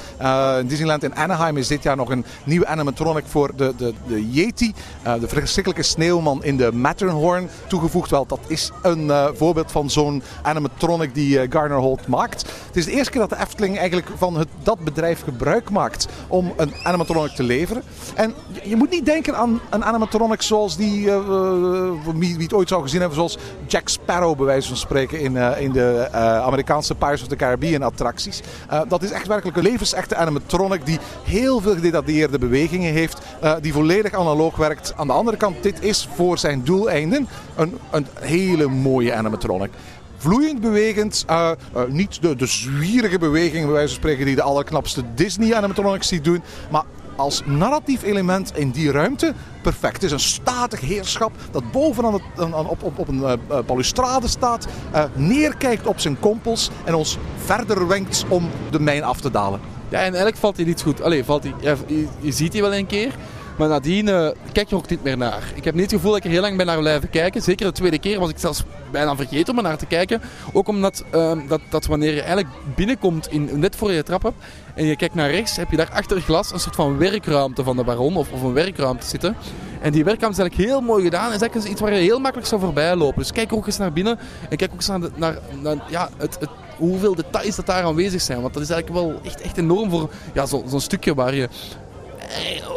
Disneyland 0.66 1.02
in 1.02 1.16
Anaheim 1.16 1.56
is 1.56 1.66
dit 1.68 1.82
jaar 1.82 1.96
nog 1.96 2.10
een 2.10 2.24
nieuwe 2.44 2.66
animatronic 2.66 3.24
voor 3.26 3.50
de, 3.56 3.74
de, 3.76 3.94
de 4.06 4.30
Yeti. 4.30 4.74
De 5.02 5.28
verschrikkelijke 5.28 5.82
sneeuwman 5.82 6.44
in 6.44 6.56
de 6.56 6.72
Matterhorn 6.72 7.48
toegevoegd. 7.66 8.10
Wel, 8.10 8.26
dat 8.26 8.40
is 8.46 8.70
een 8.82 9.12
voorbeeld 9.34 9.72
van 9.72 9.90
zo'n 9.90 10.22
animatronic 10.42 11.14
die 11.14 11.35
Garner 11.50 11.78
Holt 11.78 12.06
maakt. 12.06 12.42
Het 12.66 12.76
is 12.76 12.84
de 12.84 12.90
eerste 12.90 13.10
keer 13.10 13.20
dat 13.20 13.30
de 13.30 13.40
Efteling 13.40 13.78
eigenlijk 13.78 14.08
van 14.16 14.36
het, 14.36 14.48
dat 14.62 14.78
bedrijf 14.78 15.22
gebruik 15.22 15.70
maakt 15.70 16.06
om 16.28 16.52
een 16.56 16.72
animatronic 16.82 17.30
te 17.30 17.42
leveren. 17.42 17.82
En 18.14 18.34
je, 18.62 18.76
moet 18.76 18.90
niet 18.90 19.06
denken 19.06 19.36
aan 19.36 19.60
een 19.70 19.84
animatronic 19.84 20.42
zoals 20.42 20.76
die, 20.76 21.10
wie, 22.14 22.34
wie 22.34 22.42
het 22.42 22.52
ooit 22.52 22.68
zou 22.68 22.82
gezien 22.82 23.00
hebben, 23.00 23.16
zoals 23.16 23.38
Jack 23.66 23.88
Sparrow 23.88 24.36
bij 24.36 24.46
wijze 24.46 24.68
van 24.68 24.76
spreken 24.76 25.20
in, 25.20 25.36
in 25.36 25.72
de 25.72 26.08
Amerikaanse 26.44 26.94
Pirates 26.94 27.22
of 27.22 27.28
the 27.28 27.36
Caribbean 27.36 27.82
attracties. 27.82 28.40
Dat 28.88 29.02
is 29.02 29.10
echt 29.10 29.26
werkelijk 29.26 29.56
een 29.56 29.62
levensechte 29.62 30.16
animatronic 30.16 30.86
die 30.86 30.98
heel 31.24 31.60
veel 31.60 31.74
gedetailleerde 31.74 32.38
bewegingen 32.38 32.92
heeft, 32.92 33.18
die 33.60 33.72
volledig 33.72 34.12
analoog 34.12 34.56
werkt. 34.56 34.92
Aan 34.96 35.06
de 35.06 35.12
andere 35.12 35.36
kant, 35.36 35.62
dit 35.62 35.82
is 35.82 36.08
voor 36.14 36.38
zijn 36.38 36.64
doeleinden 36.64 37.28
een, 37.56 37.78
een 37.90 38.06
hele 38.20 38.66
mooie 38.66 39.14
animatronic 39.14 39.70
vloeiend 40.26 40.60
bewegend. 40.60 41.24
Uh, 41.30 41.50
uh, 41.76 41.82
niet 41.88 42.22
de, 42.22 42.36
de 42.36 42.46
zwierige 42.46 43.18
bewegingen, 43.18 43.64
bij 43.64 43.74
wijze 43.74 43.88
van 43.88 43.96
spreken, 43.96 44.26
die 44.26 44.34
de 44.34 44.42
allerknapste 44.42 45.02
Disney-animatronics 45.14 46.08
die 46.08 46.20
doen. 46.20 46.42
Maar 46.70 46.84
als 47.16 47.42
narratief 47.44 48.02
element 48.02 48.56
in 48.56 48.70
die 48.70 48.90
ruimte 48.90 49.34
perfect. 49.62 49.94
Het 49.94 50.02
is 50.02 50.12
een 50.12 50.20
statig 50.20 50.80
heerschap 50.80 51.32
dat 51.50 51.70
bovenaan 51.72 52.12
het, 52.12 52.22
aan, 52.36 52.68
op, 52.68 52.82
op, 52.82 52.98
op 52.98 53.08
een 53.08 53.20
uh, 53.20 53.32
balustrade 53.66 54.28
staat, 54.28 54.66
neerkijkt 55.14 55.86
op 55.86 56.00
zijn 56.00 56.20
kompels 56.20 56.70
en 56.84 56.94
ons 56.94 57.18
verder 57.36 57.86
wenkt 57.86 58.24
om 58.28 58.50
de 58.70 58.80
mijn 58.80 59.02
af 59.02 59.20
te 59.20 59.30
dalen. 59.30 59.60
Ja, 59.88 59.98
en 59.98 60.04
eigenlijk 60.04 60.36
valt 60.36 60.56
hij 60.56 60.64
niet 60.64 60.82
goed. 60.82 61.02
Allee, 61.02 61.24
valt 61.24 61.42
hij, 61.42 61.54
je, 61.86 62.06
je 62.20 62.32
ziet 62.32 62.52
hij 62.52 62.62
wel 62.62 62.74
een 62.74 62.86
keer. 62.86 63.14
Maar 63.58 63.68
nadien 63.68 64.06
uh, 64.06 64.28
kijk 64.52 64.68
je 64.68 64.76
ook 64.76 64.88
niet 64.88 65.02
meer 65.02 65.16
naar. 65.16 65.52
Ik 65.54 65.64
heb 65.64 65.74
niet 65.74 65.82
het 65.82 65.92
gevoel 65.92 66.10
dat 66.10 66.18
ik 66.18 66.24
er 66.24 66.30
heel 66.30 66.40
lang 66.40 66.56
ben 66.56 66.66
naar 66.66 66.78
blijven 66.78 67.10
kijken. 67.10 67.42
Zeker 67.42 67.66
de 67.66 67.72
tweede 67.72 67.98
keer 67.98 68.20
was 68.20 68.30
ik 68.30 68.38
zelfs 68.38 68.64
bijna 68.90 69.16
vergeten 69.16 69.56
om 69.56 69.62
naar 69.62 69.76
te 69.76 69.86
kijken. 69.86 70.20
Ook 70.52 70.68
omdat 70.68 71.04
uh, 71.14 71.32
dat, 71.48 71.60
dat 71.70 71.86
wanneer 71.86 72.14
je 72.14 72.20
eigenlijk 72.20 72.48
binnenkomt, 72.74 73.28
in, 73.30 73.50
net 73.52 73.76
voor 73.76 73.92
je 73.92 74.02
trap 74.02 74.22
hebt, 74.22 74.36
en 74.74 74.84
je 74.84 74.96
kijkt 74.96 75.14
naar 75.14 75.30
rechts, 75.30 75.56
heb 75.56 75.70
je 75.70 75.76
daar 75.76 75.90
achter 75.92 76.20
glas 76.20 76.52
een 76.52 76.60
soort 76.60 76.74
van 76.74 76.98
werkruimte 76.98 77.64
van 77.64 77.76
de 77.76 77.84
baron, 77.84 78.16
of, 78.16 78.32
of 78.32 78.42
een 78.42 78.52
werkruimte 78.52 79.06
zitten. 79.06 79.36
En 79.80 79.92
die 79.92 80.04
werkruimte 80.04 80.42
is 80.42 80.44
eigenlijk 80.44 80.70
heel 80.70 80.80
mooi 80.80 81.04
gedaan. 81.04 81.32
Is 81.32 81.40
eigenlijk 81.40 81.70
iets 81.70 81.80
waar 81.80 81.94
je 81.94 82.00
heel 82.00 82.18
makkelijk 82.18 82.48
zou 82.48 82.60
voorbij 82.60 82.96
lopen. 82.96 83.18
Dus 83.18 83.32
kijk 83.32 83.52
ook 83.52 83.66
eens 83.66 83.76
naar 83.76 83.92
binnen 83.92 84.18
en 84.50 84.56
kijk 84.56 84.70
ook 84.70 84.76
eens 84.76 85.10
naar, 85.16 85.38
naar, 85.62 85.76
ja, 85.88 86.08
het, 86.16 86.36
het 86.40 86.48
hoeveel 86.76 87.14
details 87.14 87.56
dat 87.56 87.66
daar 87.66 87.82
aanwezig 87.82 88.20
zijn. 88.20 88.40
Want 88.40 88.54
dat 88.54 88.62
is 88.62 88.70
eigenlijk 88.70 89.02
wel 89.02 89.20
echt, 89.24 89.40
echt 89.40 89.58
enorm 89.58 89.90
voor 89.90 90.10
ja, 90.34 90.46
zo'n 90.46 90.68
zo 90.68 90.78
stukje 90.78 91.14
waar 91.14 91.34
je 91.34 91.48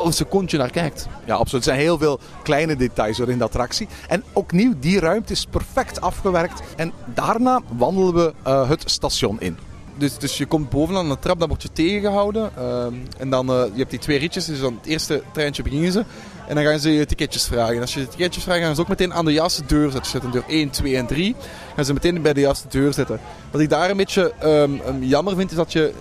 een 0.06 0.14
secondje 0.14 0.58
naar 0.58 0.72
kijkt. 0.72 1.08
Ja, 1.26 1.36
absoluut. 1.36 1.66
Er 1.66 1.72
zijn 1.74 1.86
heel 1.86 1.98
veel 1.98 2.20
kleine 2.44 2.76
details 2.76 3.20
in 3.20 3.38
de 3.38 3.44
attractie. 3.44 3.88
En 4.08 4.24
ook 4.34 4.52
nieuw, 4.52 4.74
die 4.80 5.00
ruimte 5.00 5.34
is 5.34 5.46
perfect 5.46 6.02
afgewerkt. 6.02 6.62
En 6.76 6.94
daarna 7.06 7.62
wandelen 7.78 8.14
we 8.14 8.34
uh, 8.48 8.70
het 8.70 8.84
station 8.86 9.40
in. 9.40 9.58
Dus, 10.00 10.18
dus 10.18 10.38
je 10.38 10.46
komt 10.46 10.70
bovenaan 10.70 11.10
de 11.10 11.20
trap, 11.20 11.40
dan 11.40 11.48
word 11.48 11.62
je 11.62 11.72
tegengehouden. 11.72 12.52
Uh, 12.58 12.86
en 13.18 13.30
dan, 13.30 13.50
uh, 13.50 13.64
je 13.74 13.78
hebt 13.78 13.90
die 13.90 14.00
twee 14.00 14.18
ritjes, 14.18 14.46
dus 14.46 14.64
aan 14.64 14.78
het 14.82 14.86
eerste 14.86 15.24
treintje 15.34 15.64
beginnen 15.64 15.92
ze. 15.92 16.04
En 16.50 16.56
dan 16.56 16.64
gaan 16.64 16.80
ze 16.80 16.94
je 16.94 17.06
ticketjes 17.06 17.46
vragen. 17.46 17.76
En 17.76 17.82
als 17.82 17.94
je 17.94 18.00
de 18.00 18.08
ticketjes 18.08 18.44
vraagt, 18.44 18.62
gaan 18.62 18.76
ze 18.76 18.82
ook 18.82 18.88
meteen 18.88 19.14
aan 19.14 19.26
de 19.26 19.34
juiste 19.34 19.66
deur 19.66 19.92
zetten. 19.92 20.02
Je 20.02 20.10
zet 20.10 20.24
een 20.24 20.32
deur 20.32 20.44
1, 20.48 20.70
2 20.70 20.98
en 20.98 21.06
3. 21.06 21.36
Gaan 21.76 21.86
ze 21.86 21.94
meteen 21.94 22.22
bij 22.22 22.34
de 22.34 22.40
juiste 22.40 22.68
deur 22.68 22.94
zetten. 22.94 23.20
Wat 23.52 23.62
ik 23.62 23.70
daar 23.70 23.90
een 23.90 23.98
beetje 23.98 24.34
um, 24.44 25.04
jammer 25.04 25.36
vind, 25.36 25.52
is 25.52 25.58
dat 25.58 25.72
je... 25.72 25.94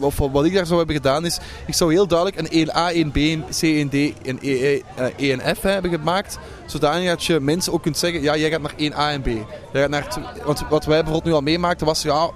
Uh, 0.00 0.30
wat, 0.32 0.44
ik 0.44 0.54
daar 0.54 0.66
zou 0.66 0.78
hebben 0.78 0.96
gedaan, 0.96 1.24
is... 1.24 1.38
Ik 1.66 1.74
zou 1.74 1.92
heel 1.92 2.06
duidelijk 2.06 2.38
een 2.38 2.68
1A, 2.68 3.06
1B, 3.06 3.16
een 3.16 3.44
C, 3.50 3.86
1D 3.86 4.26
en 4.26 4.38
E, 4.40 4.80
E 5.16 5.32
en 5.32 5.56
F 5.56 5.62
hebben 5.62 5.90
gemaakt. 5.90 6.38
Zodanig 6.66 7.08
dat 7.08 7.24
je 7.24 7.40
mensen 7.40 7.72
ook 7.72 7.82
kunt 7.82 7.98
zeggen... 7.98 8.22
Ja, 8.22 8.36
jij 8.36 8.50
gaat 8.50 8.62
naar 8.62 8.74
1A 8.92 9.12
en 9.12 9.22
B. 9.22 9.26
Jij 9.72 9.80
gaat 9.80 9.90
naar 9.90 10.18
want 10.44 10.64
wat 10.68 10.84
wij 10.84 11.02
bijvoorbeeld 11.02 11.24
nu 11.24 11.32
al 11.32 11.40
meemaakten 11.40 11.86
was... 11.86 12.02
Ja, 12.02 12.30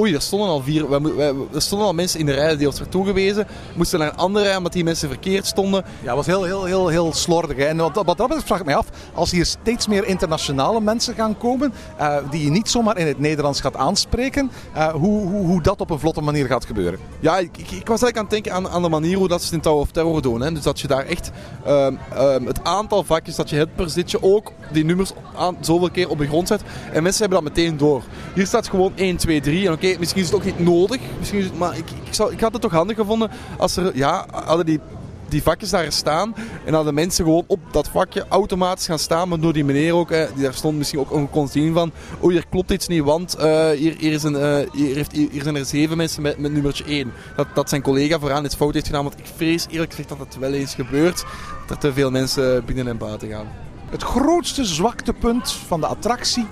Oei, 0.00 0.14
er 0.14 0.20
stonden 0.20 0.48
al 0.48 0.62
vier. 0.62 0.88
Wij, 0.88 1.00
wij, 1.00 1.34
er 1.54 1.62
stonden 1.62 1.86
al 1.86 1.94
mensen 1.94 2.20
in 2.20 2.26
de 2.26 2.32
rij 2.32 2.56
die 2.56 2.66
ons 2.66 2.78
werd 2.78 2.90
toegewezen. 2.90 3.46
We 3.46 3.76
moesten 3.76 3.98
naar 3.98 4.08
een 4.08 4.16
andere 4.16 4.44
rij 4.44 4.56
omdat 4.56 4.72
die 4.72 4.84
mensen 4.84 5.08
verkeerd 5.08 5.46
stonden. 5.46 5.84
Ja, 6.02 6.06
het 6.06 6.16
was 6.16 6.26
heel, 6.26 6.44
heel, 6.44 6.64
heel, 6.64 6.88
heel 6.88 7.12
slordig. 7.12 7.56
Hè. 7.56 7.64
En 7.64 7.76
wat, 7.76 7.94
wat 7.94 8.06
dat 8.06 8.16
betreft 8.16 8.46
vraag 8.46 8.58
ik 8.58 8.64
mij 8.64 8.76
af, 8.76 8.86
als 9.14 9.30
hier 9.30 9.46
steeds 9.46 9.86
meer 9.86 10.04
internationale 10.04 10.80
mensen 10.80 11.14
gaan 11.14 11.38
komen, 11.38 11.72
uh, 12.00 12.16
die 12.30 12.44
je 12.44 12.50
niet 12.50 12.70
zomaar 12.70 12.98
in 12.98 13.06
het 13.06 13.18
Nederlands 13.18 13.60
gaat 13.60 13.76
aanspreken, 13.76 14.50
uh, 14.74 14.88
hoe, 14.88 15.28
hoe, 15.28 15.46
hoe 15.46 15.62
dat 15.62 15.80
op 15.80 15.90
een 15.90 15.98
vlotte 15.98 16.20
manier 16.20 16.46
gaat 16.46 16.64
gebeuren. 16.64 16.98
Ja, 17.20 17.38
ik, 17.38 17.56
ik, 17.56 17.70
ik 17.70 17.88
was 17.88 18.02
eigenlijk 18.02 18.16
aan 18.16 18.22
het 18.22 18.30
denken 18.30 18.52
aan, 18.52 18.68
aan 18.68 18.82
de 18.82 18.88
manier 18.88 19.16
hoe 19.16 19.28
dat 19.28 19.40
ze 19.40 19.44
het 19.44 19.54
in 19.54 19.60
Tower 19.60 19.80
of 19.80 19.90
Terror 19.90 20.22
doen. 20.22 20.40
Hè. 20.40 20.52
Dus 20.52 20.62
dat 20.62 20.80
je 20.80 20.86
daar 20.86 21.06
echt 21.06 21.30
um, 21.66 21.98
um, 22.18 22.46
het 22.46 22.64
aantal 22.64 23.04
vakjes 23.04 23.36
dat 23.36 23.50
je 23.50 23.56
hebt 23.56 23.74
per 23.74 23.90
zitje 23.90 24.22
ook 24.22 24.52
die 24.72 24.84
nummers 24.84 25.12
aan, 25.36 25.56
zoveel 25.60 25.90
keer 25.90 26.08
op 26.08 26.18
de 26.18 26.26
grond 26.26 26.48
zet. 26.48 26.62
En 26.92 27.02
mensen 27.02 27.20
hebben 27.20 27.44
dat 27.44 27.54
meteen 27.56 27.76
door. 27.76 28.02
Hier 28.34 28.46
staat 28.46 28.68
gewoon 28.68 28.92
1, 28.94 29.16
2, 29.16 29.40
3. 29.40 29.66
En 29.66 29.72
oké, 29.72 29.86
okay, 29.86 29.89
misschien 29.98 30.22
is 30.22 30.26
het 30.26 30.36
ook 30.36 30.44
niet 30.44 30.58
nodig. 30.58 31.00
Misschien 31.18 31.38
is 31.38 31.44
het, 31.44 31.58
maar 31.58 31.76
ik, 31.76 31.90
ik, 32.04 32.14
zou, 32.14 32.32
ik 32.32 32.40
had 32.40 32.52
het 32.52 32.62
toch 32.62 32.72
handig 32.72 32.96
gevonden 32.96 33.30
als 33.58 33.76
er, 33.76 33.96
ja, 33.96 34.26
hadden 34.30 34.66
die, 34.66 34.80
die 35.28 35.42
vakjes 35.42 35.70
daar 35.70 35.92
staan. 35.92 36.34
En 36.64 36.74
hadden 36.74 36.94
mensen 36.94 37.24
gewoon 37.24 37.44
op 37.46 37.60
dat 37.70 37.88
vakje 37.88 38.24
automatisch 38.28 38.86
gaan 38.86 38.98
staan. 38.98 39.28
Maar 39.28 39.40
door 39.40 39.52
die 39.52 39.64
meneer 39.64 39.94
ook, 39.94 40.10
eh, 40.10 40.26
die 40.34 40.42
daar 40.42 40.54
stond 40.54 40.78
misschien 40.78 40.98
ook 40.98 41.30
kon 41.30 41.48
zien 41.48 41.72
van. 41.72 41.92
Oh, 42.20 42.30
hier 42.30 42.44
klopt 42.50 42.70
iets 42.70 42.88
niet, 42.88 43.02
want 43.02 43.36
uh, 43.38 43.70
hier, 43.70 43.94
hier, 43.98 44.12
is 44.12 44.22
een, 44.22 44.34
uh, 44.34 44.70
hier, 44.72 44.94
heeft, 44.94 45.12
hier 45.12 45.42
zijn 45.42 45.56
er 45.56 45.64
zeven 45.64 45.96
mensen 45.96 46.22
met, 46.22 46.38
met 46.38 46.52
nummertje 46.52 46.84
1. 46.84 47.12
Dat, 47.36 47.46
dat 47.54 47.68
zijn 47.68 47.82
collega 47.82 48.18
vooraan 48.18 48.44
iets 48.44 48.54
fout 48.54 48.74
heeft 48.74 48.86
gedaan. 48.86 49.04
Want 49.04 49.18
ik 49.18 49.26
vrees 49.36 49.66
eerlijk 49.70 49.90
gezegd 49.90 50.08
dat 50.08 50.18
het 50.18 50.38
wel 50.38 50.52
eens 50.52 50.74
gebeurt. 50.74 51.24
Dat 51.66 51.70
er 51.70 51.78
te 51.78 51.92
veel 51.92 52.10
mensen 52.10 52.64
binnen 52.64 52.88
en 52.88 52.98
buiten 52.98 53.28
gaan. 53.28 53.46
Het 53.90 54.02
grootste 54.02 54.64
zwaktepunt 54.64 55.52
van 55.52 55.80
de 55.80 55.86
attractie 55.86 56.46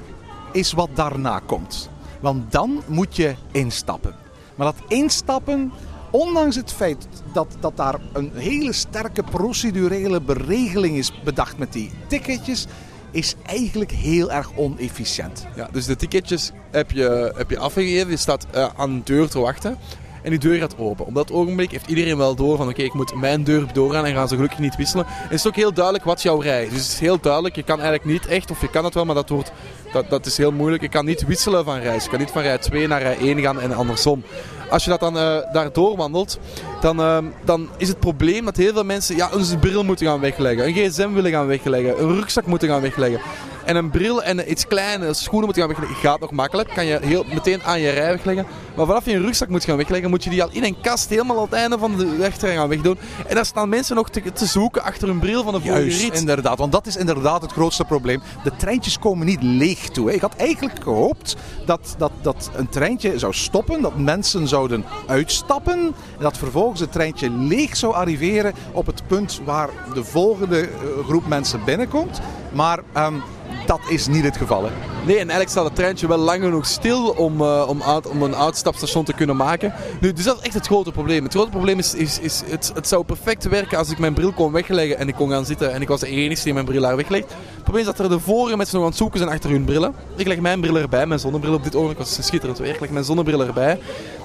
is 0.53 0.73
wat 0.73 0.89
daarna 0.95 1.41
komt. 1.47 1.91
Want 2.21 2.53
dan 2.53 2.83
moet 2.87 3.17
je 3.17 3.35
instappen. 3.53 4.15
Maar 4.55 4.67
dat 4.67 4.83
instappen, 4.89 5.73
ondanks 6.11 6.57
het 6.57 6.73
feit 6.73 7.07
dat, 7.33 7.57
dat 7.61 7.77
daar 7.77 8.01
een 8.13 8.31
hele 8.35 8.73
sterke 8.73 9.23
procedurele 9.23 10.21
beregeling 10.21 10.97
is 10.97 11.23
bedacht 11.25 11.59
met 11.59 11.73
die 11.73 11.91
ticketjes, 12.07 12.67
is 13.11 13.35
eigenlijk 13.47 13.91
heel 13.91 14.33
erg 14.33 14.51
onefficiënt. 14.57 15.47
Ja, 15.55 15.69
dus 15.73 15.87
de 15.87 15.97
ticketjes 15.97 16.53
heb 16.71 16.91
je, 16.91 17.33
heb 17.37 17.51
je 17.51 17.59
afgegeven. 17.59 18.11
Je 18.11 18.17
staat 18.17 18.47
eh, 18.51 18.69
aan 18.77 18.95
de 18.95 19.05
deur 19.05 19.29
te 19.29 19.39
wachten. 19.39 19.79
En 20.23 20.31
die 20.31 20.39
deur 20.39 20.59
gaat 20.59 20.79
open. 20.79 21.07
Op 21.07 21.15
dat 21.15 21.33
ogenblik 21.33 21.71
heeft 21.71 21.87
iedereen 21.87 22.17
wel 22.17 22.35
door 22.35 22.57
van 22.57 22.69
oké, 22.69 22.83
ik 22.83 22.95
moet 22.95 23.15
mijn 23.15 23.45
deur 23.45 23.67
doorgaan 23.73 24.05
en 24.05 24.15
gaan 24.15 24.29
ze 24.29 24.35
gelukkig 24.35 24.59
niet 24.59 24.77
wisselen. 24.77 25.07
En 25.07 25.13
het 25.23 25.33
is 25.33 25.47
ook 25.47 25.57
heel 25.57 25.73
duidelijk 25.73 26.05
wat 26.05 26.23
jouw 26.23 26.41
rij 26.41 26.65
is. 26.65 26.71
Dus 26.71 26.83
het 26.83 26.93
is 26.93 26.99
heel 26.99 27.21
duidelijk, 27.21 27.57
je 27.57 27.63
kan 27.63 27.81
eigenlijk 27.81 28.11
niet 28.11 28.27
echt, 28.27 28.51
of 28.51 28.61
je 28.61 28.71
kan 28.71 28.85
het 28.85 28.95
wel, 28.95 29.05
maar 29.05 29.15
dat, 29.15 29.29
wordt, 29.29 29.53
dat, 29.93 30.11
dat 30.11 30.27
is 30.27 30.37
heel 30.37 30.53
moeilijk. 30.53 30.83
Je 30.83 30.89
kan 30.89 31.05
niet 31.05 31.27
wisselen 31.27 31.65
van 31.65 31.79
reis. 31.79 32.05
Je 32.05 32.11
kan 32.11 32.19
niet 32.19 32.31
van 32.31 32.43
rij 32.43 32.59
2 32.59 32.87
naar 32.87 33.03
rij 33.03 33.19
1 33.19 33.41
gaan 33.41 33.61
en 33.61 33.73
andersom. 33.73 34.23
Als 34.71 34.85
je 34.85 34.91
dat 34.91 35.01
dan 35.01 35.17
uh, 35.17 35.39
daar 35.53 35.73
doorwandelt, 35.73 36.39
dan, 36.81 37.01
uh, 37.01 37.19
dan 37.45 37.69
is 37.77 37.89
het 37.89 38.01
probleem 38.01 38.45
dat 38.45 38.57
heel 38.57 38.73
veel 38.73 38.85
mensen 38.85 39.17
ja, 39.17 39.31
een 39.33 39.59
bril 39.59 39.85
moeten 39.85 40.07
gaan 40.07 40.21
wegleggen, 40.21 40.67
een 40.67 40.75
gsm 40.75 41.13
willen 41.13 41.31
gaan 41.31 41.47
wegleggen, 41.47 42.03
een 42.03 42.15
rugzak 42.15 42.47
moeten 42.47 42.69
gaan 42.69 42.81
wegleggen. 42.81 43.21
En 43.65 43.77
een 43.77 43.91
bril 43.91 44.23
en 44.23 44.51
iets 44.51 44.67
kleine 44.67 45.15
schoenen 45.15 45.47
moet 45.47 45.59
gaan 45.59 45.69
wegleggen. 45.69 45.97
Gaat 45.97 46.21
nog 46.21 46.31
makkelijk. 46.31 46.69
Kan 46.75 46.87
je 46.87 46.99
heel 47.03 47.25
meteen 47.35 47.63
aan 47.63 47.81
je 47.81 47.91
rij 47.91 48.11
wegleggen. 48.11 48.47
Maar 48.79 48.87
vanaf 48.87 49.05
je 49.05 49.13
een 49.15 49.23
rugzak 49.23 49.49
moet 49.49 49.65
gaan 49.65 49.77
wegleggen, 49.77 50.11
moet 50.11 50.25
je 50.25 50.31
die 50.31 50.43
al 50.43 50.49
in 50.53 50.65
een 50.65 50.81
kast 50.81 51.09
helemaal 51.09 51.37
aan 51.37 51.43
het 51.43 51.53
einde 51.53 51.79
van 51.79 51.97
de 51.97 52.17
weg 52.17 52.41
gaan 52.41 52.69
wegdoen. 52.69 52.99
En 53.27 53.35
daar 53.35 53.45
staan 53.45 53.69
mensen 53.69 53.97
nog 53.97 54.11
te, 54.11 54.33
te 54.33 54.47
zoeken 54.47 54.83
achter 54.83 55.09
een 55.09 55.19
bril 55.19 55.43
van 55.43 55.53
de 55.53 55.61
vorige 55.61 55.81
Juist, 55.81 56.03
rit. 56.03 56.15
inderdaad. 56.15 56.59
Want 56.59 56.73
dat 56.73 56.87
is 56.87 56.97
inderdaad 56.97 57.43
het 57.43 57.53
grootste 57.53 57.85
probleem. 57.85 58.23
De 58.45 58.57
treintjes 58.57 58.99
komen 58.99 59.27
niet 59.27 59.43
leeg 59.43 59.89
toe. 59.89 60.09
Hè. 60.09 60.15
Ik 60.15 60.21
had 60.21 60.37
eigenlijk 60.37 60.83
gehoopt 60.83 61.37
dat, 61.67 61.95
dat, 61.99 62.13
dat 62.23 62.51
een 62.55 62.69
treintje 62.69 63.19
zou 63.19 63.33
stoppen, 63.33 63.83
dat 63.83 63.99
mensen 63.99 64.49
zouden 64.49 64.85
uitstappen. 65.07 65.79
En 65.79 65.95
dat 66.19 66.39
vervolgens 66.39 66.81
het 66.81 66.93
treintje 66.93 67.31
leeg 67.31 67.77
zou 67.77 67.95
arriveren 67.95 68.55
op 68.73 68.87
het 68.87 69.07
punt 69.07 69.41
waar 69.45 69.69
de 69.95 70.05
volgende 70.05 70.61
eh, 70.61 70.69
groep 71.05 71.27
mensen 71.27 71.65
binnenkomt. 71.65 72.21
Maar 72.53 72.83
um, 72.97 73.23
dat 73.67 73.81
is 73.89 74.07
niet 74.07 74.25
het 74.25 74.37
geval. 74.37 74.65
Hè? 74.65 74.71
Nee, 75.05 75.15
en 75.15 75.21
eigenlijk 75.21 75.51
staat 75.51 75.65
het 75.65 75.75
treintje 75.75 76.09
wel 76.09 76.19
lang 76.19 76.43
genoeg 76.43 76.67
stil 76.67 77.09
om, 77.09 77.41
uh, 77.41 77.69
om, 77.69 77.83
uit, 77.83 78.07
om 78.07 78.23
een 78.23 78.35
uitstapstation 78.69 79.05
te 79.05 79.13
kunnen 79.13 79.37
maken. 79.37 79.73
Nu, 80.01 80.13
dus 80.13 80.25
dat 80.25 80.37
is 80.37 80.43
echt 80.43 80.55
het 80.55 80.67
grote 80.67 80.93
probleem. 80.93 81.25
Het 81.25 81.33
grote 81.33 81.51
probleem 81.51 81.79
is, 81.79 81.95
is, 81.95 82.19
is 82.19 82.43
het, 82.47 82.71
het 82.75 82.89
zou 82.89 83.05
perfect 83.05 83.49
werken 83.49 83.79
als 83.79 83.91
ik 83.91 83.99
mijn 83.99 84.15
bril 84.15 84.33
kon 84.33 84.53
wegleggen 84.53 84.99
en 84.99 85.09
ik 85.09 85.15
kon 85.15 85.31
gaan 85.31 85.45
zitten 85.45 85.73
en 85.73 85.83
ik 85.83 85.89
was 85.89 86.01
de 86.01 86.07
enige 86.07 86.45
die 86.45 86.53
mijn 86.53 86.65
bril 86.65 86.81
daar 86.81 86.97
weglegt. 86.97 87.29
Het 87.29 87.63
probleem 87.63 87.81
is 87.81 87.97
dat 87.97 87.99
er 87.99 88.09
de 88.09 88.21
vorige 88.21 88.57
mensen 88.57 88.75
nog 88.75 88.85
aan 88.85 88.91
het 88.91 88.99
zoeken 88.99 89.19
zijn 89.19 89.31
achter 89.31 89.51
hun 89.51 89.65
brillen. 89.65 89.95
Ik 90.17 90.27
leg 90.27 90.41
mijn 90.41 90.61
bril 90.61 90.77
erbij, 90.77 91.07
mijn 91.07 91.21
zonnebril 91.21 91.55
op 91.55 91.63
dit 91.63 91.75
ogenblik 91.75 91.99
was 91.99 92.19
schitterend 92.21 92.59
weer. 92.59 92.75
Ik 92.75 92.81
leg 92.81 92.91
mijn 92.91 93.05
zonnebril 93.05 93.45
erbij. 93.45 93.79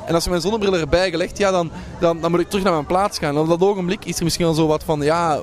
En 0.06 0.14
als 0.14 0.24
je 0.24 0.30
mijn 0.30 0.42
zonnebril 0.42 0.76
erbij 0.76 1.10
gelegd, 1.10 1.38
ja, 1.38 1.52
dan, 1.52 1.72
dan, 2.00 2.22
dan 2.22 2.32
moet 2.32 2.40
ik 2.40 2.50
terug 2.50 2.64
naar 2.64 2.74
mijn 2.74 2.86
plaats 2.86 3.20
gaan. 3.20 3.36
En 3.36 3.42
op 3.42 3.48
dat 3.48 3.62
ogenblik 3.62 4.06
is 4.06 4.18
er 4.18 4.24
misschien 4.24 4.46
al 4.46 4.54
zo 4.54 4.68
wat 4.68 4.84
van, 4.84 5.02
ja, 5.02 5.40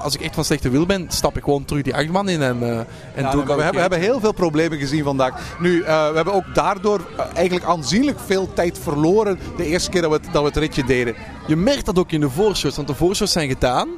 als 0.00 0.14
ik 0.14 0.20
echt 0.20 0.34
van 0.34 0.44
slechte 0.44 0.70
wil 0.70 0.86
ben, 0.86 1.06
stap 1.08 1.36
ik 1.36 1.44
gewoon 1.44 1.64
terug 1.64 1.82
die 1.82 1.94
achtbaan 1.94 2.28
in 2.28 2.42
en, 2.42 2.58
uh, 2.62 2.78
en 2.78 2.86
ja, 3.14 3.30
doe 3.30 3.44
we, 3.44 3.46
we, 3.46 3.52
hebben, 3.52 3.72
we 3.72 3.80
hebben 3.80 3.98
heel 3.98 4.20
veel 4.20 4.32
problemen 4.32 4.78
gezien 4.78 5.04
vandaag. 5.04 5.56
Nu, 5.58 5.78
uh, 5.78 5.84
we 5.86 6.14
hebben 6.14 6.34
ook 6.34 6.54
daardoor 6.54 7.00
uh, 7.00 7.24
eigenlijk 7.34 7.66
aanzienlijk 7.66 8.18
veel 8.26 8.52
tijd 8.52 8.78
verloren 8.78 9.38
de 9.56 9.64
eerste 9.66 9.90
keer 9.90 10.02
dat 10.02 10.10
we 10.10 10.16
het, 10.16 10.32
dat 10.32 10.42
we 10.42 10.48
het 10.48 10.56
ritje 10.56 10.84
deden. 10.84 11.14
Je 11.46 11.56
merkt 11.56 11.86
dat 11.86 11.98
ook 11.98 12.12
in 12.12 12.20
de 12.20 12.30
voorshows, 12.30 12.76
want 12.76 12.88
de 12.88 12.94
voorshows 12.94 13.32
zijn 13.32 13.48
gedaan. 13.48 13.88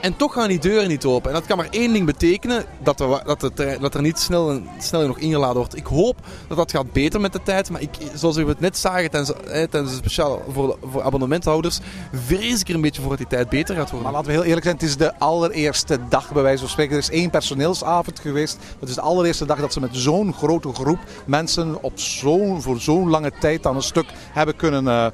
En 0.00 0.16
toch 0.16 0.32
gaan 0.32 0.48
die 0.48 0.58
deuren 0.58 0.88
niet 0.88 1.04
open. 1.04 1.30
En 1.30 1.36
dat 1.36 1.46
kan 1.46 1.56
maar 1.56 1.68
één 1.70 1.92
ding 1.92 2.06
betekenen: 2.06 2.64
dat 2.82 3.00
er, 3.00 3.22
dat 3.24 3.40
het, 3.40 3.80
dat 3.80 3.94
er 3.94 4.02
niet 4.02 4.18
snel, 4.18 4.60
snel 4.78 5.06
nog 5.06 5.18
ingeladen 5.18 5.56
wordt. 5.56 5.76
Ik 5.76 5.86
hoop 5.86 6.16
dat 6.48 6.56
dat 6.56 6.70
gaat 6.70 6.92
beter 6.92 7.20
met 7.20 7.32
de 7.32 7.42
tijd. 7.42 7.70
Maar 7.70 7.80
ik, 7.80 7.90
zoals 8.14 8.36
we 8.36 8.44
het 8.44 8.60
net 8.60 8.76
zagen 8.76 9.10
tijdens, 9.10 9.32
tijdens 9.70 9.96
speciaal 9.96 10.42
voor, 10.48 10.78
voor 10.90 11.02
abonnementhouders, 11.02 11.78
vrees 12.12 12.60
ik 12.60 12.68
er 12.68 12.74
een 12.74 12.80
beetje 12.80 13.00
voor 13.00 13.10
dat 13.10 13.18
die 13.18 13.26
tijd 13.26 13.48
beter 13.48 13.76
gaat 13.76 13.90
worden. 13.90 14.02
Maar 14.02 14.12
laten 14.12 14.26
we 14.30 14.36
heel 14.36 14.44
eerlijk 14.44 14.64
zijn: 14.64 14.76
het 14.76 14.84
is 14.84 14.96
de 14.96 15.18
allereerste 15.18 15.98
dag, 16.08 16.32
bij 16.32 16.42
wijze 16.42 16.60
van 16.60 16.68
spreken. 16.68 16.92
Er 16.92 17.02
is 17.02 17.10
één 17.10 17.30
personeelsavond 17.30 18.20
geweest. 18.20 18.58
Het 18.80 18.88
is 18.88 18.94
de 18.94 19.00
allereerste 19.00 19.46
dag 19.46 19.60
dat 19.60 19.72
ze 19.72 19.80
met 19.80 19.96
zo'n 19.96 20.34
grote 20.34 20.72
groep 20.72 20.98
mensen 21.26 21.82
op 21.82 21.98
zo'n, 21.98 22.62
voor 22.62 22.80
zo'n 22.80 23.10
lange 23.10 23.32
tijd 23.40 23.66
aan 23.66 23.76
een 23.76 23.82
stuk 23.82 24.06
hebben 24.32 24.56
kunnen. 24.56 24.84
Uh, 24.84 25.06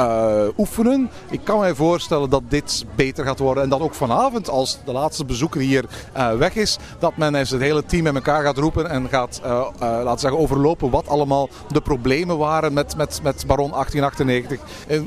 uh, 0.00 0.42
oefenen. 0.58 1.10
Ik 1.30 1.40
kan 1.44 1.58
mij 1.58 1.74
voorstellen 1.74 2.30
dat 2.30 2.42
dit 2.48 2.84
beter 2.94 3.24
gaat 3.24 3.38
worden. 3.38 3.62
En 3.62 3.68
dat 3.68 3.80
ook 3.80 3.94
vanavond, 3.94 4.48
als 4.48 4.78
de 4.84 4.92
laatste 4.92 5.24
bezoeker 5.24 5.60
hier 5.60 5.84
uh, 6.16 6.32
weg 6.32 6.54
is, 6.54 6.78
dat 6.98 7.16
men 7.16 7.34
eens 7.34 7.50
het 7.50 7.60
hele 7.60 7.84
team 7.84 8.02
met 8.02 8.14
elkaar 8.14 8.42
gaat 8.42 8.58
roepen 8.58 8.90
en 8.90 9.08
gaat, 9.08 9.40
uh, 9.44 9.66
laten 9.78 10.20
zeggen, 10.20 10.40
overlopen 10.40 10.90
wat 10.90 11.08
allemaal 11.08 11.48
de 11.68 11.80
problemen 11.80 12.38
waren 12.38 12.72
met, 12.72 12.96
met, 12.96 13.20
met 13.22 13.44
Baron 13.46 13.70
1898. 13.70 14.60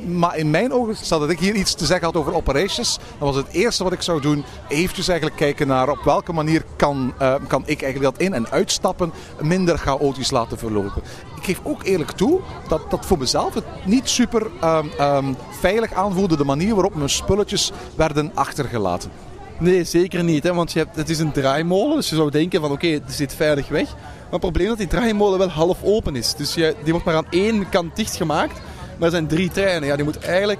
maar 0.05 0.37
in 0.37 0.49
mijn 0.49 0.73
ogen, 0.73 0.95
stel 0.95 1.19
dat 1.19 1.29
ik 1.29 1.39
hier 1.39 1.55
iets 1.55 1.73
te 1.73 1.85
zeggen 1.85 2.05
had 2.05 2.15
over 2.15 2.35
operations, 2.35 2.99
dan 3.17 3.27
was 3.27 3.35
het 3.35 3.51
eerste 3.51 3.83
wat 3.83 3.93
ik 3.93 4.01
zou 4.01 4.21
doen, 4.21 4.43
eventjes 4.67 5.07
eigenlijk 5.07 5.39
kijken 5.39 5.67
naar 5.67 5.89
op 5.89 6.03
welke 6.03 6.33
manier 6.33 6.63
kan, 6.75 7.13
kan 7.47 7.63
ik 7.65 7.81
eigenlijk 7.81 8.13
dat 8.13 8.17
in- 8.17 8.33
en 8.33 8.49
uitstappen 8.49 9.13
minder 9.41 9.77
chaotisch 9.77 10.31
laten 10.31 10.57
verlopen. 10.57 11.01
Ik 11.43 11.55
geef 11.55 11.59
ook 11.63 11.83
eerlijk 11.83 12.11
toe 12.11 12.39
dat, 12.67 12.91
dat 12.91 13.05
voor 13.05 13.17
mezelf 13.17 13.53
het 13.53 13.63
niet 13.85 14.09
super 14.09 14.47
um, 14.63 14.91
um, 14.99 15.35
veilig 15.59 15.93
aanvoelde 15.93 16.37
de 16.37 16.43
manier 16.43 16.73
waarop 16.73 16.95
mijn 16.95 17.09
spulletjes 17.09 17.71
werden 17.95 18.31
achtergelaten. 18.33 19.11
Nee, 19.59 19.83
zeker 19.83 20.23
niet. 20.23 20.43
Hè? 20.43 20.53
Want 20.53 20.71
je 20.71 20.79
hebt, 20.79 20.95
het 20.95 21.09
is 21.09 21.19
een 21.19 21.31
draaimolen, 21.31 21.95
dus 21.95 22.09
je 22.09 22.15
zou 22.15 22.31
denken 22.31 22.61
van 22.61 22.71
oké, 22.71 22.87
het 22.87 23.11
zit 23.11 23.33
veilig 23.33 23.67
weg. 23.67 23.93
Maar 23.93 24.31
het 24.31 24.39
probleem 24.39 24.63
is 24.63 24.69
dat 24.69 24.77
die 24.77 24.87
draaimolen 24.87 25.39
wel 25.39 25.49
half 25.49 25.83
open 25.83 26.15
is. 26.15 26.35
Dus 26.35 26.53
je, 26.53 26.75
die 26.83 26.91
wordt 26.91 27.05
maar 27.05 27.15
aan 27.15 27.27
één 27.29 27.69
kant 27.69 27.95
dichtgemaakt. 27.95 28.61
Maar 28.97 29.05
er 29.05 29.11
zijn 29.11 29.27
drie 29.27 29.49
treinen. 29.49 29.87
Ja, 29.87 29.95
die 29.95 30.05
moet 30.05 30.19
eigenlijk... 30.19 30.59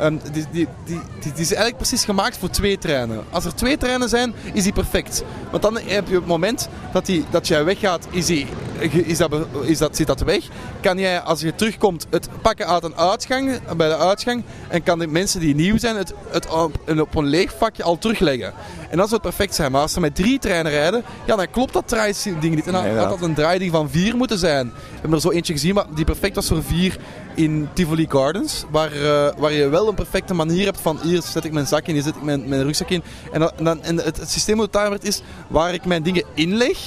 Um, 0.00 0.20
die, 0.32 0.44
die, 0.52 0.68
die, 0.84 1.00
die, 1.20 1.32
is 1.32 1.48
eigenlijk 1.48 1.76
precies 1.76 2.04
gemaakt 2.04 2.36
voor 2.36 2.50
twee 2.50 2.78
treinen. 2.78 3.24
Als 3.30 3.44
er 3.44 3.54
twee 3.54 3.76
treinen 3.76 4.08
zijn, 4.08 4.34
is 4.52 4.62
die 4.62 4.72
perfect. 4.72 5.24
Want 5.50 5.62
dan 5.62 5.78
heb 5.78 6.08
je 6.08 6.14
het 6.14 6.26
moment 6.26 6.68
dat, 6.92 7.06
die, 7.06 7.24
dat 7.30 7.48
jij 7.48 7.64
weggaat, 7.64 8.06
is, 8.10 8.26
die, 8.26 8.46
is, 8.78 9.18
dat, 9.18 9.46
is 9.62 9.78
dat, 9.78 9.96
zit 9.96 10.06
dat 10.06 10.20
weg. 10.20 10.44
Kan 10.80 10.98
jij, 10.98 11.20
als 11.20 11.40
je 11.40 11.54
terugkomt, 11.54 12.06
het 12.10 12.28
pakken 12.42 12.66
uit 12.66 12.84
een 12.84 12.96
uitgang, 12.96 13.60
bij 13.76 13.88
de 13.88 13.96
uitgang. 13.96 14.42
En 14.68 14.82
kan 14.82 14.98
de 14.98 15.06
mensen 15.06 15.40
die 15.40 15.54
nieuw 15.54 15.78
zijn, 15.78 15.96
het, 15.96 16.14
het 16.28 16.46
op, 16.50 16.98
op 17.00 17.14
een 17.14 17.26
leeg 17.26 17.54
vakje 17.58 17.82
al 17.82 17.98
terugleggen. 17.98 18.52
En 18.90 18.96
dat 19.00 19.08
zou 19.08 19.20
het 19.22 19.34
perfect 19.34 19.54
zijn. 19.54 19.72
Maar 19.72 19.80
als 19.80 19.92
ze 19.92 20.00
met 20.00 20.14
drie 20.14 20.38
treinen 20.38 20.72
rijden, 20.72 21.04
ja, 21.26 21.36
dan 21.36 21.50
klopt 21.50 21.72
dat 21.72 21.88
draaiding 21.88 22.54
niet. 22.54 22.66
En 22.66 22.72
dan 22.72 22.96
had 22.96 23.08
dat 23.08 23.22
een 23.22 23.34
draaiding 23.34 23.72
van 23.72 23.90
vier 23.90 24.16
moeten 24.16 24.38
zijn. 24.38 24.66
We 24.66 25.00
hebben 25.00 25.12
er 25.12 25.20
zo 25.20 25.30
eentje 25.30 25.52
gezien 25.52 25.82
die 25.94 26.04
perfect 26.04 26.34
was 26.34 26.46
voor 26.46 26.62
vier 26.62 26.96
in 27.34 27.68
Tivoli 27.72 28.06
Gardens. 28.08 28.64
Waar, 28.70 28.96
uh, 28.96 29.28
waar 29.38 29.52
je 29.52 29.68
wel 29.68 29.88
een 29.88 29.94
perfecte 29.94 30.34
manier 30.34 30.64
hebt 30.64 30.80
van 30.80 30.98
hier 31.02 31.22
zet 31.22 31.44
ik 31.44 31.52
mijn 31.52 31.66
zak 31.66 31.86
in, 31.86 31.94
hier 31.94 32.02
zet 32.02 32.16
ik 32.16 32.22
mijn, 32.22 32.48
mijn 32.48 32.62
rugzak 32.62 32.88
in. 32.88 33.02
En, 33.32 33.52
dan, 33.56 33.82
en, 33.82 33.96
het, 33.96 34.16
het 34.16 34.30
systeem 34.30 34.58
het 34.58 34.72
daar 34.72 34.96
is 35.00 35.22
waar 35.48 35.74
ik 35.74 35.84
mijn 35.84 36.02
dingen 36.02 36.24
inleg, 36.34 36.78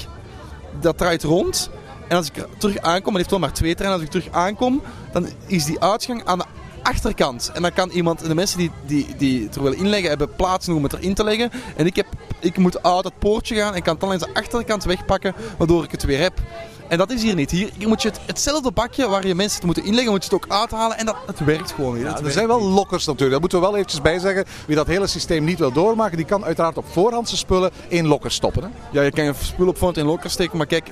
dat 0.81 0.97
draait 0.97 1.23
rond. 1.23 1.69
En 2.07 2.17
als 2.17 2.27
ik 2.27 2.45
terug 2.57 2.77
aankom, 2.77 3.11
en 3.11 3.17
heeft 3.17 3.29
wel 3.29 3.39
maar 3.39 3.53
twee 3.53 3.75
treinen, 3.75 3.99
als 3.99 4.07
ik 4.07 4.11
terug 4.11 4.35
aankom, 4.35 4.81
dan 5.11 5.27
is 5.47 5.65
die 5.65 5.79
uitgang 5.79 6.25
aan 6.25 6.37
de 6.37 6.45
achterkant. 6.81 7.51
En 7.53 7.61
dan 7.61 7.73
kan 7.73 7.89
iemand, 7.89 8.19
de 8.27 8.35
mensen 8.35 8.57
die, 8.57 8.71
die, 8.85 9.15
die 9.17 9.43
het 9.43 9.55
er 9.55 9.63
willen 9.63 9.77
inleggen, 9.77 10.09
hebben 10.09 10.35
plaats 10.35 10.69
om 10.69 10.83
het 10.83 10.93
erin 10.93 11.13
te 11.13 11.23
leggen. 11.23 11.51
En 11.75 11.85
ik, 11.85 11.95
heb, 11.95 12.07
ik 12.39 12.57
moet 12.57 12.83
uit 12.83 13.03
het 13.03 13.19
poortje 13.19 13.55
gaan 13.55 13.75
en 13.75 13.81
kan 13.81 13.97
het 13.99 14.19
dan 14.19 14.33
de 14.33 14.39
achterkant 14.39 14.83
wegpakken, 14.83 15.35
waardoor 15.57 15.83
ik 15.83 15.91
het 15.91 16.03
weer 16.03 16.19
heb. 16.19 16.39
En 16.87 16.97
dat 16.97 17.11
is 17.11 17.23
hier 17.23 17.35
niet. 17.35 17.51
Hier, 17.51 17.71
moet 17.87 18.01
je 18.01 18.07
het, 18.07 18.19
hetzelfde 18.25 18.71
bakje 18.71 19.07
waar 19.07 19.27
je 19.27 19.35
mensen 19.35 19.55
het 19.55 19.65
moeten 19.65 19.83
inleggen, 19.83 20.11
moet 20.11 20.23
je 20.23 20.35
het 20.35 20.45
ook 20.45 20.53
uithalen. 20.53 20.97
En 20.97 21.05
dat, 21.05 21.15
het 21.25 21.39
werkt 21.39 21.71
gewoon. 21.71 21.99
Ja, 21.99 22.19
er 22.23 22.31
zijn 22.31 22.47
wel 22.47 22.61
lokkers 22.61 23.05
natuurlijk. 23.05 23.31
Dat 23.31 23.41
moeten 23.41 23.59
we 23.59 23.65
wel 23.65 23.75
eventjes 23.75 24.01
bij 24.01 24.19
zeggen. 24.19 24.45
Wie 24.67 24.75
dat 24.75 24.87
hele 24.87 25.07
systeem 25.07 25.43
niet 25.43 25.59
wil 25.59 25.71
doormaken, 25.71 26.17
die 26.17 26.25
kan 26.25 26.45
uiteraard 26.45 26.77
op 26.77 26.85
voorhandse 26.91 27.37
spullen 27.37 27.71
in 27.87 28.07
lokkers 28.07 28.35
stoppen. 28.35 28.63
Hè? 28.63 28.69
Ja, 28.91 29.01
je 29.01 29.11
kan 29.11 29.23
je 29.23 29.33
spullen 29.41 29.69
op 29.69 29.77
voorhand 29.77 29.97
in 29.97 30.05
lokkers 30.05 30.33
steken. 30.33 30.57
Maar 30.57 30.67
kijk, 30.67 30.91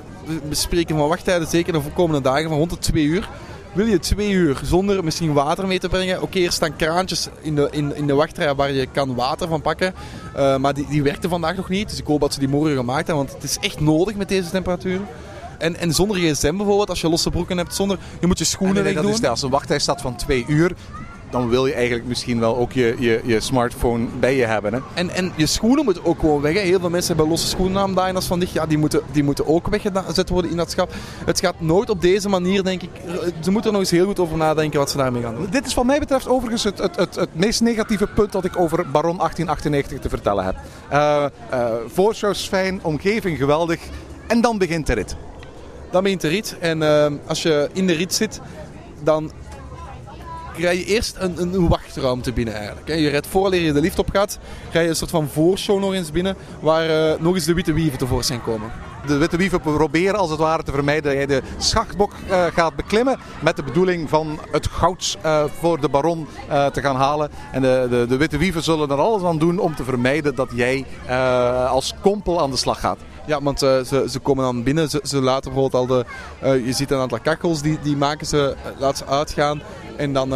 we 0.50 0.56
spreken 0.56 0.98
van 0.98 1.08
wachttijden 1.08 1.48
zeker 1.48 1.74
de 1.74 1.82
komende 1.94 2.22
dagen 2.22 2.50
van 2.50 2.58
rond 2.58 2.70
de 2.70 2.78
twee 2.78 3.04
uur. 3.04 3.30
Wil 3.74 3.86
je 3.86 4.00
twee 4.00 4.32
uur 4.32 4.60
zonder 4.64 5.04
misschien 5.04 5.34
water 5.34 5.68
mee 5.68 5.80
te 5.80 5.90
brengen? 5.90 6.16
Oké, 6.16 6.24
okay, 6.24 6.46
er 6.46 6.52
staan 6.52 6.76
kraantjes 6.76 7.28
in 7.42 7.56
de, 7.56 7.68
in, 7.72 7.96
in 7.96 8.08
de 8.08 8.14
wachtrij 8.14 8.56
waar 8.56 8.72
je 8.72 8.88
kan 8.92 9.16
water 9.16 9.48
van 9.48 9.62
pakken. 9.62 9.94
Uh, 10.36 10.58
maar 10.58 10.74
die, 10.74 10.88
die 10.88 11.04
werkten 11.04 11.30
vandaag 11.30 11.56
nog 11.56 11.70
niet. 11.70 11.90
Dus 11.90 12.00
ik 12.00 12.06
hoop 12.06 12.20
dat 12.20 12.34
ze 12.34 12.40
die 12.40 12.48
morgen 12.48 12.76
gemaakt 12.76 13.08
hebben. 13.08 13.26
Want 13.26 13.34
het 13.34 13.44
is 13.44 13.58
echt 13.60 13.80
nodig 13.80 14.16
met 14.16 14.30
deze 14.30 14.50
temperaturen. 14.50 15.08
En, 15.66 15.80
en 15.80 15.94
zonder 15.94 16.18
gsm 16.18 16.58
bijvoorbeeld, 16.58 16.90
als 16.90 17.02
je 17.02 17.10
losse 17.10 17.30
broeken 17.30 17.58
hebt, 17.58 17.76
zonder, 17.76 18.00
je 18.20 18.28
moet 18.28 18.38
je 18.38 18.46
schoenen 18.46 18.84
nee, 18.84 18.94
weg 18.94 19.02
doen. 19.04 19.12
Is, 19.12 19.24
als 19.24 19.42
een 19.42 19.50
wachttijd 19.50 19.82
staat 19.82 20.02
van 20.02 20.16
twee 20.16 20.46
uur, 20.48 20.72
dan 21.30 21.50
wil 21.50 21.66
je 21.66 21.74
eigenlijk 21.74 22.08
misschien 22.08 22.40
wel 22.40 22.58
ook 22.58 22.72
je, 22.72 22.96
je, 23.00 23.22
je 23.24 23.40
smartphone 23.40 24.06
bij 24.20 24.36
je 24.36 24.46
hebben. 24.46 24.74
Hè? 24.74 24.80
En, 24.94 25.10
en 25.10 25.32
je 25.36 25.46
schoenen 25.46 25.86
moeten 25.86 26.06
ook 26.06 26.20
gewoon 26.20 26.42
weg. 26.42 26.54
Hè. 26.54 26.60
Heel 26.60 26.80
veel 26.80 26.90
mensen 26.90 27.08
hebben 27.08 27.32
losse 27.32 27.48
schoenen 27.48 27.82
aan 27.82 27.96
Dynas 27.96 28.26
van 28.26 28.40
dicht. 28.40 28.52
Ja, 28.52 28.66
die 28.66 28.78
moeten, 28.78 29.02
die 29.12 29.24
moeten 29.24 29.48
ook 29.48 29.68
weggezet 29.68 30.30
worden 30.30 30.52
in 30.52 30.58
dat 30.58 30.72
schap. 30.72 30.94
Het 31.26 31.40
gaat 31.40 31.62
nooit 31.62 31.90
op 31.90 32.02
deze 32.02 32.30
manier, 32.30 32.64
denk 32.64 32.82
ik. 32.82 32.90
Ze 33.44 33.52
moeten 33.52 33.72
er 33.72 33.78
nog 33.78 33.82
eens 33.82 33.92
heel 33.92 34.06
goed 34.06 34.20
over 34.20 34.38
nadenken 34.38 34.80
wat 34.80 34.90
ze 34.90 34.98
daarmee 34.98 35.22
gaan 35.22 35.36
doen. 35.36 35.48
Dit 35.50 35.66
is 35.66 35.74
wat 35.74 35.86
mij 35.86 36.00
betreft 36.00 36.28
overigens 36.28 36.64
het, 36.64 36.78
het, 36.78 36.96
het, 36.96 37.16
het 37.16 37.36
meest 37.36 37.62
negatieve 37.62 38.08
punt 38.08 38.32
dat 38.32 38.46
ik 38.46 38.60
over 38.60 38.78
Baron 38.92 39.18
1898 39.18 40.00
te 40.00 40.10
vertellen 40.10 40.46
heb. 40.46 40.56
Uh, 40.92 41.26
uh, 41.54 41.66
voorshows 41.88 42.48
fijn, 42.48 42.80
omgeving 42.82 43.38
geweldig. 43.38 43.80
En 44.28 44.42
dan 44.42 44.58
begint 44.58 44.88
de 44.88 44.94
rit. 44.94 45.16
Dan 45.96 46.04
begint 46.04 46.22
de 46.22 46.28
rit. 46.28 46.56
En 46.60 46.82
uh, 46.82 47.06
als 47.28 47.42
je 47.42 47.70
in 47.74 47.88
de 47.88 47.94
rit 47.94 48.14
zit, 48.14 48.42
dan 49.04 49.32
rij 50.58 50.78
je 50.78 50.86
eerst 50.86 51.16
een, 51.20 51.38
een, 51.38 51.68
wachtruimte 51.68 52.34
binnen 52.34 52.54
eigenlijk. 52.54 52.88
Je 52.88 53.10
rijdt 53.10 53.28
voor 53.28 53.56
je 53.56 53.74
de 53.74 53.82
lift 53.82 54.00
op 54.00 54.10
gaat, 54.10 54.40
rij 54.72 54.84
je 54.84 54.90
een 54.90 54.96
soort 54.96 55.10
van 55.10 55.28
voorshow 55.28 55.80
nog 55.80 55.94
eens 55.94 56.12
binnen, 56.12 56.36
waar 56.60 56.90
eh, 56.90 57.20
nog 57.20 57.36
eens 57.36 57.46
de 57.46 57.54
witte 57.54 57.74
wieven 57.74 57.98
tevoorschijn 57.98 58.42
komen. 58.42 58.72
De 59.08 59.18
witte 59.18 59.38
wieven 59.38 59.60
proberen 59.60 60.20
als 60.20 60.30
het 60.30 60.40
ware 60.40 60.64
te 60.64 60.72
vermijden 60.72 61.04
dat 61.04 61.14
jij 61.14 61.26
de 61.26 61.42
schachtbok 61.58 62.14
eh, 62.30 62.46
gaat 62.46 62.76
beklimmen. 62.76 63.20
Met 63.42 63.56
de 63.56 63.64
bedoeling 63.64 64.10
van 64.10 64.40
het 64.52 64.68
goud 64.68 65.18
eh, 65.22 65.44
voor 65.60 65.82
de 65.82 65.90
baron 65.90 66.28
eh, 66.50 66.66
te 66.66 66.82
gaan 66.82 66.96
halen. 66.96 67.30
En 67.52 67.62
de, 67.62 67.88
de, 67.90 68.06
de 68.08 68.18
witte 68.18 68.38
wieven 68.38 68.64
zullen 68.64 68.90
er 68.90 68.98
alles 68.98 69.24
aan 69.24 69.40
doen 69.40 69.60
om 69.60 69.76
te 69.76 69.84
vermijden 69.84 70.36
dat 70.36 70.50
jij 70.54 70.86
eh, 71.08 71.72
als 71.72 71.94
kompel 72.02 72.42
aan 72.42 72.52
de 72.52 72.58
slag 72.58 72.80
gaat. 72.80 72.98
Ja, 73.28 73.42
want 73.42 73.62
eh, 73.62 73.80
ze, 73.80 74.06
ze 74.10 74.20
komen 74.20 74.44
dan 74.44 74.64
binnen, 74.64 74.90
ze, 74.90 75.00
ze 75.04 75.22
laten 75.22 75.54
bijvoorbeeld 75.54 75.90
al 75.90 75.98
de... 75.98 76.06
eh, 76.40 76.66
je 76.66 76.74
ziet 76.74 76.92
een 76.92 77.00
aantal 77.00 77.20
kachels, 77.20 77.62
die, 77.62 77.80
die 77.84 77.98
maken 77.98 78.28
ze, 78.28 78.56
eh, 78.64 78.80
laten 78.80 78.98
ze 78.98 79.06
uitgaan. 79.06 79.62
En 79.98 80.14
dan 80.14 80.30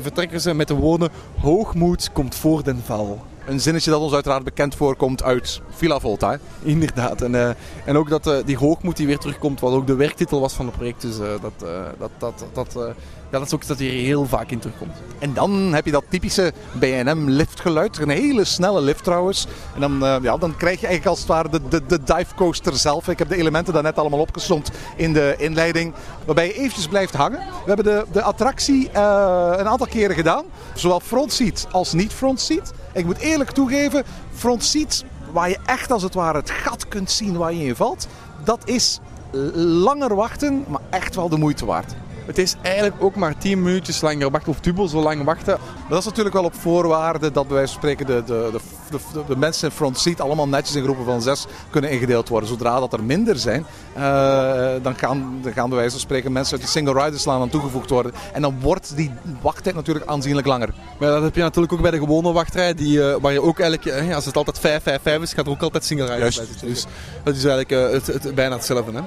vertrekken 0.00 0.40
ze 0.40 0.54
met 0.54 0.68
de 0.68 0.74
woorden, 0.74 1.10
hoogmoed 1.40 2.12
komt 2.12 2.34
voor 2.34 2.62
den 2.62 2.82
val. 2.84 3.22
Een 3.46 3.60
zinnetje 3.60 3.90
dat 3.90 4.00
ons 4.00 4.12
uiteraard 4.12 4.44
bekend 4.44 4.74
voorkomt 4.74 5.22
uit 5.22 5.60
Villa 5.70 6.00
Volta. 6.00 6.38
Inderdaad. 6.62 7.22
En, 7.22 7.34
eh, 7.34 7.50
en 7.84 7.96
ook 7.96 8.08
dat 8.08 8.26
eh, 8.26 8.36
die 8.44 8.56
hoogmoed 8.56 8.96
die 8.96 9.06
weer 9.06 9.18
terugkomt, 9.18 9.60
wat 9.60 9.72
ook 9.72 9.86
de 9.86 9.94
werktitel 9.94 10.40
was 10.40 10.52
van 10.52 10.66
het 10.66 10.74
project. 10.74 11.00
Dus 11.00 11.18
eh, 11.18 11.26
dat, 11.40 11.68
dat, 11.98 12.10
dat, 12.18 12.44
dat, 12.52 12.72
ja, 13.30 13.38
dat 13.38 13.46
is 13.46 13.54
ook 13.54 13.58
iets 13.58 13.68
dat 13.68 13.78
hier 13.78 13.92
heel 13.92 14.26
vaak 14.26 14.50
in 14.50 14.58
terugkomt. 14.58 14.96
En 15.18 15.34
dan 15.34 15.74
heb 15.74 15.84
je 15.84 15.90
dat 15.90 16.04
typische 16.08 16.52
B&M 16.78 17.24
liftgeluid. 17.26 17.98
Een 17.98 18.08
hele 18.08 18.44
snelle 18.44 18.80
lift 18.80 19.04
trouwens. 19.04 19.46
En 19.74 19.80
dan, 19.80 20.22
ja, 20.22 20.36
dan 20.36 20.56
krijg 20.56 20.80
je 20.80 20.86
eigenlijk 20.86 21.06
als 21.06 21.18
het 21.18 21.28
ware 21.28 21.48
de, 21.48 21.60
de, 21.68 21.86
de 21.86 22.02
dive 22.02 22.34
coaster 22.34 22.76
zelf. 22.76 23.08
Ik 23.08 23.18
heb 23.18 23.28
de 23.28 23.36
elementen 23.36 23.72
daarnet 23.72 23.98
allemaal 23.98 24.20
opgezond 24.20 24.70
in 24.96 25.12
de 25.12 25.34
inleiding. 25.38 25.94
Waarbij 26.24 26.46
je 26.46 26.54
eventjes 26.54 26.88
blijft 26.88 27.14
hangen. 27.14 27.38
We 27.38 27.72
hebben 27.72 27.84
de, 27.84 28.04
de 28.12 28.22
attractie 28.22 28.88
een 28.92 29.68
aantal 29.68 29.86
keren 29.86 30.16
gedaan. 30.16 30.44
Zowel 30.74 31.00
front 31.00 31.32
seat 31.32 31.66
als 31.70 31.92
niet 31.92 32.12
front 32.12 32.40
seat. 32.40 32.72
Ik 32.94 33.04
moet 33.04 33.18
eerlijk 33.18 33.50
toegeven, 33.50 34.04
front 34.34 34.64
seat 34.64 35.04
waar 35.32 35.48
je 35.48 35.58
echt 35.66 35.90
als 35.90 36.02
het 36.02 36.14
ware 36.14 36.38
het 36.38 36.50
gat 36.50 36.88
kunt 36.88 37.10
zien 37.10 37.36
waar 37.36 37.52
je 37.52 37.64
in 37.64 37.76
valt. 37.76 38.06
Dat 38.44 38.60
is 38.64 39.00
langer 39.54 40.14
wachten, 40.14 40.64
maar 40.68 40.80
echt 40.90 41.14
wel 41.14 41.28
de 41.28 41.36
moeite 41.36 41.64
waard. 41.64 41.94
Het 42.26 42.38
is 42.38 42.54
eigenlijk 42.62 43.02
ook 43.02 43.14
maar 43.14 43.38
10 43.38 43.62
minuutjes 43.62 44.00
langer 44.00 44.30
wachten, 44.30 44.50
of 44.50 44.60
dubbel 44.60 44.88
zo 44.88 45.00
lang 45.02 45.24
wachten. 45.24 45.58
Dat 45.88 45.98
is 45.98 46.04
natuurlijk 46.04 46.34
wel 46.34 46.44
op 46.44 46.54
voorwaarde 46.54 47.30
dat 47.30 47.46
bij 47.46 47.56
wijze 47.56 47.72
van 47.72 47.82
spreken 47.82 48.06
de, 48.06 48.22
de, 48.26 48.50
de, 48.90 48.98
de, 49.12 49.22
de 49.26 49.36
mensen 49.36 49.68
in 49.68 49.74
front 49.74 49.98
seat 49.98 50.20
allemaal 50.20 50.48
netjes 50.48 50.74
in 50.74 50.82
groepen 50.82 51.04
van 51.04 51.22
zes 51.22 51.46
kunnen 51.70 51.90
ingedeeld 51.90 52.28
worden. 52.28 52.48
Zodra 52.48 52.80
dat 52.80 52.92
er 52.92 53.02
minder 53.02 53.38
zijn, 53.38 53.66
eh, 53.94 54.02
dan, 54.82 54.94
gaan, 54.96 55.38
dan 55.42 55.52
gaan 55.52 55.68
bij 55.68 55.78
wijze 55.78 55.90
van 55.90 56.00
spreken 56.00 56.32
mensen 56.32 56.52
uit 56.52 56.62
die 56.62 56.70
single 56.70 57.04
riderslaan 57.04 57.40
aan 57.40 57.48
toegevoegd 57.48 57.90
worden. 57.90 58.12
En 58.32 58.42
dan 58.42 58.60
wordt 58.60 58.96
die 58.96 59.12
wachttijd 59.40 59.74
natuurlijk 59.74 60.06
aanzienlijk 60.06 60.46
langer. 60.46 60.74
Maar 60.98 61.08
dat 61.08 61.22
heb 61.22 61.34
je 61.34 61.42
natuurlijk 61.42 61.72
ook 61.72 61.82
bij 61.82 61.90
de 61.90 61.98
gewone 61.98 62.32
wachtrij, 62.32 62.74
die, 62.74 63.08
eh, 63.08 63.16
waar 63.20 63.32
je 63.32 63.42
ook 63.42 63.60
eigenlijk, 63.60 63.96
eh, 63.96 64.14
als 64.14 64.24
het 64.24 64.36
altijd 64.36 64.58
5-5-5 64.58 65.22
is, 65.22 65.32
gaat 65.32 65.46
er 65.46 65.52
ook 65.52 65.62
altijd 65.62 65.84
single 65.84 66.06
riders 66.14 66.36
Juist, 66.36 66.60
bij. 66.60 66.68
Dus 66.68 66.86
dat 67.22 67.34
is 67.34 67.44
eigenlijk 67.44 67.92
het, 67.92 68.06
het, 68.06 68.34
bijna 68.34 68.54
hetzelfde. 68.54 68.92
Hè? 68.92 69.02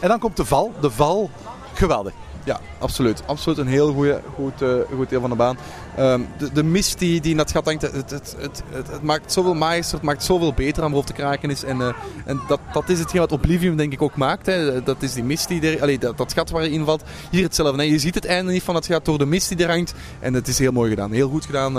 En 0.00 0.08
dan 0.08 0.18
komt 0.18 0.36
de 0.36 0.44
val. 0.44 0.72
De 0.80 0.90
val, 0.90 1.30
geweldig. 1.74 2.12
Ja, 2.46 2.60
absoluut. 2.78 3.22
Absoluut 3.26 3.58
een 3.58 3.66
heel 3.66 3.92
goeie, 3.92 4.14
goed, 4.34 4.62
eh, 4.62 4.68
goed 4.94 5.08
deel 5.08 5.20
van 5.20 5.30
de 5.30 5.36
baan. 5.36 5.58
Ehm, 5.96 6.20
de, 6.38 6.52
de 6.52 6.62
mist 6.62 6.98
die, 6.98 7.20
die 7.20 7.30
in 7.30 7.36
dat 7.36 7.50
gat 7.50 7.64
hangt, 7.64 7.82
het, 7.82 8.10
het, 8.10 8.36
het, 8.38 8.62
het, 8.70 9.02
maakt 9.02 9.32
zoveel 9.32 9.54
magisch, 9.54 9.92
het 9.92 10.02
maakt 10.02 10.22
zoveel 10.22 10.52
beter 10.52 10.82
aan 10.82 10.90
boven 10.90 11.06
te 11.06 11.12
kraken 11.12 11.50
is. 11.50 11.64
En, 11.64 11.80
eh, 11.80 11.94
en 12.24 12.40
dat, 12.48 12.60
dat 12.72 12.88
is 12.88 12.98
hetgeen 12.98 13.20
wat 13.20 13.32
Oblivion 13.32 13.76
denk 13.76 13.92
ik 13.92 14.02
ook 14.02 14.16
maakt. 14.16 14.46
Hè. 14.46 14.82
Dat 14.82 15.02
is 15.02 15.12
die 15.12 15.24
mist 15.24 15.48
die 15.48 15.78
er, 15.78 15.98
dat, 15.98 16.18
dat 16.18 16.32
gat 16.32 16.50
waar 16.50 16.62
je 16.62 16.70
in 16.70 16.84
valt. 16.84 17.02
Hier 17.30 17.42
hetzelfde. 17.42 17.90
Je 17.90 17.98
ziet 17.98 18.14
het 18.14 18.26
einde 18.26 18.52
niet 18.52 18.62
van 18.62 18.74
het 18.74 18.86
gat 18.86 19.04
door 19.04 19.18
de 19.18 19.26
mist 19.26 19.48
die 19.48 19.66
er 19.66 19.70
hangt. 19.70 19.94
En 20.20 20.34
het 20.34 20.48
is 20.48 20.58
heel 20.58 20.72
mooi 20.72 20.90
gedaan. 20.90 21.12
Heel 21.12 21.28
goed 21.28 21.44
gedaan, 21.44 21.78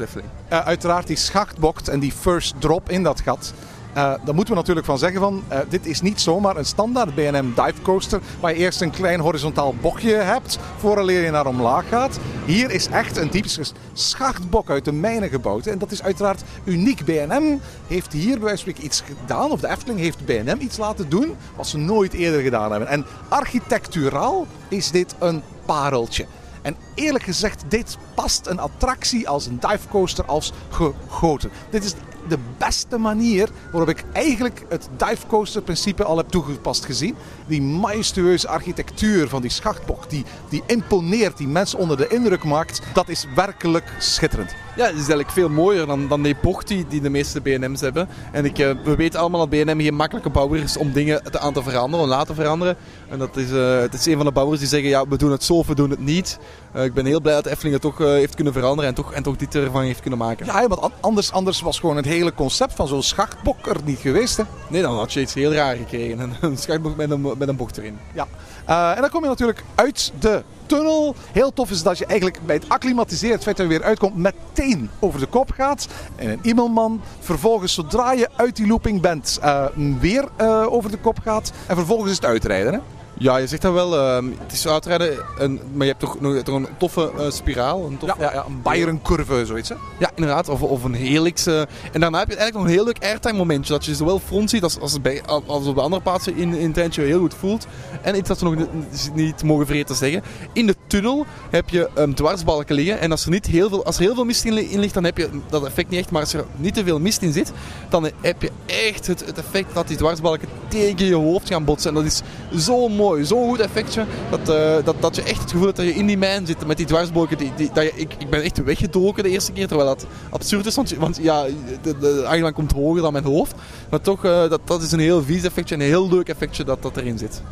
Efteling. 0.00 0.28
Eh, 0.48 0.66
uiteraard 0.66 1.06
die 1.06 1.16
schachtbokt 1.16 1.88
en 1.88 2.00
die 2.00 2.12
first 2.12 2.54
drop 2.58 2.90
in 2.90 3.02
dat 3.02 3.20
gat. 3.20 3.52
Eh 3.92 4.14
daar 4.24 4.34
moeten 4.34 4.54
we 4.54 4.60
natuurlijk 4.60 4.86
van 4.86 4.98
zeggen 4.98 5.20
van, 5.20 5.42
eh, 5.48 5.58
dit 5.68 5.86
is 5.86 6.00
niet 6.00 6.20
zomaar 6.20 6.56
een 6.56 6.64
standaard 6.64 7.14
B&M 7.14 7.46
dive 7.54 7.82
coaster 7.82 8.20
waar 8.40 8.50
je 8.50 8.58
eerst 8.58 8.80
een 8.80 8.90
klein 8.90 9.20
horizontaal 9.20 9.74
bochtje 9.80 10.14
hebt 10.14 10.58
vooraleer 10.76 11.24
je 11.24 11.30
naar 11.30 11.46
omlaag 11.46 11.88
gaat. 11.88 12.18
Hier 12.44 12.70
is 12.70 12.86
echt 12.86 13.16
een 13.16 13.30
typische 13.30 13.64
schachtbok 13.92 14.70
uit 14.70 14.84
de 14.84 14.92
mijnen 14.92 15.28
gebouwd. 15.28 15.66
En 15.66 15.78
dat 15.78 15.90
is 15.90 16.02
uiteraard 16.02 16.42
uniek. 16.64 17.04
B&M 17.04 17.58
heeft 17.86 18.12
hier 18.12 18.34
bij 18.34 18.44
wijze 18.44 18.64
van 18.64 18.84
iets 18.84 19.00
gedaan, 19.00 19.50
of 19.50 19.60
de 19.60 19.68
Efteling 19.68 20.00
heeft 20.00 20.24
B&M 20.24 20.56
iets 20.58 20.76
laten 20.76 21.08
doen 21.08 21.36
wat 21.56 21.66
ze 21.66 21.78
nooit 21.78 22.12
eerder 22.12 22.40
gedaan 22.40 22.70
hebben. 22.70 22.88
En 22.88 23.06
architecturaal 23.28 24.46
is 24.68 24.90
dit 24.90 25.14
een 25.18 25.42
pareltje. 25.64 26.26
En 26.62 26.76
eerlijk 26.94 27.24
gezegd, 27.24 27.64
dit 27.68 27.98
past 28.14 28.46
een 28.46 28.58
attractie 28.58 29.28
als 29.28 29.46
een 29.46 29.58
divecoaster 29.60 30.24
als 30.24 30.52
gegoten. 30.70 31.50
Dit 31.70 31.84
is 31.84 31.94
de 32.28 32.38
beste 32.58 32.98
manier 32.98 33.48
waarop 33.72 33.88
ik 33.88 34.04
eigenlijk 34.12 34.64
het 34.68 34.88
divecoaster 34.96 35.62
principe 35.62 36.04
al 36.04 36.16
heb 36.16 36.28
toegepast 36.28 36.84
gezien. 36.84 37.16
Die 37.46 37.62
majestueuze 37.62 38.48
architectuur 38.48 39.28
van 39.28 39.42
die 39.42 39.50
schachtbok, 39.50 40.10
die, 40.10 40.24
die 40.48 40.62
imponeert, 40.66 41.36
die 41.36 41.48
mensen 41.48 41.78
onder 41.78 41.96
de 41.96 42.08
indruk 42.08 42.44
maakt, 42.44 42.82
dat 42.92 43.08
is 43.08 43.26
werkelijk 43.34 43.92
schitterend. 43.98 44.54
Ja, 44.80 44.86
het 44.86 44.94
is 44.94 45.00
eigenlijk 45.00 45.30
veel 45.30 45.48
mooier 45.48 45.86
dan, 45.86 46.08
dan 46.08 46.22
die 46.22 46.36
bocht 46.42 46.68
die, 46.68 46.86
die 46.88 47.00
de 47.00 47.10
meeste 47.10 47.40
BNM's 47.40 47.80
hebben. 47.80 48.08
En 48.32 48.44
ik, 48.44 48.58
eh, 48.58 48.70
we 48.84 48.96
weten 48.96 49.20
allemaal 49.20 49.40
dat 49.40 49.50
BNM 49.50 49.80
geen 49.80 49.94
makkelijke 49.94 50.30
bouwer 50.30 50.62
is 50.62 50.76
om 50.76 50.92
dingen 50.92 51.22
te, 51.30 51.38
aan 51.38 51.52
te 51.52 51.62
veranderen, 51.62 52.04
om 52.04 52.10
laten 52.10 52.34
veranderen. 52.34 52.76
En 53.08 53.18
dat 53.18 53.36
is, 53.36 53.50
eh, 53.52 53.78
het 53.80 53.94
is 53.94 54.06
een 54.06 54.16
van 54.16 54.26
de 54.26 54.32
bouwers 54.32 54.58
die 54.60 54.68
zeggen, 54.68 54.88
ja, 54.88 55.08
we 55.08 55.16
doen 55.16 55.30
het 55.30 55.44
zo 55.44 55.54
of 55.54 55.66
we 55.66 55.74
doen 55.74 55.90
het 55.90 56.04
niet. 56.04 56.38
Eh, 56.72 56.84
ik 56.84 56.94
ben 56.94 57.06
heel 57.06 57.20
blij 57.20 57.34
dat 57.34 57.46
Efteling 57.46 57.72
het 57.72 57.82
toch 57.82 57.98
heeft 57.98 58.34
kunnen 58.34 58.52
veranderen 58.52 58.88
en 58.90 58.94
toch, 58.94 59.12
en 59.12 59.22
toch 59.22 59.36
dit 59.36 59.54
ervan 59.54 59.82
heeft 59.82 60.00
kunnen 60.00 60.18
maken. 60.18 60.46
Ja, 60.46 60.68
want 60.68 60.80
an- 60.80 60.92
anders, 61.00 61.32
anders 61.32 61.60
was 61.60 61.78
gewoon 61.80 61.96
het 61.96 62.04
hele 62.04 62.34
concept 62.34 62.74
van 62.74 62.88
zo'n 62.88 63.02
schachtbok 63.02 63.66
er 63.66 63.76
niet 63.84 63.98
geweest. 63.98 64.36
Hè? 64.36 64.42
Nee, 64.68 64.82
dan 64.82 64.96
had 64.96 65.12
je 65.12 65.20
iets 65.20 65.34
heel 65.34 65.52
raar 65.52 65.76
gekregen. 65.76 66.18
Een, 66.40 66.58
schachtboek 66.58 66.96
met 66.96 67.10
een, 67.10 67.20
met 67.38 67.48
een 67.48 67.56
bocht 67.56 67.78
erin. 67.78 67.98
Ja. 68.14 68.26
Eh, 68.70 68.94
en 68.94 69.00
dan 69.00 69.10
kom 69.10 69.22
je 69.22 69.28
natuurlijk 69.28 69.62
uit 69.74 70.12
de 70.18 70.42
tunnel. 70.66 71.14
Heel 71.32 71.52
tof 71.52 71.70
is 71.70 71.82
dat 71.82 71.98
je 71.98 72.06
eigenlijk 72.06 72.40
bij 72.46 72.54
het 72.54 72.68
acclimatiseren, 72.68 73.34
het 73.34 73.42
feit 73.42 73.56
dat 73.56 73.66
je 73.66 73.72
weer 73.72 73.82
uitkomt, 73.82 74.16
meteen 74.16 74.90
over 74.98 75.20
de 75.20 75.26
kop 75.26 75.50
gaat. 75.50 75.88
En 76.16 76.30
een 76.30 76.38
Immelman. 76.42 77.00
Vervolgens, 77.20 77.74
zodra 77.74 78.12
je 78.12 78.28
uit 78.36 78.56
die 78.56 78.66
looping 78.66 79.00
bent, 79.00 79.38
eh, 79.42 79.64
weer 80.00 80.28
eh, 80.36 80.72
over 80.72 80.90
de 80.90 80.96
kop 80.96 81.18
gaat. 81.22 81.52
En 81.66 81.76
vervolgens 81.76 82.10
is 82.10 82.16
het 82.16 82.24
uitrijden. 82.24 82.72
Hè? 82.72 82.78
Ja, 83.20 83.36
je 83.36 83.46
zegt 83.46 83.62
dat 83.62 83.72
wel. 83.72 83.98
ehm, 83.98 84.24
het 84.38 84.52
is 84.52 84.68
uitrijden, 84.68 85.18
en, 85.38 85.60
maar 85.72 85.86
je 85.86 85.92
hebt 85.92 86.00
toch 86.00 86.20
nog 86.20 86.42
toch 86.42 86.54
een 86.54 86.68
toffe 86.78 87.10
eh, 87.18 87.30
spiraal. 87.30 87.84
Een 87.86 87.98
toffe, 87.98 88.20
ja, 88.20 88.32
ja, 88.32 88.44
een 88.46 88.62
Bayern-curve, 88.62 89.46
zoiets. 89.46 89.68
Hè? 89.68 89.74
Ja, 89.98 90.10
inderdaad. 90.14 90.48
Of, 90.48 90.62
of 90.62 90.84
een 90.84 90.94
helix. 90.94 91.46
eh. 91.46 91.60
en 91.92 92.00
daarna 92.00 92.18
heb 92.18 92.28
je 92.28 92.36
eigenlijk 92.36 92.54
nog 92.54 92.64
een 92.64 92.70
heel 92.70 92.84
leuk 92.84 93.04
airtime 93.04 93.38
momentje. 93.38 93.72
Dat 93.72 93.84
je 93.84 93.94
zowel 93.94 94.18
front 94.18 94.50
ziet 94.50 94.62
als, 94.62 94.78
als, 94.80 95.00
bij, 95.00 95.22
als 95.46 95.66
op 95.66 95.74
de 95.74 95.80
andere 95.80 96.02
plaatsen 96.02 96.36
in, 96.36 96.54
in 96.54 96.72
het 96.74 96.96
heel 96.96 97.18
goed 97.18 97.34
voelt. 97.34 97.66
En 98.02 98.16
iets 98.16 98.28
dat 98.28 98.40
we 98.40 98.44
nog 98.44 98.54
niet, 98.56 99.10
niet 99.14 99.42
mogen 99.42 99.66
vergeten 99.66 99.94
te 99.96 100.04
zeggen. 100.04 100.22
In 100.52 100.66
de 100.66 100.76
tunnel 100.86 101.26
heb 101.50 101.68
je 101.68 101.88
um, 101.98 102.14
dwarsbalken 102.14 102.74
liggen. 102.74 103.00
En 103.00 103.10
als 103.10 103.24
er, 103.24 103.30
niet 103.30 103.46
heel 103.46 103.68
veel, 103.68 103.84
als 103.84 103.96
er 103.96 104.02
heel 104.02 104.14
veel 104.14 104.24
mist 104.24 104.44
in 104.44 104.78
ligt, 104.80 104.94
dan 104.94 105.04
heb 105.04 105.16
je 105.16 105.28
dat 105.48 105.66
effect 105.66 105.90
niet 105.90 106.00
echt. 106.00 106.10
Maar 106.10 106.20
als 106.20 106.32
er 106.34 106.44
niet 106.56 106.74
te 106.74 106.84
veel 106.84 107.00
mist 107.00 107.22
in 107.22 107.32
zit, 107.32 107.52
dan 107.88 108.10
heb 108.20 108.42
je 108.42 108.50
echt 108.66 109.06
het, 109.06 109.26
het 109.26 109.38
effect 109.38 109.74
dat 109.74 109.88
die 109.88 109.96
dwarsbalken 109.96 110.48
tegen 110.68 111.06
je 111.06 111.14
hoofd 111.14 111.48
gaan 111.48 111.64
botsen. 111.64 111.88
En 111.90 111.94
dat 111.96 112.04
is 112.04 112.22
zo 112.64 112.88
mooi, 112.88 113.09
zo'n 113.22 113.48
goed 113.48 113.60
effectje. 113.60 114.04
Dat, 114.30 114.48
eh, 114.48 114.84
dat, 114.84 114.94
dat 115.00 115.16
je 115.16 115.22
echt 115.22 115.40
het 115.40 115.50
gevoel 115.50 115.66
hebt 115.66 115.76
dat 115.76 115.86
je 115.86 115.94
in 115.94 116.06
die 116.06 116.18
mijn 116.18 116.46
zit 116.46 116.66
met 116.66 116.76
die 116.76 116.86
dwarsbalken. 116.86 117.38
Die, 117.38 117.52
die, 117.56 117.70
dat 117.72 117.84
je, 117.84 117.92
ik, 117.94 118.14
ik 118.18 118.30
ben 118.30 118.42
echt 118.42 118.64
weggedoken 118.64 119.22
de 119.22 119.28
eerste 119.28 119.52
keer, 119.52 119.68
terwijl 119.68 119.88
dat 119.88 120.06
absurd 120.30 120.66
is. 120.66 120.74
Want, 120.74 120.90
want 120.90 121.18
ja, 121.22 121.44
de, 121.82 121.98
de 121.98 122.52
komt 122.54 122.72
hoger 122.72 123.02
dan 123.02 123.12
mijn 123.12 123.24
hoofd. 123.24 123.54
Maar 123.90 124.00
toch, 124.00 124.24
eh, 124.24 124.48
dat, 124.48 124.60
dat 124.64 124.82
is 124.82 124.92
een 124.92 125.00
heel 125.00 125.22
vies 125.22 125.42
effectje 125.42 125.74
en 125.74 125.80
een 125.80 125.86
heel 125.86 126.08
leuk 126.08 126.28
effectje 126.28 126.64
dat, 126.64 126.82
dat 126.82 126.96
erin 126.96 127.18
zit. 127.18 127.42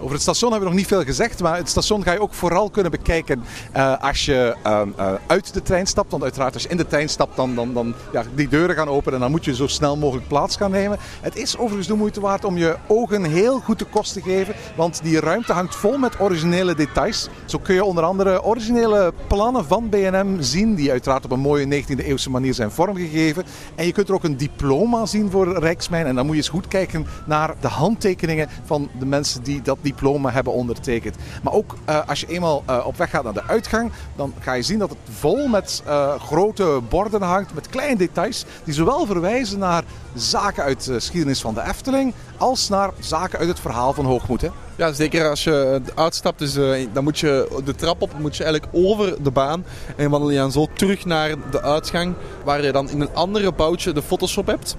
Over 0.00 0.12
het 0.12 0.22
station 0.22 0.50
hebben 0.50 0.68
we 0.68 0.74
nog 0.74 0.84
niet 0.84 0.94
veel 0.94 1.04
gezegd, 1.04 1.40
maar 1.40 1.56
het 1.56 1.68
station 1.68 2.02
ga 2.02 2.12
je 2.12 2.20
ook 2.20 2.34
vooral 2.34 2.70
kunnen 2.70 2.90
bekijken 2.90 3.42
eh, 3.72 4.02
als 4.02 4.24
je 4.24 4.56
ehm, 4.62 4.88
eh, 4.96 5.12
uit 5.26 5.54
de 5.54 5.62
trein 5.62 5.86
stapt. 5.86 6.10
Want 6.10 6.22
uiteraard 6.22 6.54
als 6.54 6.62
je 6.62 6.68
in 6.68 6.76
de 6.76 6.86
trein 6.86 7.08
stapt, 7.08 7.36
dan, 7.36 7.54
dan, 7.54 7.72
dan 7.74 7.94
ja, 8.12 8.22
die 8.34 8.48
deuren 8.48 8.76
gaan 8.76 8.88
open 8.88 9.12
en 9.12 9.20
dan 9.20 9.30
moet 9.30 9.44
je 9.44 9.54
zo 9.54 9.66
snel 9.66 9.96
mogelijk 9.96 10.28
plaats 10.28 10.56
gaan 10.56 10.70
nemen. 10.70 10.98
Het 11.20 11.36
is 11.36 11.56
overigens 11.56 11.86
de 11.86 11.94
moeite 11.94 12.20
waard 12.20 12.44
om 12.44 12.56
je 12.56 12.76
ogen 12.86 13.24
heel 13.24 13.60
goed 13.60 13.78
te 13.78 13.84
kost 13.84 14.12
te 14.12 14.20
geven, 14.20 14.54
want 14.76 15.02
die 15.02 15.20
ruimte 15.20 15.52
hangt 15.52 15.74
vol 15.76 15.98
met 15.98 16.20
originele 16.20 16.74
details. 16.74 17.28
Zo 17.44 17.58
kun 17.58 17.74
je 17.74 17.84
onder 17.84 18.04
andere 18.04 18.42
originele 18.42 19.12
plannen 19.26 19.64
van 19.64 19.88
B&M 19.88 20.40
zien, 20.40 20.74
die 20.74 20.90
uiteraard 20.90 21.24
op 21.24 21.30
een 21.30 21.40
mooie 21.40 21.82
19e 21.82 22.04
eeuwse 22.04 22.30
manier 22.30 22.54
zijn 22.54 22.70
vormgegeven. 22.70 23.44
En 23.74 23.86
je 23.86 23.92
kunt 23.92 24.08
er 24.08 24.14
ook 24.14 24.24
een 24.24 24.36
diploma 24.36 25.06
zien 25.06 25.30
voor 25.30 25.58
Rijksmijn 25.58 26.06
en 26.06 26.14
dan 26.14 26.26
moet 26.26 26.34
je 26.34 26.40
eens 26.40 26.50
goed 26.50 26.68
kijken 26.68 27.06
naar 27.26 27.54
de 27.60 27.68
handtekeningen 27.68 28.48
van 28.64 28.88
de 28.98 29.06
mensen 29.06 29.42
die 29.42 29.62
dat 29.62 29.78
diploma 29.88 30.30
hebben 30.30 30.52
ondertekend. 30.52 31.16
Maar 31.42 31.52
ook 31.52 31.76
eh, 31.84 32.08
als 32.08 32.20
je 32.20 32.26
eenmaal 32.26 32.62
eh, 32.66 32.86
op 32.86 32.96
weg 32.96 33.10
gaat 33.10 33.24
naar 33.24 33.32
de 33.32 33.46
uitgang, 33.46 33.90
dan 34.16 34.32
ga 34.38 34.52
je 34.52 34.62
zien 34.62 34.78
dat 34.78 34.90
het 34.90 34.98
vol 35.10 35.46
met 35.46 35.82
eh, 35.86 36.20
grote 36.20 36.80
borden 36.88 37.22
hangt, 37.22 37.54
met 37.54 37.68
kleine 37.68 37.96
details, 37.96 38.44
die 38.64 38.74
zowel 38.74 39.06
verwijzen 39.06 39.58
naar 39.58 39.84
zaken 40.14 40.62
uit 40.62 40.84
de 40.84 40.92
geschiedenis 40.92 41.40
van 41.40 41.54
de 41.54 41.62
Efteling, 41.68 42.14
als 42.36 42.68
naar 42.68 42.90
zaken 42.98 43.38
uit 43.38 43.48
het 43.48 43.60
verhaal 43.60 43.92
van 43.92 44.04
Hoogmoed. 44.04 44.50
Ja, 44.76 44.92
zeker 44.92 45.28
als 45.28 45.44
je 45.44 45.80
uitstapt, 45.94 46.38
dus, 46.38 46.52
dan 46.92 47.04
moet 47.04 47.18
je 47.18 47.60
de 47.64 47.74
trap 47.74 48.02
op, 48.02 48.18
moet 48.18 48.36
je 48.36 48.44
eigenlijk 48.44 48.72
over 48.74 49.22
de 49.22 49.30
baan. 49.30 49.64
En 49.96 50.10
wandel 50.10 50.30
je 50.30 50.38
dan 50.38 50.52
zo 50.52 50.66
terug 50.74 51.04
naar 51.04 51.34
de 51.50 51.62
uitgang, 51.62 52.14
waar 52.44 52.64
je 52.64 52.72
dan 52.72 52.90
in 52.90 53.00
een 53.00 53.14
andere 53.14 53.52
boutje 53.52 53.92
de 53.92 54.02
Photoshop 54.02 54.46
hebt. 54.46 54.76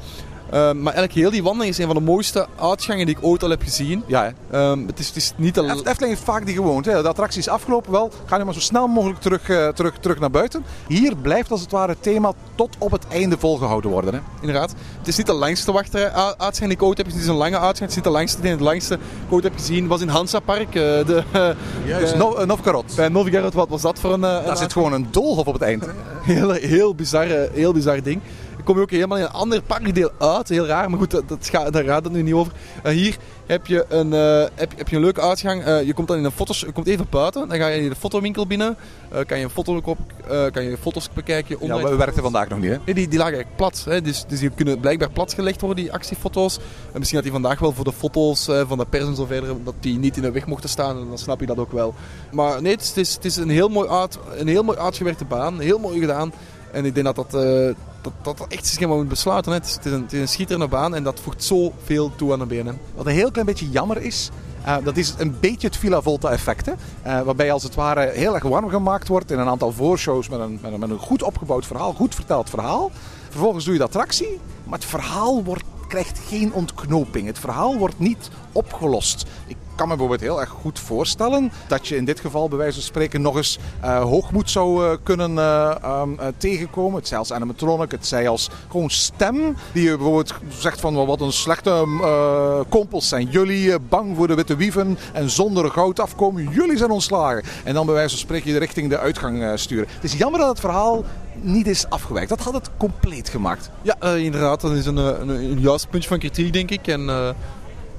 Eh, 0.49 0.55
maar 0.61 0.93
eigenlijk 0.93 1.13
heel 1.13 1.31
die 1.31 1.43
wandeling 1.43 1.71
is 1.71 1.77
een 1.77 1.85
van 1.85 1.95
de 1.95 2.01
mooiste 2.01 2.47
uitgangen 2.59 3.05
die 3.05 3.15
ik 3.17 3.23
ooit 3.23 3.43
al 3.43 3.49
heb 3.49 3.61
gezien. 3.61 4.03
Ja. 4.07 4.33
Ehm, 4.51 4.85
het, 4.87 4.99
is, 4.99 5.07
het 5.07 5.15
is 5.15 5.33
niet 5.35 5.55
De. 5.55 5.61
Efteling 5.61 6.07
heeft 6.13 6.23
vaak 6.23 6.45
die 6.45 6.55
gewoonte. 6.55 6.89
hè. 6.91 7.01
De 7.01 7.07
attractie 7.07 7.39
is 7.39 7.47
afgelopen, 7.47 7.91
wel, 7.91 8.11
ga 8.25 8.37
nu 8.37 8.43
maar 8.43 8.53
zo 8.53 8.59
snel 8.59 8.87
mogelijk 8.87 9.19
terug, 9.19 9.49
eh, 9.49 9.67
terug, 9.67 9.97
terug 9.99 10.19
naar 10.19 10.31
buiten. 10.31 10.63
Hier 10.87 11.15
blijft 11.15 11.51
als 11.51 11.61
het 11.61 11.71
ware 11.71 11.91
het 11.91 12.03
thema 12.03 12.31
tot 12.55 12.75
op 12.79 12.91
het 12.91 13.05
einde 13.07 13.37
volgehouden 13.37 13.91
worden. 13.91 14.13
Hè. 14.13 14.19
Inderdaad. 14.39 14.73
Het 14.97 15.07
is 15.07 15.17
niet 15.17 15.25
de 15.25 15.33
langste 15.33 15.71
wachtrij 15.71 16.03
u- 16.05 16.13
uitgang 16.37 16.55
die 16.69 16.69
ik 16.77 16.83
ooit 16.83 16.97
heb 16.97 17.05
gezien. 17.05 17.21
Het 17.21 17.29
is 17.29 17.35
een 17.35 17.39
lange 17.41 17.55
uitgang. 17.59 17.79
Het 17.79 17.89
is 17.89 17.95
niet 17.95 18.03
de 18.03 18.09
langste. 18.09 18.41
Nee, 18.41 18.57
de 18.57 18.63
langste 18.63 18.95
die 18.97 19.05
ik 19.27 19.33
ooit 19.33 19.43
heb 19.43 19.53
gezien 19.55 19.87
was 19.87 20.01
in 20.01 20.07
Hansa 20.07 20.39
Park. 20.39 20.67
eh, 20.67 20.73
de, 20.73 21.23
Juist, 21.85 22.11
de- 22.11 22.17
no, 22.17 22.39
uh, 22.39 22.45
Novgorod. 22.45 22.93
bij 22.95 23.09
Novgorod, 23.09 23.53
wat 23.53 23.69
was 23.69 23.81
dat 23.81 23.99
voor 23.99 24.13
een... 24.13 24.21
Daar 24.21 24.57
zit 24.57 24.73
gewoon 24.73 24.93
een 24.93 25.07
doolhof 25.11 25.45
op 25.47 25.53
het 25.53 25.61
eind. 25.61 25.85
Heel, 26.23 26.51
heel, 26.51 26.95
bizar, 26.95 27.25
heel 27.53 27.73
bizar 27.73 28.03
ding. 28.03 28.21
Dan 28.59 28.67
kom 28.67 28.77
je 28.77 28.83
ook 28.83 28.91
helemaal 28.91 29.17
in 29.17 29.23
een 29.23 29.31
ander 29.31 29.61
parkdeel 29.61 30.11
uit. 30.17 30.49
Heel 30.49 30.65
raar, 30.65 30.89
maar 30.89 30.99
goed, 30.99 31.11
dat, 31.11 31.49
daar 31.71 31.83
gaat 31.83 32.03
het 32.03 32.13
nu 32.13 32.21
niet 32.21 32.33
over. 32.33 32.53
Eh, 32.83 32.91
hier 32.93 33.17
heb 33.45 33.67
je, 33.67 33.85
een, 33.89 34.13
eh, 34.13 34.49
heb, 34.55 34.77
heb 34.77 34.87
je 34.89 34.95
een 34.95 35.01
leuke 35.01 35.21
uitgang. 35.21 35.63
Eh, 35.63 35.83
je 35.83 35.93
komt 35.93 36.07
dan 36.07 36.17
in 36.17 36.23
een 36.23 36.31
foto's, 36.31 36.59
je 36.59 36.71
komt 36.71 36.87
even 36.87 37.07
buiten. 37.09 37.47
Dan 37.47 37.57
ga 37.57 37.67
je 37.67 37.81
in 37.81 37.89
de 37.89 37.95
fotowinkel 37.95 38.47
binnen. 38.47 38.77
Kan 39.25 39.37
je 39.37 39.43
een 39.43 39.49
foto 39.49 39.81
op, 39.83 39.97
kan 40.51 40.63
je 40.63 40.77
foto's 40.77 41.09
bekijken. 41.13 41.57
Ja, 41.61 41.83
we 41.83 41.95
werkten 41.95 42.23
vandaag 42.23 42.49
nog 42.49 42.59
niet. 42.59 42.69
Hè. 42.69 42.77
Nee, 42.85 42.95
die, 42.95 43.07
die 43.07 43.17
lagen 43.17 43.33
eigenlijk 43.33 43.55
plat. 43.55 43.83
Hè. 43.85 44.01
Dus, 44.01 44.25
dus 44.27 44.39
die 44.39 44.49
kunnen 44.49 44.79
blijkbaar 44.79 45.09
platgelegd 45.09 45.61
worden, 45.61 45.83
die 45.83 45.93
actiefoto's. 45.93 46.57
En 46.91 46.99
misschien 46.99 47.15
dat 47.15 47.23
die 47.23 47.31
vandaag 47.41 47.59
wel 47.59 47.73
voor 47.73 47.85
de 47.85 47.93
foto's 47.93 48.45
van 48.67 48.77
de 48.77 48.85
pers 48.85 49.05
en 49.05 49.15
zo 49.15 49.25
verder, 49.25 49.63
dat 49.63 49.75
die 49.79 49.97
niet 49.97 50.15
in 50.15 50.21
de 50.21 50.31
weg 50.31 50.45
mochten 50.45 50.69
staan. 50.69 50.97
En 50.97 51.07
dan 51.07 51.17
snap 51.17 51.39
je 51.39 51.45
dat 51.45 51.57
ook 51.57 51.71
wel. 51.71 51.93
Maar 52.31 52.61
nee, 52.61 52.71
het 52.71 52.81
is, 52.81 52.87
het 52.87 52.97
is, 52.97 53.15
het 53.15 53.25
is 53.25 53.35
een, 53.35 53.49
heel 53.49 53.69
mooi 53.69 53.89
uit, 53.89 54.19
een 54.37 54.47
heel 54.47 54.63
mooi 54.63 54.77
uitgewerkte 54.77 55.25
baan. 55.25 55.59
Heel 55.59 55.79
mooi 55.79 55.99
gedaan. 55.99 56.33
En 56.71 56.85
ik 56.85 56.93
denk 56.93 57.05
dat 57.05 57.15
dat, 57.15 57.75
dat, 58.01 58.37
dat, 58.37 58.45
echt 58.49 58.65
is 58.65 58.77
geen 58.77 58.87
moet 58.87 59.07
besluiten. 59.07 59.51
Het, 59.51 59.65
is, 59.65 59.73
het, 59.73 59.85
is 59.85 59.91
een, 59.91 60.07
een 60.11 60.27
schitterende 60.27 60.67
baan 60.67 60.95
en 60.95 61.03
dat 61.03 61.19
voegt 61.19 61.43
zoveel 61.43 62.15
toe 62.15 62.31
aan 62.31 62.39
de 62.39 62.45
BNM. 62.45 62.77
Wat 62.95 63.05
een 63.05 63.11
heel 63.11 63.31
klein 63.31 63.47
beetje 63.47 63.69
jammer 63.69 64.01
is, 64.01 64.29
eh, 64.63 64.75
dat 64.83 64.97
is 64.97 65.13
een 65.17 65.37
beetje 65.39 65.67
het 65.67 65.77
Villa 65.77 66.01
Volta 66.01 66.29
effect. 66.29 66.65
Hè? 66.65 66.71
Eh, 67.01 67.21
waarbij 67.21 67.51
als 67.51 67.63
het 67.63 67.75
ware 67.75 68.11
heel 68.13 68.35
erg 68.35 68.43
warm 68.43 68.69
gemaakt 68.69 69.07
wordt 69.07 69.31
in 69.31 69.39
een 69.39 69.47
aantal 69.47 69.71
voorshows 69.71 70.29
met 70.29 70.39
een, 70.39 70.59
met 70.61 70.89
een, 70.89 70.97
goed 70.97 71.23
opgebouwd 71.23 71.65
verhaal, 71.65 71.93
goed 71.93 72.15
verteld 72.15 72.49
verhaal. 72.49 72.91
Vervolgens 73.29 73.63
doe 73.63 73.73
je 73.73 73.79
de 73.79 73.85
attractie, 73.85 74.39
maar 74.63 74.79
het 74.79 74.87
verhaal 74.87 75.43
wordt, 75.43 75.63
krijgt 75.87 76.19
geen 76.27 76.53
ontknoping. 76.53 77.27
Het 77.27 77.39
verhaal 77.39 77.77
wordt 77.77 77.99
niet 77.99 78.29
opgelost. 78.51 79.25
Kan 79.79 79.87
me 79.87 79.95
bijvoorbeeld 79.95 80.29
heel 80.29 80.41
erg 80.41 80.49
goed 80.49 80.79
voorstellen 80.79 81.51
dat 81.67 81.87
je 81.87 81.95
in 81.95 82.05
dit 82.05 82.19
geval 82.19 82.47
bij 82.47 82.57
wijze 82.57 82.73
van 82.73 82.83
spreken 82.83 83.21
nog 83.21 83.35
eens 83.35 83.59
eh, 83.81 84.01
hoogmoed 84.01 84.49
zou 84.49 84.85
eh, 84.85 84.97
kunnen 85.03 85.37
eh, 85.37 85.75
ehm, 85.81 86.09
eh, 86.19 86.27
tegenkomen. 86.37 86.99
Het 86.99 87.07
zij 87.07 87.17
als 87.17 87.33
animatronic, 87.33 87.91
het 87.91 88.07
zij 88.07 88.27
als 88.27 88.49
gewoon 88.69 88.89
stem 88.89 89.55
die 89.73 89.83
je 89.83 89.95
bijvoorbeeld 89.95 90.33
zegt 90.47 90.79
van 90.79 90.95
"Wel, 90.95 91.05
wat 91.05 91.21
een 91.21 91.31
slechte 91.31 91.87
kompels 92.69 93.07
zijn 93.07 93.27
jullie, 93.29 93.79
bang 93.79 94.15
voor 94.15 94.27
de 94.27 94.33
witte 94.33 94.55
wieven 94.55 94.97
en 95.13 95.29
zonder 95.29 95.71
goud 95.71 95.99
afkomen, 95.99 96.49
jullie 96.51 96.77
zijn 96.77 96.91
ontslagen. 96.91 97.43
En 97.63 97.73
dan 97.73 97.85
bij 97.85 97.95
wijze 97.95 98.09
van 98.09 98.19
spreken 98.19 98.51
je 98.51 98.59
richting 98.59 98.89
de 98.89 98.99
uitgang 98.99 99.59
sturen. 99.59 99.87
Het 99.93 100.03
is 100.03 100.13
jammer 100.13 100.39
dat 100.39 100.49
het 100.49 100.59
verhaal 100.59 101.03
niet 101.41 101.67
is 101.67 101.89
afgewerkt. 101.89 102.29
Dat 102.29 102.41
had 102.41 102.53
het 102.53 102.69
compleet 102.77 103.29
gemaakt. 103.29 103.69
Ja, 103.81 103.95
inderdaad. 104.01 104.61
Dat 104.61 104.71
is 104.71 104.85
een, 104.85 104.97
een, 104.97 105.29
een 105.29 105.59
juist 105.59 105.89
puntje 105.89 106.09
van 106.09 106.19
kritiek, 106.19 106.53
denk 106.53 106.71
ik. 106.71 106.87
En 106.87 107.35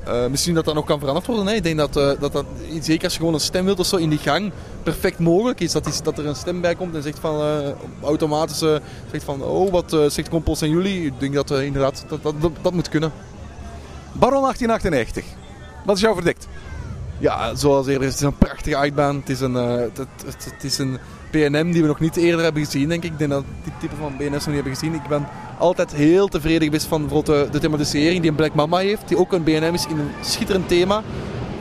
eh, 0.05 0.27
misschien 0.27 0.55
dat 0.55 0.65
dat 0.65 0.75
nog 0.75 0.85
kan 0.85 0.99
veranderd 0.99 1.27
worden. 1.27 1.55
Ik 1.55 1.63
denk 1.63 1.77
dat, 1.77 1.97
eh, 1.97 2.11
dat 2.21 2.45
zeker 2.81 3.05
als 3.05 3.13
je 3.13 3.19
gewoon 3.19 3.35
een 3.35 3.41
stem 3.41 3.65
wilt 3.65 3.79
of 3.79 3.87
zo 3.87 3.97
in 3.97 4.09
die 4.09 4.19
gang, 4.19 4.53
perfect 4.83 5.19
mogelijk 5.19 5.61
is. 5.61 5.73
Dat, 5.73 5.87
is, 5.87 6.03
dat 6.03 6.19
er 6.19 6.27
een 6.27 6.37
stem 6.37 6.61
bij 6.61 6.75
komt 6.75 6.95
en 6.95 7.03
zegt 7.03 7.19
van, 7.19 7.41
eh, 7.41 7.69
automatisch 8.03 8.59
zegt 9.11 9.25
van, 9.25 9.43
oh, 9.43 9.71
wat 9.71 9.97
zegt 10.09 10.29
Kompels 10.29 10.63
en 10.63 10.71
jullie? 10.71 11.07
Ik 11.07 11.13
denk 11.19 11.35
dat 11.35 11.51
inderdaad, 11.51 12.05
dat, 12.09 12.23
dat, 12.23 12.35
dat, 12.41 12.53
dat 12.63 12.73
moet 12.73 12.89
kunnen. 12.89 13.13
Baron 14.13 14.43
1898. 14.43 15.25
Wat 15.85 15.97
is 15.97 16.03
jouw 16.03 16.15
verdict? 16.15 16.49
Ja, 17.21 17.55
zoals 17.55 17.87
eerder, 17.87 18.07
het 18.07 18.15
is 18.15 18.21
een 18.21 18.39
prachtige 18.39 18.77
achtbaan. 18.77 19.17
Het 19.17 19.29
is 19.29 19.41
een, 19.41 19.57
eh, 19.57 19.75
het, 19.75 19.99
het, 20.25 20.65
is 20.65 20.79
een 20.79 20.99
PNM 21.31 21.73
die 21.73 21.83
we 21.83 21.89
nog 21.89 22.01
niet 22.01 22.17
eerder 22.17 22.45
hebben 22.45 22.65
gezien, 22.65 22.89
denk 22.89 23.05
ik. 23.05 23.13
Ik 23.13 23.19
denk 23.19 23.31
dat 23.31 23.45
dit 23.65 23.73
type 23.81 23.95
van 23.97 24.17
BNS 24.17 24.31
nog 24.31 24.47
niet 24.47 24.55
hebben 24.55 24.75
gezien. 24.75 24.95
Ik 24.95 25.09
ben 25.09 25.29
altijd 25.59 25.95
heel 25.95 26.29
tevreden 26.29 26.63
geweest 26.63 26.87
van 26.87 27.01
bijvoorbeeld 27.01 27.47
de, 27.47 27.53
de 27.53 27.59
thematisering 27.59 28.21
die 28.21 28.31
een 28.31 28.37
Black 28.37 28.55
Mama 28.55 28.79
heeft. 28.79 29.09
Die 29.09 29.19
ook 29.19 29.33
een 29.33 29.45
BNM 29.45 29.75
is 29.75 29.87
in 29.87 29.99
een 29.99 30.11
schitterend 30.21 30.69
thema. 30.69 31.03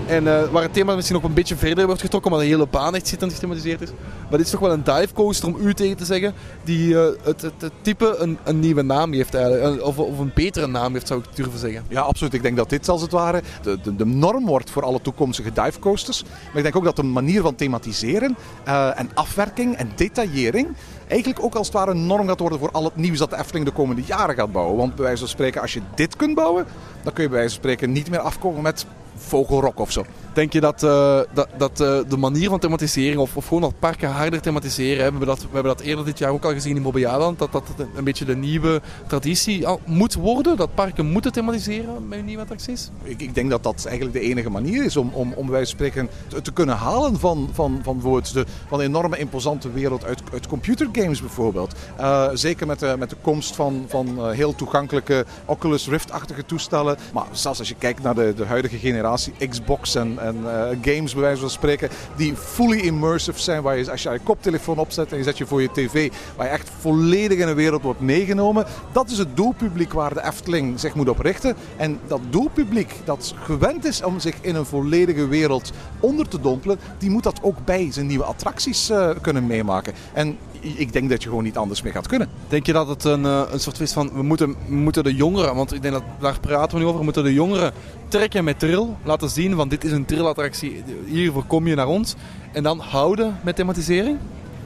En 0.10 0.28
eh, 0.28 0.49
waar 0.51 0.64
het 0.64 0.74
thema 0.74 0.95
misschien 0.95 1.16
nog 1.16 1.26
een 1.26 1.34
beetje 1.34 1.55
verder 1.55 1.86
wordt 1.86 2.01
getrokken, 2.01 2.32
omdat 2.32 2.47
de 2.47 2.53
hele 2.53 2.68
baan 2.68 2.95
echt 2.95 3.07
schitterend 3.07 3.38
gethematiseerd 3.38 3.82
is. 3.82 3.89
Maar 4.30 4.38
dit 4.38 4.45
is 4.45 4.49
toch 4.49 4.60
wel 4.60 4.72
een 4.72 4.84
dive 4.84 5.14
coaster, 5.14 5.47
om 5.47 5.55
u 5.68 5.74
tegen 5.74 5.97
te 5.97 6.05
zeggen, 6.05 6.34
die 6.64 6.99
eh, 6.99 7.07
het, 7.24 7.41
het, 7.41 7.53
het 7.60 7.72
type 7.82 8.16
een, 8.18 8.38
een 8.43 8.60
nieuwe 8.60 8.82
naam 8.82 9.14
heeft 9.14 9.34
eigenlijk. 9.34 9.84
Of, 9.86 9.97
of 9.97 10.20
een 10.20 10.32
betere 10.36 10.68
naam 10.68 10.93
heeft, 10.93 11.07
zou 11.07 11.20
ik 11.20 11.36
durven 11.36 11.60
zeggen. 11.60 11.84
Ja, 11.89 12.01
absoluut. 12.01 12.34
Ik 12.34 12.41
denk 12.41 12.57
dat 12.57 12.70
dit 12.70 12.89
als 12.89 13.01
het 13.01 13.12
ware 13.12 13.41
de, 13.62 13.95
de, 13.95 14.05
norm 14.05 14.45
wordt 14.45 14.70
voor 14.70 14.84
alle 14.84 15.01
toekomstige 15.01 15.51
divecoasters. 15.53 16.24
Maar 16.24 16.57
ik 16.57 16.64
denk 16.64 16.76
ook 16.76 16.84
dat 16.84 16.95
de 16.95 17.03
manier 17.03 17.41
van 17.41 17.55
thematiseren 17.55 18.38
eh, 18.64 18.99
en 18.99 19.10
afwerking 19.14 19.76
en 19.76 19.91
detaillering 19.95 20.68
eigenlijk 21.07 21.43
ook 21.43 21.55
als 21.55 21.68
het 21.68 21.76
ware 21.76 21.91
een 21.91 22.05
norm 22.05 22.28
gaat 22.28 22.39
worden 22.39 22.60
voor 22.60 22.72
al 22.72 22.84
het 22.84 22.95
nieuws 22.95 23.18
dat 23.18 23.30
de 23.30 23.38
Efteling 23.38 23.66
de 23.66 23.72
komende 23.72 24.01
jaren 24.05 24.36
gaat 24.36 24.51
bouwen. 24.51 24.78
Want 24.78 24.95
bij 24.95 25.03
wijze 25.03 25.20
van 25.20 25.28
spreken, 25.28 25.62
als 25.62 25.74
je 25.74 25.82
dit 25.95 26.16
kunt 26.16 26.36
bouwen, 26.36 26.66
dan 27.03 27.14
kun 27.14 27.24
je 27.24 27.30
bij 27.30 27.38
wijze 27.38 27.53
van 27.53 27.64
spreken 27.64 27.91
niet 27.91 28.10
meer 28.10 28.20
afkomen 28.20 28.62
met 28.62 28.86
vogelrok 29.28 29.80
of 29.80 29.91
zo. 29.91 30.03
Denk 30.39 30.53
je 30.53 30.59
dat, 30.61 30.83
eh, 30.83 31.19
dat, 31.33 31.47
dat 31.57 31.79
eh, 31.79 31.99
de 32.07 32.17
manier 32.17 32.49
van 32.49 32.59
thematiseren, 32.59 33.21
of, 33.21 33.35
of 33.37 33.47
gewoon 33.47 33.61
dat 33.61 33.79
parken 33.79 34.09
harder 34.09 34.41
thematiseren, 34.41 35.03
hè, 35.03 35.11
we, 35.11 35.17
hebben 35.17 35.27
dat, 35.27 35.39
we 35.39 35.47
hebben 35.53 35.75
dat 35.75 35.81
eerder 35.81 36.05
dit 36.05 36.17
jaar 36.17 36.31
ook 36.31 36.45
al 36.45 36.51
gezien 36.51 36.75
in 36.75 36.81
Mobialand, 36.81 37.39
dat 37.39 37.51
dat 37.51 37.63
een- 37.95 38.03
beetje 38.03 38.25
de 38.25 38.35
nieuwe 38.35 38.81
traditie 39.07 39.65
moet 39.85 40.13
worden, 40.13 40.57
dat 40.57 40.73
parken 40.73 41.05
moeten 41.05 41.31
thematiseren 41.31 42.07
met 42.07 42.25
nieuwe 42.25 42.41
attracties? 42.41 42.89
Ik, 43.03 43.21
ik 43.21 43.35
denk 43.35 43.49
dat 43.49 43.63
dat 43.63 43.85
eigenlijk 43.85 44.19
de 44.19 44.23
enige 44.29 44.49
manier 44.49 44.83
is 44.85 44.97
om, 44.97 45.09
om, 45.13 45.33
om 45.35 45.49
van 45.49 45.65
spreken 45.65 46.09
te, 46.43 46.51
kunnen 46.51 46.75
halen 46.75 47.19
van, 47.19 47.49
van, 47.53 47.79
van, 47.83 48.21
de, 48.33 48.45
van 48.67 48.81
enorme 48.81 49.17
imposante 49.17 49.71
wereld 49.71 50.03
uit, 50.05 50.21
uit 50.31 50.47
computergames 50.47 51.21
bijvoorbeeld. 51.21 51.73
Eh, 51.97 52.27
zeker 52.33 52.67
met 52.67 52.79
de, 52.79 52.95
met 52.99 53.09
de 53.09 53.17
komst 53.21 53.55
van, 53.55 53.85
van 53.87 54.31
heel 54.31 54.55
toegankelijke 54.55 55.25
Oculus 55.45 55.87
Rift-achtige 55.87 56.45
toestellen. 56.45 56.97
Maar 57.13 57.25
zelfs 57.31 57.59
als 57.59 57.69
je 57.69 57.75
kijkt 57.77 58.03
naar 58.03 58.15
de, 58.15 58.33
de 58.35 58.45
huidige 58.45 58.77
generatie 58.77 59.33
Xbox 59.49 59.95
en, 59.95 60.17
en 60.30 60.38
eh, 60.45 60.77
games 60.93 61.13
bij 61.13 61.21
wijze 61.21 61.41
van 61.41 61.49
spreken, 61.49 61.89
die 62.15 62.36
fully 62.36 62.80
immersive 62.80 63.39
zijn, 63.39 63.61
waar 63.61 63.77
je 63.77 63.91
als 63.91 64.03
je 64.03 64.09
je 64.09 64.19
koptelefoon 64.23 64.77
opzet 64.77 65.11
en 65.11 65.17
je 65.17 65.23
zet 65.23 65.38
je 65.38 65.45
voor 65.45 65.61
je 65.61 65.71
tv, 65.71 66.11
waar 66.36 66.45
je 66.45 66.51
echt 66.51 66.69
volledig 66.80 67.38
in 67.38 67.47
een 67.47 67.55
wereld 67.55 67.82
wordt 67.82 67.99
meegenomen. 67.99 68.65
Dat 68.91 69.09
is 69.09 69.17
het 69.17 69.38
doelpubliek 69.38 69.93
waar 69.93 70.13
de 70.13 70.25
Efteling 70.25 70.80
zich 70.80 70.95
moet 70.95 71.09
op 71.09 71.19
richten. 71.19 71.55
En 71.77 71.99
dat 72.07 72.21
doelpubliek 72.30 72.93
dat 73.03 73.34
gewend 73.43 73.86
is 73.86 74.03
om 74.03 74.19
zich 74.19 74.36
in 74.41 74.55
een 74.55 74.65
volledige 74.65 75.27
wereld 75.27 75.71
onder 75.99 76.27
te 76.27 76.39
dompelen, 76.39 76.80
die 76.97 77.09
moet 77.09 77.23
dat 77.23 77.39
ook 77.41 77.65
bij 77.65 77.91
zijn 77.91 78.07
nieuwe 78.07 78.23
attracties 78.23 78.89
eh, 78.89 79.09
kunnen 79.21 79.47
meemaken. 79.47 79.93
En 80.13 80.38
ik 80.61 80.93
denk 80.93 81.09
dat 81.09 81.23
je 81.23 81.30
gewoon 81.30 81.43
niet 81.43 81.57
anders 81.57 81.82
meer 81.82 81.93
gaat 81.93 82.07
kunnen. 82.07 82.30
Denk 82.47 82.65
je 82.65 82.73
dat 82.73 82.88
het 82.88 83.03
een, 83.03 83.25
eh, 83.25 83.41
een 83.51 83.59
soort 83.59 83.80
is 83.80 83.93
van, 83.93 84.11
we 84.13 84.23
moeten, 84.23 84.55
moeten 84.67 85.03
de 85.03 85.15
jongeren, 85.15 85.55
want 85.55 85.73
ik 85.73 85.82
denk 85.82 85.93
dat 85.93 86.03
daar 86.19 86.39
praten 86.39 86.77
we 86.77 86.84
nu 86.84 86.89
over, 86.89 87.03
moeten 87.03 87.23
de 87.23 87.34
jongeren 87.34 87.73
trekken 88.07 88.43
met 88.43 88.59
trill, 88.59 88.88
laten 89.03 89.30
zien 89.30 89.55
van 89.55 89.69
dit 89.69 89.84
is 89.84 89.91
een 89.91 90.05
trillattractie, 90.10 90.84
hiervoor 91.05 91.43
kom 91.43 91.68
je 91.68 91.76
naar 91.76 91.88
ons. 91.88 92.16
En 92.51 92.64
dan 92.64 92.80
houden 92.80 93.39
met 93.43 93.55
thematisering? 93.55 94.18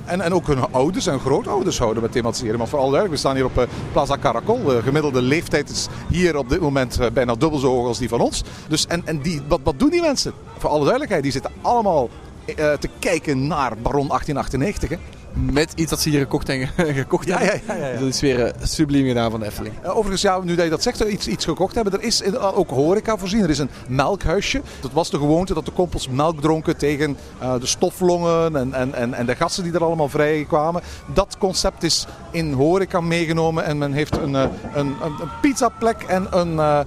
En, 0.06 0.22
en 0.22 0.34
ook 0.34 0.48
hun 0.48 0.72
ouders 0.72 1.08
en 1.08 1.20
grootouders 1.20 1.78
houden 1.78 2.04
met 2.04 2.12
thematiseren. 2.12 2.58
Maar 2.58 2.68
vooral 2.68 2.90
duidelijk, 2.90 3.14
we 3.22 3.28
staan 3.28 3.36
hier 3.36 3.46
op 3.46 3.58
eh, 3.58 3.68
Plaza 3.92 4.18
Caracol. 4.18 4.64
De 4.64 4.82
gemiddelde 4.82 5.22
leeftijd 5.22 5.70
is 5.70 5.88
hier 6.10 6.38
op 6.38 6.50
dit 6.50 6.60
moment 6.60 7.00
eh, 7.00 7.12
bijna 7.12 7.36
dubbel 7.36 7.60
zo 7.60 7.68
hoog 7.68 7.88
als 7.88 7.98
die 7.98 8.10
van 8.10 8.22
ons. 8.22 8.44
Dus, 8.68 8.88
en 8.88 9.02
en 9.06 9.22
die, 9.22 9.42
wat, 9.48 9.60
wat 9.64 9.80
doen 9.80 9.90
die 9.90 10.02
mensen? 10.02 10.34
Voor 10.58 10.70
alle 10.70 10.82
duidelijkheid, 10.82 11.24
die 11.24 11.32
zitten 11.32 11.52
allemaal 11.62 12.10
eh, 12.46 12.74
te 12.74 12.90
kijken 13.00 13.48
naar 13.48 13.78
Baron 13.78 14.08
1898. 14.08 14.90
Hè? 14.90 14.98
Met 15.34 15.72
iets 15.76 15.90
dat 15.90 16.00
ze 16.00 16.10
hier 16.10 16.20
gekocht, 16.20 16.50
en, 16.50 16.68
gekocht 17.02 17.28
Ja, 17.28 17.38
hebben. 17.38 17.62
ja, 17.68 17.74
ja, 17.76 17.88
ja. 17.88 18.00
Dat 18.00 18.08
is 18.08 18.22
weer 18.22 18.46
eh, 18.46 18.64
subliem 18.64 19.08
gedaan 19.08 19.32
van 19.32 19.40
de 19.40 19.46
Efteling. 19.46 19.76
Eh, 19.82 19.90
Overigens, 19.90 20.22
ja, 20.22 20.40
nu 20.40 20.56
dat 20.56 20.64
je 20.64 20.70
dat 20.70 20.84
zegt, 20.84 21.00
iets, 21.00 21.28
iets 21.28 21.46
gekocht 21.46 21.76
hebben. 21.76 21.94
Er 21.94 22.02
is 22.02 22.22
eh, 22.22 22.58
ook 22.58 22.70
horeca 22.70 23.18
voorzien. 23.18 23.44
Er 23.44 23.50
is 23.50 23.60
een 23.60 23.70
melkhuisje. 23.88 24.62
Dat 24.82 24.92
was 24.92 25.10
de 25.10 25.18
gewoonte 25.18 25.54
dat 25.54 25.66
de 25.66 25.72
kompels 25.72 26.10
melk 26.10 26.42
dronken 26.42 26.78
tegen 26.78 27.18
de 27.60 27.66
stoflongen 27.66 28.56
en, 28.56 28.74
en, 28.74 28.94
en, 28.94 29.14
en 29.14 29.26
de 29.26 29.36
gassen 29.36 29.64
die 29.64 29.74
er 29.74 29.84
allemaal 29.84 30.10
vrij 30.10 30.46
kwamen. 30.48 30.82
Dat 31.14 31.38
concept 31.38 31.84
is 31.84 32.06
in 32.32 32.54
horeca 32.54 33.02
meegenomen 33.02 33.64
en 33.66 33.78
men 33.78 33.94
heeft 33.94 34.18
een, 34.18 34.34
een, 34.34 34.50
een, 34.74 34.88
een 35.02 35.30
pizzaplek 35.42 36.02
en 36.08 36.28
een 36.30 36.86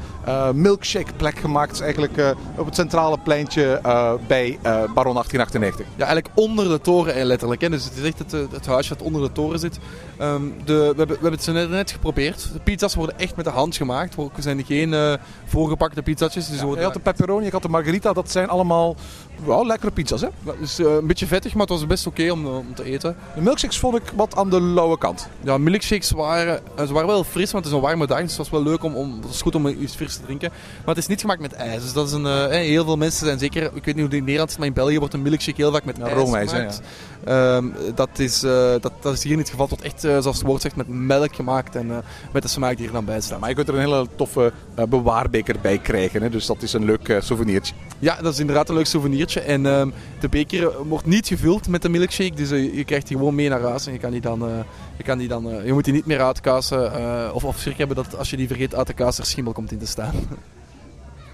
milkshake 0.55 1.13
plek 1.17 1.39
gemaakt. 1.39 1.81
Eigenlijk 1.81 2.35
op 2.57 2.67
het 2.67 2.75
centrale 2.75 3.19
pleintje 3.19 3.81
bij 4.27 4.59
Baron 4.63 5.15
1898. 5.15 5.87
Ja, 5.97 6.05
eigenlijk 6.07 6.29
onder 6.35 6.69
de 6.69 6.81
toren 6.81 7.25
letterlijk. 7.25 7.61
Hè. 7.61 7.71
Dus 7.71 7.85
het 7.85 7.97
is 7.97 8.03
echt 8.05 8.19
het, 8.19 8.36
het, 8.37 8.53
het 8.53 8.67
huisje 8.67 8.95
dat 8.95 9.03
onder 9.03 9.23
de 9.23 9.33
toren 9.33 9.59
zit. 9.59 9.79
Ehm, 10.17 10.43
de, 10.65 10.75
we, 10.75 10.85
hebben, 10.85 11.07
we 11.07 11.13
hebben 11.13 11.33
het 11.33 11.43
zo 11.43 11.53
net, 11.53 11.71
net 11.71 11.91
geprobeerd. 11.91 12.53
De 12.53 12.61
pizza's 12.61 12.95
worden 12.95 13.19
echt 13.19 13.37
met 13.37 13.45
de 13.45 13.51
hand 13.51 13.77
gemaakt. 13.77 14.17
Er 14.17 14.43
zijn 14.43 14.65
geen 14.65 14.95
eh, 14.95 15.15
voorgepakte 15.45 16.03
pizzatjes. 16.03 16.49
Dus 16.49 16.61
Je 16.61 16.83
had 16.83 16.93
de 16.93 17.01
pepperoni, 17.01 17.47
ik 17.47 17.53
had 17.53 17.63
de 17.63 17.69
margarita. 17.69 18.13
Dat 18.13 18.31
zijn 18.31 18.49
allemaal 18.49 18.97
wel 19.45 19.67
lekkere 19.67 19.91
pizza's. 19.93 20.21
Hè? 20.21 20.29
Ja, 20.43 20.53
dus, 20.61 20.79
eh, 20.79 20.95
een 20.95 21.07
beetje 21.07 21.27
vettig, 21.27 21.53
maar 21.53 21.61
het 21.67 21.71
was 21.71 21.87
best 21.87 22.07
oké 22.07 22.31
om, 22.31 22.47
om 22.47 22.75
te 22.75 22.85
eten. 22.85 23.17
De 23.35 23.41
milkshakes 23.41 23.79
vond 23.79 23.97
ik 23.97 24.03
wat 24.17 24.37
aan 24.37 24.51
de 24.51 24.61
lauwe 24.61 24.99
kant. 24.99 25.29
Ja, 25.41 25.59
milkshakes 25.59 26.11
waren, 26.11 26.61
eh, 26.77 26.87
ze 26.87 26.93
waren 26.93 27.09
wel 27.09 27.25
fris, 27.25 27.53
want 27.53 27.65
het 27.65 27.73
is 27.73 27.81
een 27.81 27.87
warme 27.87 28.07
dag. 28.07 28.21
Dus 28.21 28.29
het 28.29 28.39
was 28.39 28.51
wel 28.51 28.63
leuk 28.63 28.83
om, 28.83 28.95
om 28.95 29.21
het 29.23 29.31
is 29.31 29.43
goed 29.43 29.55
om 29.55 29.67
iets 29.67 29.95
fris 29.95 30.17
te 30.17 30.23
drinken. 30.23 30.51
Maar 30.79 30.95
het 30.95 30.99
is 30.99 31.07
niet 31.07 31.21
gemaakt 31.21 31.41
met 31.41 31.53
ijs. 31.53 31.83
Dus 31.83 31.93
dat 31.93 32.07
is 32.07 32.13
een, 32.13 32.27
eh, 32.27 32.49
heel 32.49 32.85
veel 32.85 32.97
mensen 32.97 33.27
zijn 33.27 33.39
zeker, 33.39 33.63
ik 33.63 33.73
weet 33.73 33.85
niet 33.85 33.95
hoe 33.95 34.05
het 34.05 34.13
in 34.15 34.25
Nederland 34.25 34.51
is, 34.51 34.57
maar 34.57 34.67
in 34.67 34.73
België 34.73 34.99
wordt 34.99 35.15
een 35.15 35.23
milkshake 35.23 35.63
heel 35.63 35.73
vaak 35.73 35.85
met 35.85 35.97
Ja, 35.97 36.05
ijs 36.05 36.15
roomijs, 36.15 36.51
gemaakt. 36.51 36.81
Ehm, 37.25 37.65
dat, 37.95 38.19
is, 38.19 38.43
eh, 38.43 38.51
dat, 38.81 38.93
dat 39.01 39.13
is 39.13 39.23
hier 39.23 39.33
in 39.33 39.39
het 39.39 39.49
geval 39.51 39.67
tot 39.67 39.83
echt, 39.83 40.05
eh, 40.05 40.11
zoals 40.11 40.37
het 40.39 40.47
woord 40.47 40.63
zegt, 40.63 40.77
met 40.77 40.89
melk 40.89 41.35
gemaakt 41.35 41.77
en 41.77 41.91
eh, 41.91 41.97
met 42.33 42.43
de 42.43 42.49
smaak 42.49 42.77
die 42.77 42.87
er 42.87 42.93
dan 42.93 43.05
bij 43.05 43.21
staat. 43.21 43.41
Maar 43.41 43.49
je 43.49 43.55
kunt 43.55 43.69
er 43.69 43.75
een 43.75 43.81
hele 43.81 44.07
toffe 44.17 44.53
eh, 44.75 44.85
bewaarbeker 44.85 45.57
bij 45.63 45.79
krijgen. 45.79 46.23
Hè? 46.23 46.31
Dus 46.31 46.47
dat 46.47 46.63
is 46.63 46.73
een 46.73 46.85
leuk 46.85 47.09
eh, 47.09 47.21
souvenirtje. 47.21 47.75
Ja, 47.99 48.17
dat 48.23 48.33
is 48.33 48.39
inderdaad 48.39 48.69
een 48.69 48.75
leuk 48.75 48.87
En 49.35 49.67
ehm, 49.67 49.91
de 50.21 50.29
beker 50.29 50.69
eh, 50.69 50.77
wordt 50.89 51.07
niet 51.07 51.27
gevuld 51.27 51.69
met 51.69 51.83
de 51.83 51.89
milkshake, 51.89 52.35
dus 52.35 52.51
eh, 52.51 52.77
je 52.77 52.85
krijgt 52.85 53.09
die 53.09 53.17
gewoon 53.17 53.35
mee 53.35 53.49
naar 53.49 53.61
huis. 53.61 53.87
En 53.87 53.93
je, 53.93 53.99
kan 53.99 54.11
die 54.11 54.21
dan, 54.21 54.43
eh, 54.43 54.59
je, 54.97 55.03
kan 55.03 55.19
die 55.19 55.29
dan, 55.29 55.65
je 55.65 55.73
moet 55.73 55.85
die 55.85 55.93
niet 55.93 56.07
meer 56.07 56.23
uitkassen 56.23 57.35
of, 57.35 57.45
of 57.45 57.59
schrik 57.59 57.79
hebben 57.79 57.97
dat 57.97 58.17
als 58.17 58.31
je 58.31 58.37
die 58.37 58.47
vergeet 58.47 58.75
uit 58.75 58.87
de 58.87 58.93
kaas 58.93 59.19
er 59.19 59.27
schimmel 59.27 59.53
komt 59.53 59.73
in 59.73 59.79
te 59.79 59.87
staan. 59.87 60.15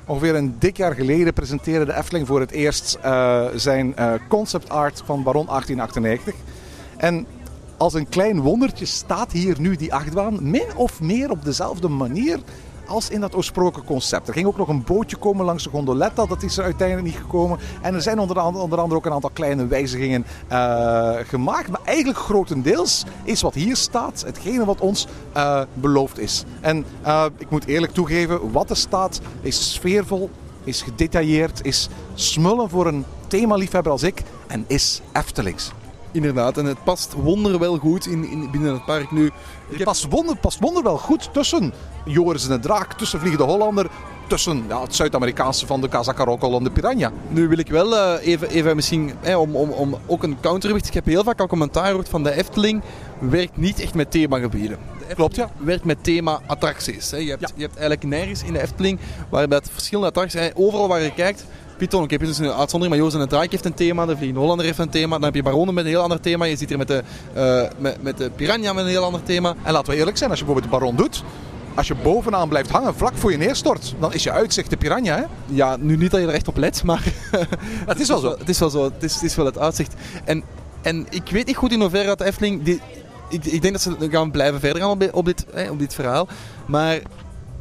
Ongeveer 0.07 0.35
een 0.35 0.55
dik 0.59 0.77
jaar 0.77 0.95
geleden 0.95 1.33
presenteerde 1.33 1.85
de 1.85 1.97
Efteling 1.97 2.27
voor 2.27 2.41
het 2.41 2.51
eerst 2.51 2.99
zijn 3.55 3.97
eh, 3.97 4.13
concept 4.29 4.69
art 4.69 5.03
van 5.05 5.23
Baron 5.23 5.47
1898. 5.47 6.35
En 6.97 7.27
als 7.77 7.95
een 7.95 8.09
klein 8.09 8.41
wondertje 8.41 8.87
staat 8.87 9.33
hier 9.33 9.61
nu 9.61 9.77
die 9.77 9.95
achtbaan 9.95 10.51
min 10.51 10.77
of 10.77 11.01
meer 11.01 11.31
op 11.31 11.45
dezelfde 11.45 11.89
manier 11.89 12.39
als 12.87 13.11
in 13.11 13.21
dat 13.21 13.35
oorspronkelijke 13.35 13.93
concept. 13.93 14.29
Er 14.29 14.35
ging 14.35 14.47
ook 14.47 14.57
nog 14.57 14.69
een 14.69 14.85
bootje 14.85 15.17
komen 15.17 15.45
langs 15.45 15.65
de 15.65 15.71
gondoletta, 15.71 16.27
dat 16.27 16.43
is 16.43 16.57
er 16.57 16.65
uiteindelijk 16.65 17.07
niet 17.07 17.17
gekomen. 17.17 17.59
En 17.81 17.95
er 17.95 18.03
zijn 18.03 18.19
onder 18.19 18.39
andere, 18.39 18.65
onder 18.65 18.79
andere 18.79 18.97
ook 18.97 19.07
een 19.07 19.13
aantal 19.13 19.31
kleine 19.33 19.67
wijzigingen 19.67 20.27
eh, 20.49 21.13
gemaakt. 21.23 21.69
Maar 21.69 21.81
eigenlijk 21.85 22.19
grotendeels 22.19 23.05
is 23.25 23.43
wat 23.43 23.55
hier 23.55 23.77
staat 23.77 24.23
hetgene 24.27 24.65
wat 24.65 24.81
ons 24.81 25.07
eh, 25.33 25.63
beloofd 25.75 26.19
is. 26.19 26.45
En 26.61 26.85
eh, 27.03 27.25
ik 27.39 27.51
moet 27.51 27.65
eerlijk 27.65 27.93
toegeven, 27.93 28.53
wat 28.53 28.71
er 28.71 28.77
staat 28.77 29.21
is 29.41 29.73
sfeervol, 29.73 30.31
is 30.65 30.83
gedetailleerd, 30.83 31.65
is 31.65 31.89
smullen 32.15 32.69
voor 32.69 32.87
een 32.87 33.05
themaliefhebber 33.27 33.93
als 33.93 34.03
ik 34.03 34.23
en 34.47 34.65
is 34.67 35.01
Eftelings. 35.13 35.73
Inderdaad, 36.13 36.59
en 36.59 36.65
het 36.65 36.85
past 36.85 37.13
wonderwel 37.13 37.79
goed 37.79 38.07
in, 38.07 38.31
in, 38.31 38.51
binnen 38.51 38.73
het 38.73 38.85
park 38.85 39.11
nu. 39.11 39.31
Het 39.71 39.85
past 39.85 40.07
wonder, 40.09 40.37
past 40.37 40.61
wonderwel 40.61 40.99
goed 40.99 41.29
tussen 41.33 41.73
Joris 42.05 42.45
en 42.45 42.51
de 42.51 42.59
Draak, 42.59 42.93
tussen 42.93 43.21
Vliegende 43.21 43.45
Hollander, 43.45 43.91
tussen 44.27 44.65
ja, 44.69 44.83
het 44.83 44.95
Zuid-Amerikaanse 44.95 45.67
van 45.67 45.81
de 45.81 45.89
Casacarocol 45.89 46.57
en 46.57 46.65
de 46.65 46.71
Piranha. 46.71 47.13
Nu 47.29 47.49
wil 47.49 47.59
ik 47.59 47.69
wel 47.69 47.97
eh, 47.97 48.27
even, 48.27 48.49
even 48.49 48.77
misschien, 48.77 49.13
hè, 49.21 49.37
om, 49.37 49.57
om, 49.57 49.71
om 49.71 49.99
ook 50.07 50.23
een 50.23 50.37
counterwicht. 50.41 50.87
Ik 50.87 50.95
heb 50.95 51.05
heel 51.05 51.25
vaak 51.25 51.41
al 51.41 51.47
commentaar 51.47 51.87
gehoord 51.87 52.09
van 52.09 52.23
de 52.23 52.33
Efteling 52.33 52.83
werkt 53.19 53.57
niet 53.57 53.81
echt 53.81 53.95
met 53.95 54.11
themagebieden. 54.11 54.79
Klopt, 55.15 55.37
ja. 55.37 55.51
werkt 55.57 55.85
met 55.85 56.05
thema 56.05 56.41
attracties. 56.47 57.11
Hè. 57.11 57.17
Je, 57.17 57.29
hebt, 57.29 57.41
Ja. 57.41 57.49
je 57.55 57.63
hebt 57.63 57.77
eigenlijk 57.77 58.05
nergens 58.05 58.43
in 58.43 58.53
de 58.53 58.61
Efteling 58.61 58.99
waarbij 59.29 59.59
het 59.59 59.71
verschillende 59.73 60.09
attracties 60.09 60.51
Overal 60.55 60.89
waar 60.89 61.03
je 61.03 61.13
kijkt, 61.15 61.45
Python, 61.83 62.03
oké, 62.03 62.17
Python 62.17 62.31
is 62.33 62.39
een 62.39 62.59
uitzondering, 62.59 62.89
maar 62.89 62.99
Joos 62.99 63.15
en 63.15 63.21
de 63.21 63.27
Draak 63.27 63.51
heeft 63.51 63.65
een 63.65 63.75
thema, 63.75 64.07
de 64.07 64.13
Vliegende 64.17 64.41
Hollander 64.41 64.67
heeft 64.67 64.79
een 64.79 64.89
thema, 64.89 65.15
dan 65.15 65.25
heb 65.25 65.35
je 65.35 65.43
Baronnen 65.43 65.75
met 65.75 65.85
een 65.85 65.91
heel 65.91 66.03
ander 66.03 66.21
thema, 66.21 66.45
je 66.45 66.57
ziet 66.57 66.69
hier 66.69 66.79
met 66.79 66.89
de, 66.89 67.03
eh, 67.35 67.63
met, 67.79 68.03
met 68.03 68.19
de 68.19 68.31
Piranha 68.31 68.73
met 68.73 68.85
een 68.85 68.91
heel 68.91 69.05
ander 69.05 69.23
thema. 69.23 69.55
En 69.63 69.73
laten 69.73 69.93
we 69.93 69.99
eerlijk 69.99 70.17
zijn, 70.17 70.31
als 70.31 70.39
je 70.39 70.45
bijvoorbeeld 70.45 70.73
de 70.73 70.79
Baron 70.79 70.97
doet, 70.97 71.23
als 71.75 71.87
je 71.87 71.95
bovenaan 71.95 72.49
blijft 72.49 72.71
hangen 72.71 72.95
vlak 72.95 73.13
voor 73.15 73.31
je 73.31 73.37
neerstort, 73.37 73.95
dan 74.01 74.13
is 74.13 74.23
je 74.23 74.31
uitzicht 74.31 74.71
de 74.71 74.77
Piranha. 74.77 75.17
Hè? 75.17 75.23
Ja, 75.47 75.77
nu 75.77 75.97
niet 75.97 76.11
dat 76.11 76.21
je 76.21 76.27
er 76.27 76.33
echt 76.33 76.49
op 76.49 76.57
let, 76.57 76.83
maar 76.85 77.03
Het 77.87 78.01
is 78.01 78.09
wel 78.09 78.19
zo. 78.19 78.31
Het 78.39 78.49
is 78.49 78.59
wel 78.59 78.71
zo. 78.71 78.85
Het 78.85 79.03
is, 79.03 79.15
het 79.15 79.23
is 79.23 79.35
wel 79.35 79.47
het 79.47 79.59
uitzicht. 79.59 79.95
En, 80.25 80.43
en 80.83 81.07
ik 81.11 81.29
weet 81.31 81.47
niet 81.47 81.57
goed 81.57 81.73
in 81.73 81.81
hoeverre 81.81 82.07
dat 82.07 82.19
de 82.19 82.25
Efteling... 82.25 82.63
Die, 82.63 82.81
ik, 83.29 83.45
ik 83.45 83.63
denk 83.63 83.73
dat 83.73 83.83
ze 83.83 84.09
gaan 84.11 84.31
blijven 84.31 84.61
verder 84.61 84.83
gaan 84.83 84.91
op, 84.91 85.01
dit- 85.01 85.13
op, 85.13 85.25
dit, 85.25 85.47
hè, 85.53 85.71
op 85.71 85.79
dit 85.79 85.95
verhaal. 85.95 86.29
Maar 86.67 87.01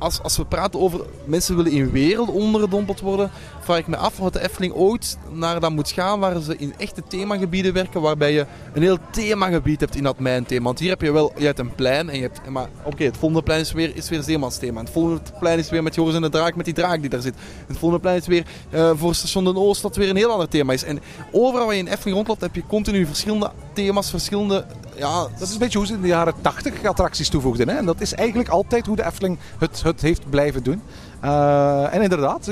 als, 0.02 0.22
als 0.22 0.38
we 0.38 0.46
praten 0.46 0.80
over 0.80 1.02
mensen 1.26 1.56
willen 1.56 1.72
in 1.72 1.92
wereld 1.92 2.30
ondergedompeld 2.30 3.00
worden, 3.00 3.32
vraag 3.60 3.78
ik 3.78 3.88
me 3.88 3.98
af 3.98 4.20
of 4.20 4.30
de 4.30 4.42
Efteling 4.42 4.74
ooit 4.74 5.18
naar 5.32 5.60
dat 5.60 5.72
moet 5.72 5.92
gaan 5.92 6.20
waar 6.20 6.42
ze 6.42 6.58
in 6.58 6.74
echte 6.78 7.04
themagebieden 7.08 7.74
werken, 7.74 8.02
waarbij 8.02 8.34
je 8.34 8.46
een 8.74 8.82
heel 8.82 8.98
themagebied 9.12 9.80
hebt 9.80 9.96
in 9.96 10.04
dat 10.04 10.20
mijnthema. 10.20 10.64
Want 10.64 10.80
hier 10.80 10.90
heb 10.90 11.02
je 11.02 11.12
wel 11.12 11.34
je 11.38 11.46
hebt 11.46 11.60
een 11.60 11.76
plein, 11.76 12.10
en 12.10 12.16
je 12.16 12.22
hebt, 12.22 12.50
maar 12.50 12.70
oké, 12.84 13.04
het 13.04 13.18
volgende 13.18 13.44
plein 13.44 13.60
is 13.60 13.72
weer, 13.72 13.96
is 13.96 14.10
weer 14.10 14.22
Zeemansthema. 14.22 14.80
Het 14.80 14.90
volgende 14.90 15.22
plein 15.40 15.60
is 15.60 15.70
weer 15.70 15.84
met 15.84 15.96
Joris 15.96 16.16
en 16.16 16.22
de 16.22 16.30
Draak, 16.30 16.56
met 16.56 16.66
die 16.66 16.74
draak 16.74 17.00
die 17.02 17.10
daar 17.10 17.22
zit. 17.22 17.36
Het 17.68 17.78
volgende 17.78 18.04
plein 18.04 18.18
is 18.18 18.28
weer 18.28 18.46
eh, 18.70 18.92
voor 18.96 19.16
Station 19.16 19.44
Den 19.44 19.58
Oost, 19.58 19.82
dat 19.82 19.96
weer 19.96 20.10
een 20.10 20.16
heel 20.16 20.32
ander 20.32 20.48
thema 20.48 20.74
is. 20.74 20.84
En 20.84 21.00
overal 21.32 21.66
waar 21.66 21.76
je 21.76 21.82
in 21.82 21.88
Efteling 21.88 22.16
rondloopt, 22.16 22.42
heb 22.42 22.56
je 22.56 22.64
continu 22.68 23.06
verschillende 23.06 23.52
thema's, 23.74 24.10
verschillende... 24.10 24.66
Ja, 25.02 25.28
Dat 25.38 25.48
is 25.48 25.54
een 25.54 25.60
beetje 25.60 25.78
hoe 25.78 25.88
ze 25.88 25.94
in 25.94 26.02
de 26.02 26.08
jaren 26.08 26.34
80 26.42 26.84
attracties 26.86 27.30
toevoegden. 27.30 27.70
Hè? 27.70 27.76
En 27.76 27.86
dat 27.86 28.02
is 28.02 28.14
eigenlijk 28.14 28.50
altijd 28.50 28.86
hoe 28.86 28.96
de 28.96 29.06
Efteling 29.06 29.38
het, 29.58 29.84
het 29.84 30.02
heeft 30.02 30.30
blijven 30.30 30.64
doen. 30.64 30.82
Eh, 31.22 31.94
en 31.94 32.02
inderdaad, 32.02 32.46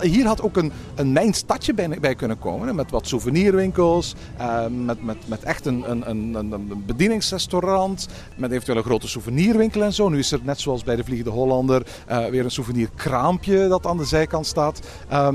hier 0.00 0.26
had 0.26 0.42
ook 0.42 0.56
een, 0.56 0.72
een 0.94 1.12
mijn 1.12 1.34
stadje 1.34 1.74
bij, 2.00 2.14
kunnen 2.14 2.38
komen. 2.38 2.74
Met 2.74 2.90
wat 2.90 3.06
souvenirwinkels, 3.06 4.14
eh, 4.36 4.66
met, 4.84 5.04
met, 5.04 5.16
met 5.26 5.42
echt 5.42 5.66
een, 5.66 5.90
een, 5.90 6.10
een, 6.10 6.34
een- 6.52 6.82
bedieningsrestaurant, 6.86 8.08
met 8.36 8.50
eventueel 8.50 8.76
een 8.78 8.84
grote 8.84 9.08
souvenirwinkel 9.08 9.82
en 9.82 9.92
zo. 9.92 10.08
Nu 10.08 10.18
is 10.18 10.32
er 10.32 10.40
net 10.42 10.60
zoals 10.60 10.82
bij 10.84 10.96
de 10.96 11.04
Vliegende 11.04 11.30
Hollander 11.30 11.86
eh, 12.06 12.26
weer 12.26 12.44
een 12.44 12.50
souvenirkraampje 12.50 13.68
dat 13.68 13.86
aan 13.86 13.96
de 13.96 14.04
zijkant 14.04 14.46
staat. 14.46 14.80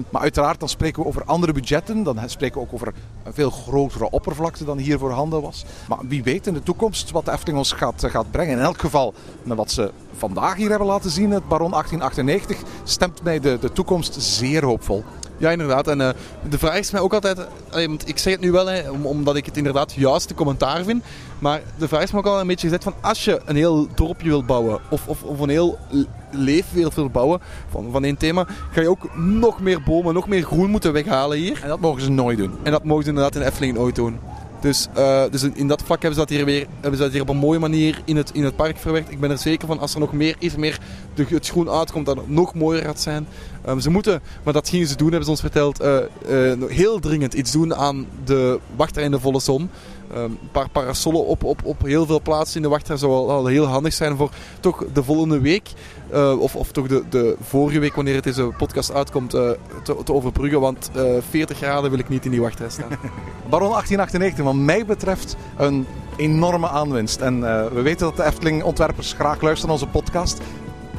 Maar 0.09 0.21
uiteraard, 0.21 0.59
dan 0.59 0.69
spreken 0.69 1.01
we 1.01 1.07
over 1.07 1.23
andere 1.25 1.53
budgetten. 1.53 2.03
Dan 2.03 2.19
spreken 2.25 2.57
we 2.59 2.67
ook 2.67 2.73
over 2.73 2.93
een 3.23 3.33
veel 3.33 3.49
grotere 3.49 4.09
oppervlakte 4.09 4.65
dan 4.65 4.77
hier 4.77 4.99
voorhanden 4.99 5.41
was. 5.41 5.65
Maar 5.87 5.97
wie 6.07 6.23
weet 6.23 6.47
in 6.47 6.53
de 6.53 6.63
toekomst 6.63 7.11
wat 7.11 7.25
de 7.25 7.31
Efteling 7.31 7.57
ons 7.57 7.71
gaat, 7.71 8.03
gaat 8.07 8.31
brengen. 8.31 8.57
In 8.57 8.63
elk 8.63 8.79
geval, 8.79 9.13
met 9.43 9.57
wat 9.57 9.71
ze 9.71 9.91
vandaag 10.17 10.55
hier 10.55 10.69
hebben 10.69 10.87
laten 10.87 11.09
zien, 11.09 11.31
het 11.31 11.47
Baron 11.47 11.71
1898, 11.71 12.48
stemt 12.83 13.23
mij 13.23 13.39
de, 13.39 13.57
de 13.61 13.71
toekomst 13.71 14.15
zeer 14.19 14.65
hoopvol. 14.65 15.03
Ja, 15.37 15.49
inderdaad. 15.51 15.87
En 15.87 16.01
eh, 16.01 16.09
de 16.49 16.57
vraag 16.59 16.77
is 16.77 16.91
mij 16.91 17.01
ook 17.01 17.13
altijd, 17.13 17.37
want 17.71 18.07
ik 18.07 18.17
zeg 18.17 18.33
het 18.33 18.41
nu 18.41 18.51
wel, 18.51 18.65
hè, 18.67 18.89
om- 18.89 19.05
omdat 19.05 19.35
ik 19.35 19.45
het 19.45 19.57
inderdaad 19.57 19.93
juiste 19.93 20.33
commentaar 20.33 20.83
vind. 20.83 21.03
Maar 21.39 21.61
de 21.77 21.87
vraag 21.87 22.01
is 22.03 22.11
me 22.11 22.17
ook 22.17 22.25
al 22.25 22.39
een 22.39 22.47
beetje 22.47 22.67
gezet 22.67 22.83
van 22.83 22.93
als 23.01 23.25
je 23.25 23.41
een 23.45 23.55
heel 23.55 23.87
dorpje 23.95 24.27
wilt 24.27 24.45
bouwen 24.45 24.79
of, 24.89 25.07
of, 25.07 25.23
of 25.23 25.39
een 25.39 25.49
heel 25.49 25.77
leefwereld 26.31 26.93
wilt 26.95 27.11
bouwen 27.11 27.39
van, 27.69 27.87
van 27.91 28.03
één 28.03 28.17
thema, 28.17 28.45
ga 28.71 28.81
je 28.81 28.89
ook 28.89 29.15
nog 29.15 29.59
meer 29.59 29.83
bomen, 29.83 30.13
nog 30.13 30.27
meer 30.27 30.43
groen 30.43 30.69
moeten 30.69 30.93
weghalen 30.93 31.37
hier. 31.37 31.59
En 31.61 31.67
dat 31.67 31.79
mogen 31.79 32.01
ze 32.01 32.09
nooit 32.11 32.37
doen. 32.37 32.51
En 32.63 32.71
dat 32.71 32.83
mogen 32.83 33.03
ze 33.03 33.09
inderdaad 33.09 33.35
in 33.35 33.41
Efteling 33.41 33.77
ooit 33.77 33.95
doen. 33.95 34.19
Dus, 34.61 34.87
eh, 34.93 35.23
dus 35.31 35.43
in 35.43 35.67
dat 35.67 35.81
vlak 35.81 36.01
hebben 36.01 36.19
ze 36.19 36.25
dat 36.25 36.37
hier 36.37 36.45
weer 36.45 36.67
hebben 36.79 36.97
ze 36.97 37.03
dat 37.03 37.11
hier 37.11 37.21
op 37.21 37.29
een 37.29 37.37
mooie 37.37 37.59
manier 37.59 38.01
in 38.05 38.17
het, 38.17 38.31
in 38.33 38.43
het 38.43 38.55
park 38.55 38.77
verwerkt. 38.77 39.11
Ik 39.11 39.19
ben 39.19 39.31
er 39.31 39.37
zeker 39.37 39.67
van 39.67 39.79
als 39.79 39.93
er 39.93 39.99
nog 39.99 40.13
meer, 40.13 40.35
even 40.39 40.59
meer 40.59 40.79
het 41.15 41.45
schoen 41.45 41.69
uitkomt, 41.69 42.05
dat 42.05 42.15
het 42.15 42.29
nog 42.29 42.53
mooier 42.53 42.83
gaat 42.83 42.99
zijn. 42.99 43.27
Ehm, 43.65 43.79
ze 43.79 43.89
moeten, 43.89 44.21
maar 44.43 44.53
dat 44.53 44.69
gingen 44.69 44.87
ze 44.87 44.95
doen, 44.95 45.07
hebben 45.07 45.25
ze 45.25 45.31
ons 45.31 45.39
verteld, 45.39 45.79
eh, 45.79 45.97
eh, 46.51 46.61
heel 46.67 46.99
dringend 46.99 47.33
iets 47.33 47.51
doen 47.51 47.75
aan 47.75 48.05
de 48.25 48.59
wachtrij 48.75 49.03
in 49.03 49.11
de 49.11 49.19
volle 49.19 49.39
zon. 49.39 49.69
Ehm, 50.13 50.23
een 50.23 50.49
paar 50.51 50.69
parasollen 50.69 51.25
op, 51.25 51.43
op, 51.43 51.59
op 51.63 51.81
heel 51.81 52.05
veel 52.05 52.21
plaatsen 52.21 52.55
in 52.55 52.61
de 52.61 52.69
wachtrij 52.69 52.97
zou 52.97 53.11
al, 53.11 53.29
al 53.29 53.45
heel 53.45 53.65
handig 53.65 53.93
zijn 53.93 54.17
voor 54.17 54.29
toch 54.59 54.83
de 54.93 55.03
volgende 55.03 55.39
week. 55.39 55.71
eh, 56.11 56.39
of, 56.39 56.55
of 56.55 56.71
toch 56.71 56.87
de, 56.87 57.03
de 57.09 57.35
vorige 57.41 57.79
week, 57.79 57.95
wanneer 57.95 58.15
het 58.15 58.23
deze 58.23 58.51
podcast 58.57 58.93
uitkomt, 58.93 59.33
eh, 59.33 59.49
te, 59.83 59.95
te 60.03 60.13
overbruggen. 60.13 60.59
Want 60.59 60.91
eh 60.95 61.03
40 61.29 61.57
graden 61.57 61.89
wil 61.89 61.99
ik 61.99 62.09
niet 62.09 62.25
in 62.25 62.31
die 62.31 62.41
wachtrij 62.41 62.69
staan. 62.69 62.89
Baron 63.49 63.71
1898, 63.71 64.43
wat 64.43 64.53
mij 64.53 64.85
betreft, 64.85 65.35
een 65.57 65.85
enorme 66.15 66.69
aanwinst. 66.69 67.21
En 67.21 67.41
we 67.73 67.81
weten 67.81 68.05
dat 68.07 68.15
de 68.15 68.25
Efteling-ontwerpers 68.25 69.13
graag 69.13 69.41
luisteren 69.41 69.75
naar 69.75 69.81
onze 69.83 69.99
podcast. 69.99 70.41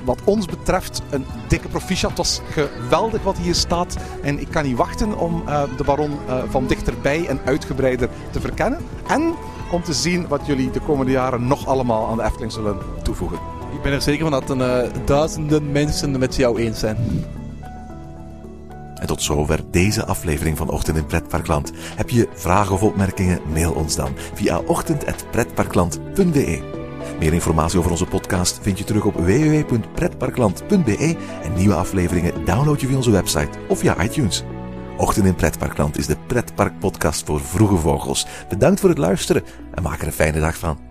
Wat 0.05 0.21
ons 0.25 0.47
betreft, 0.47 1.03
een 1.11 1.25
dikke 1.49 1.69
proficiat. 1.69 2.11
Het 2.11 2.19
was 2.19 2.41
geweldig 2.51 3.23
wat 3.23 3.39
hier 3.39 3.55
staat. 3.55 3.97
En 4.23 4.41
ik 4.41 4.49
kan 4.51 4.65
niet 4.65 4.77
wachten 4.77 5.19
om 5.19 5.43
eh, 5.47 5.63
de 5.77 5.85
Baron 5.85 6.19
eh, 6.29 6.43
van 6.49 6.67
dichterbij 6.67 7.27
en 7.27 7.41
uitgebreider 7.45 8.09
te 8.31 8.41
verkennen. 8.41 8.81
En 9.07 9.35
om 9.73 9.83
te 9.83 9.93
zien 9.93 10.29
wat 10.29 10.47
jullie 10.47 10.71
de 10.71 10.81
komende 10.81 11.13
jaren 11.13 11.47
nog 11.47 11.67
allemaal 11.67 12.09
aan 12.09 12.17
de 12.17 12.23
Efteling 12.23 12.53
zullen 12.53 12.77
toevoegen. 13.03 13.39
Ik 13.75 13.83
ben 13.83 13.93
er 13.93 14.03
zeker 14.03 14.23
van 14.23 14.31
dat 14.31 14.51
een, 14.51 14.63
eh, 14.63 14.89
duizenden 15.05 15.73
mensen 15.73 16.19
met 16.19 16.37
jou 16.37 16.61
eens 16.61 16.79
zijn. 16.79 16.97
En 18.95 19.07
tot 19.07 19.23
zover 19.23 19.61
deze 19.71 20.05
aflevering 20.05 20.57
van 20.57 20.71
Ochtend 20.71 20.97
in 20.97 21.07
Pretparkland. 21.07 21.73
Heb 21.97 22.11
je 22.11 22.29
vragen 22.35 22.75
of 22.75 22.83
opmerkingen? 22.83 23.41
Mail 23.53 23.73
ons 23.73 23.97
dan 23.97 24.11
via 24.35 24.59
ochtend.pretparkland.be. 24.59 26.80
Meer 27.19 27.33
informatie 27.33 27.79
over 27.79 27.91
onze 27.91 28.07
podcast 28.07 28.59
vind 28.63 28.79
je 28.79 28.85
terug 28.85 29.05
op 29.05 29.15
www.pretparkland.be 29.15 31.17
en 31.43 31.53
nieuwe 31.53 31.75
afleveringen 31.75 32.45
download 32.45 32.81
je 32.81 32.87
via 32.87 32.97
onze 32.97 33.11
website 33.11 33.59
of 33.69 33.79
via 33.79 34.03
iTunes. 34.03 34.45
Ochtend 34.97 35.27
in 35.27 35.35
Pretparkland 35.35 35.99
is 35.99 36.07
de 36.07 36.17
pretparkpodcast 36.27 37.27
voor 37.27 37.41
vroege 37.41 37.77
vogels. 37.77 38.27
Bedankt 38.49 38.81
voor 38.81 38.89
het 38.89 38.99
luisteren 38.99 39.43
en 39.75 39.83
maak 39.83 40.01
er 40.01 40.07
een 40.07 40.13
fijne 40.13 40.41
dag 40.41 40.59
van. 40.59 40.90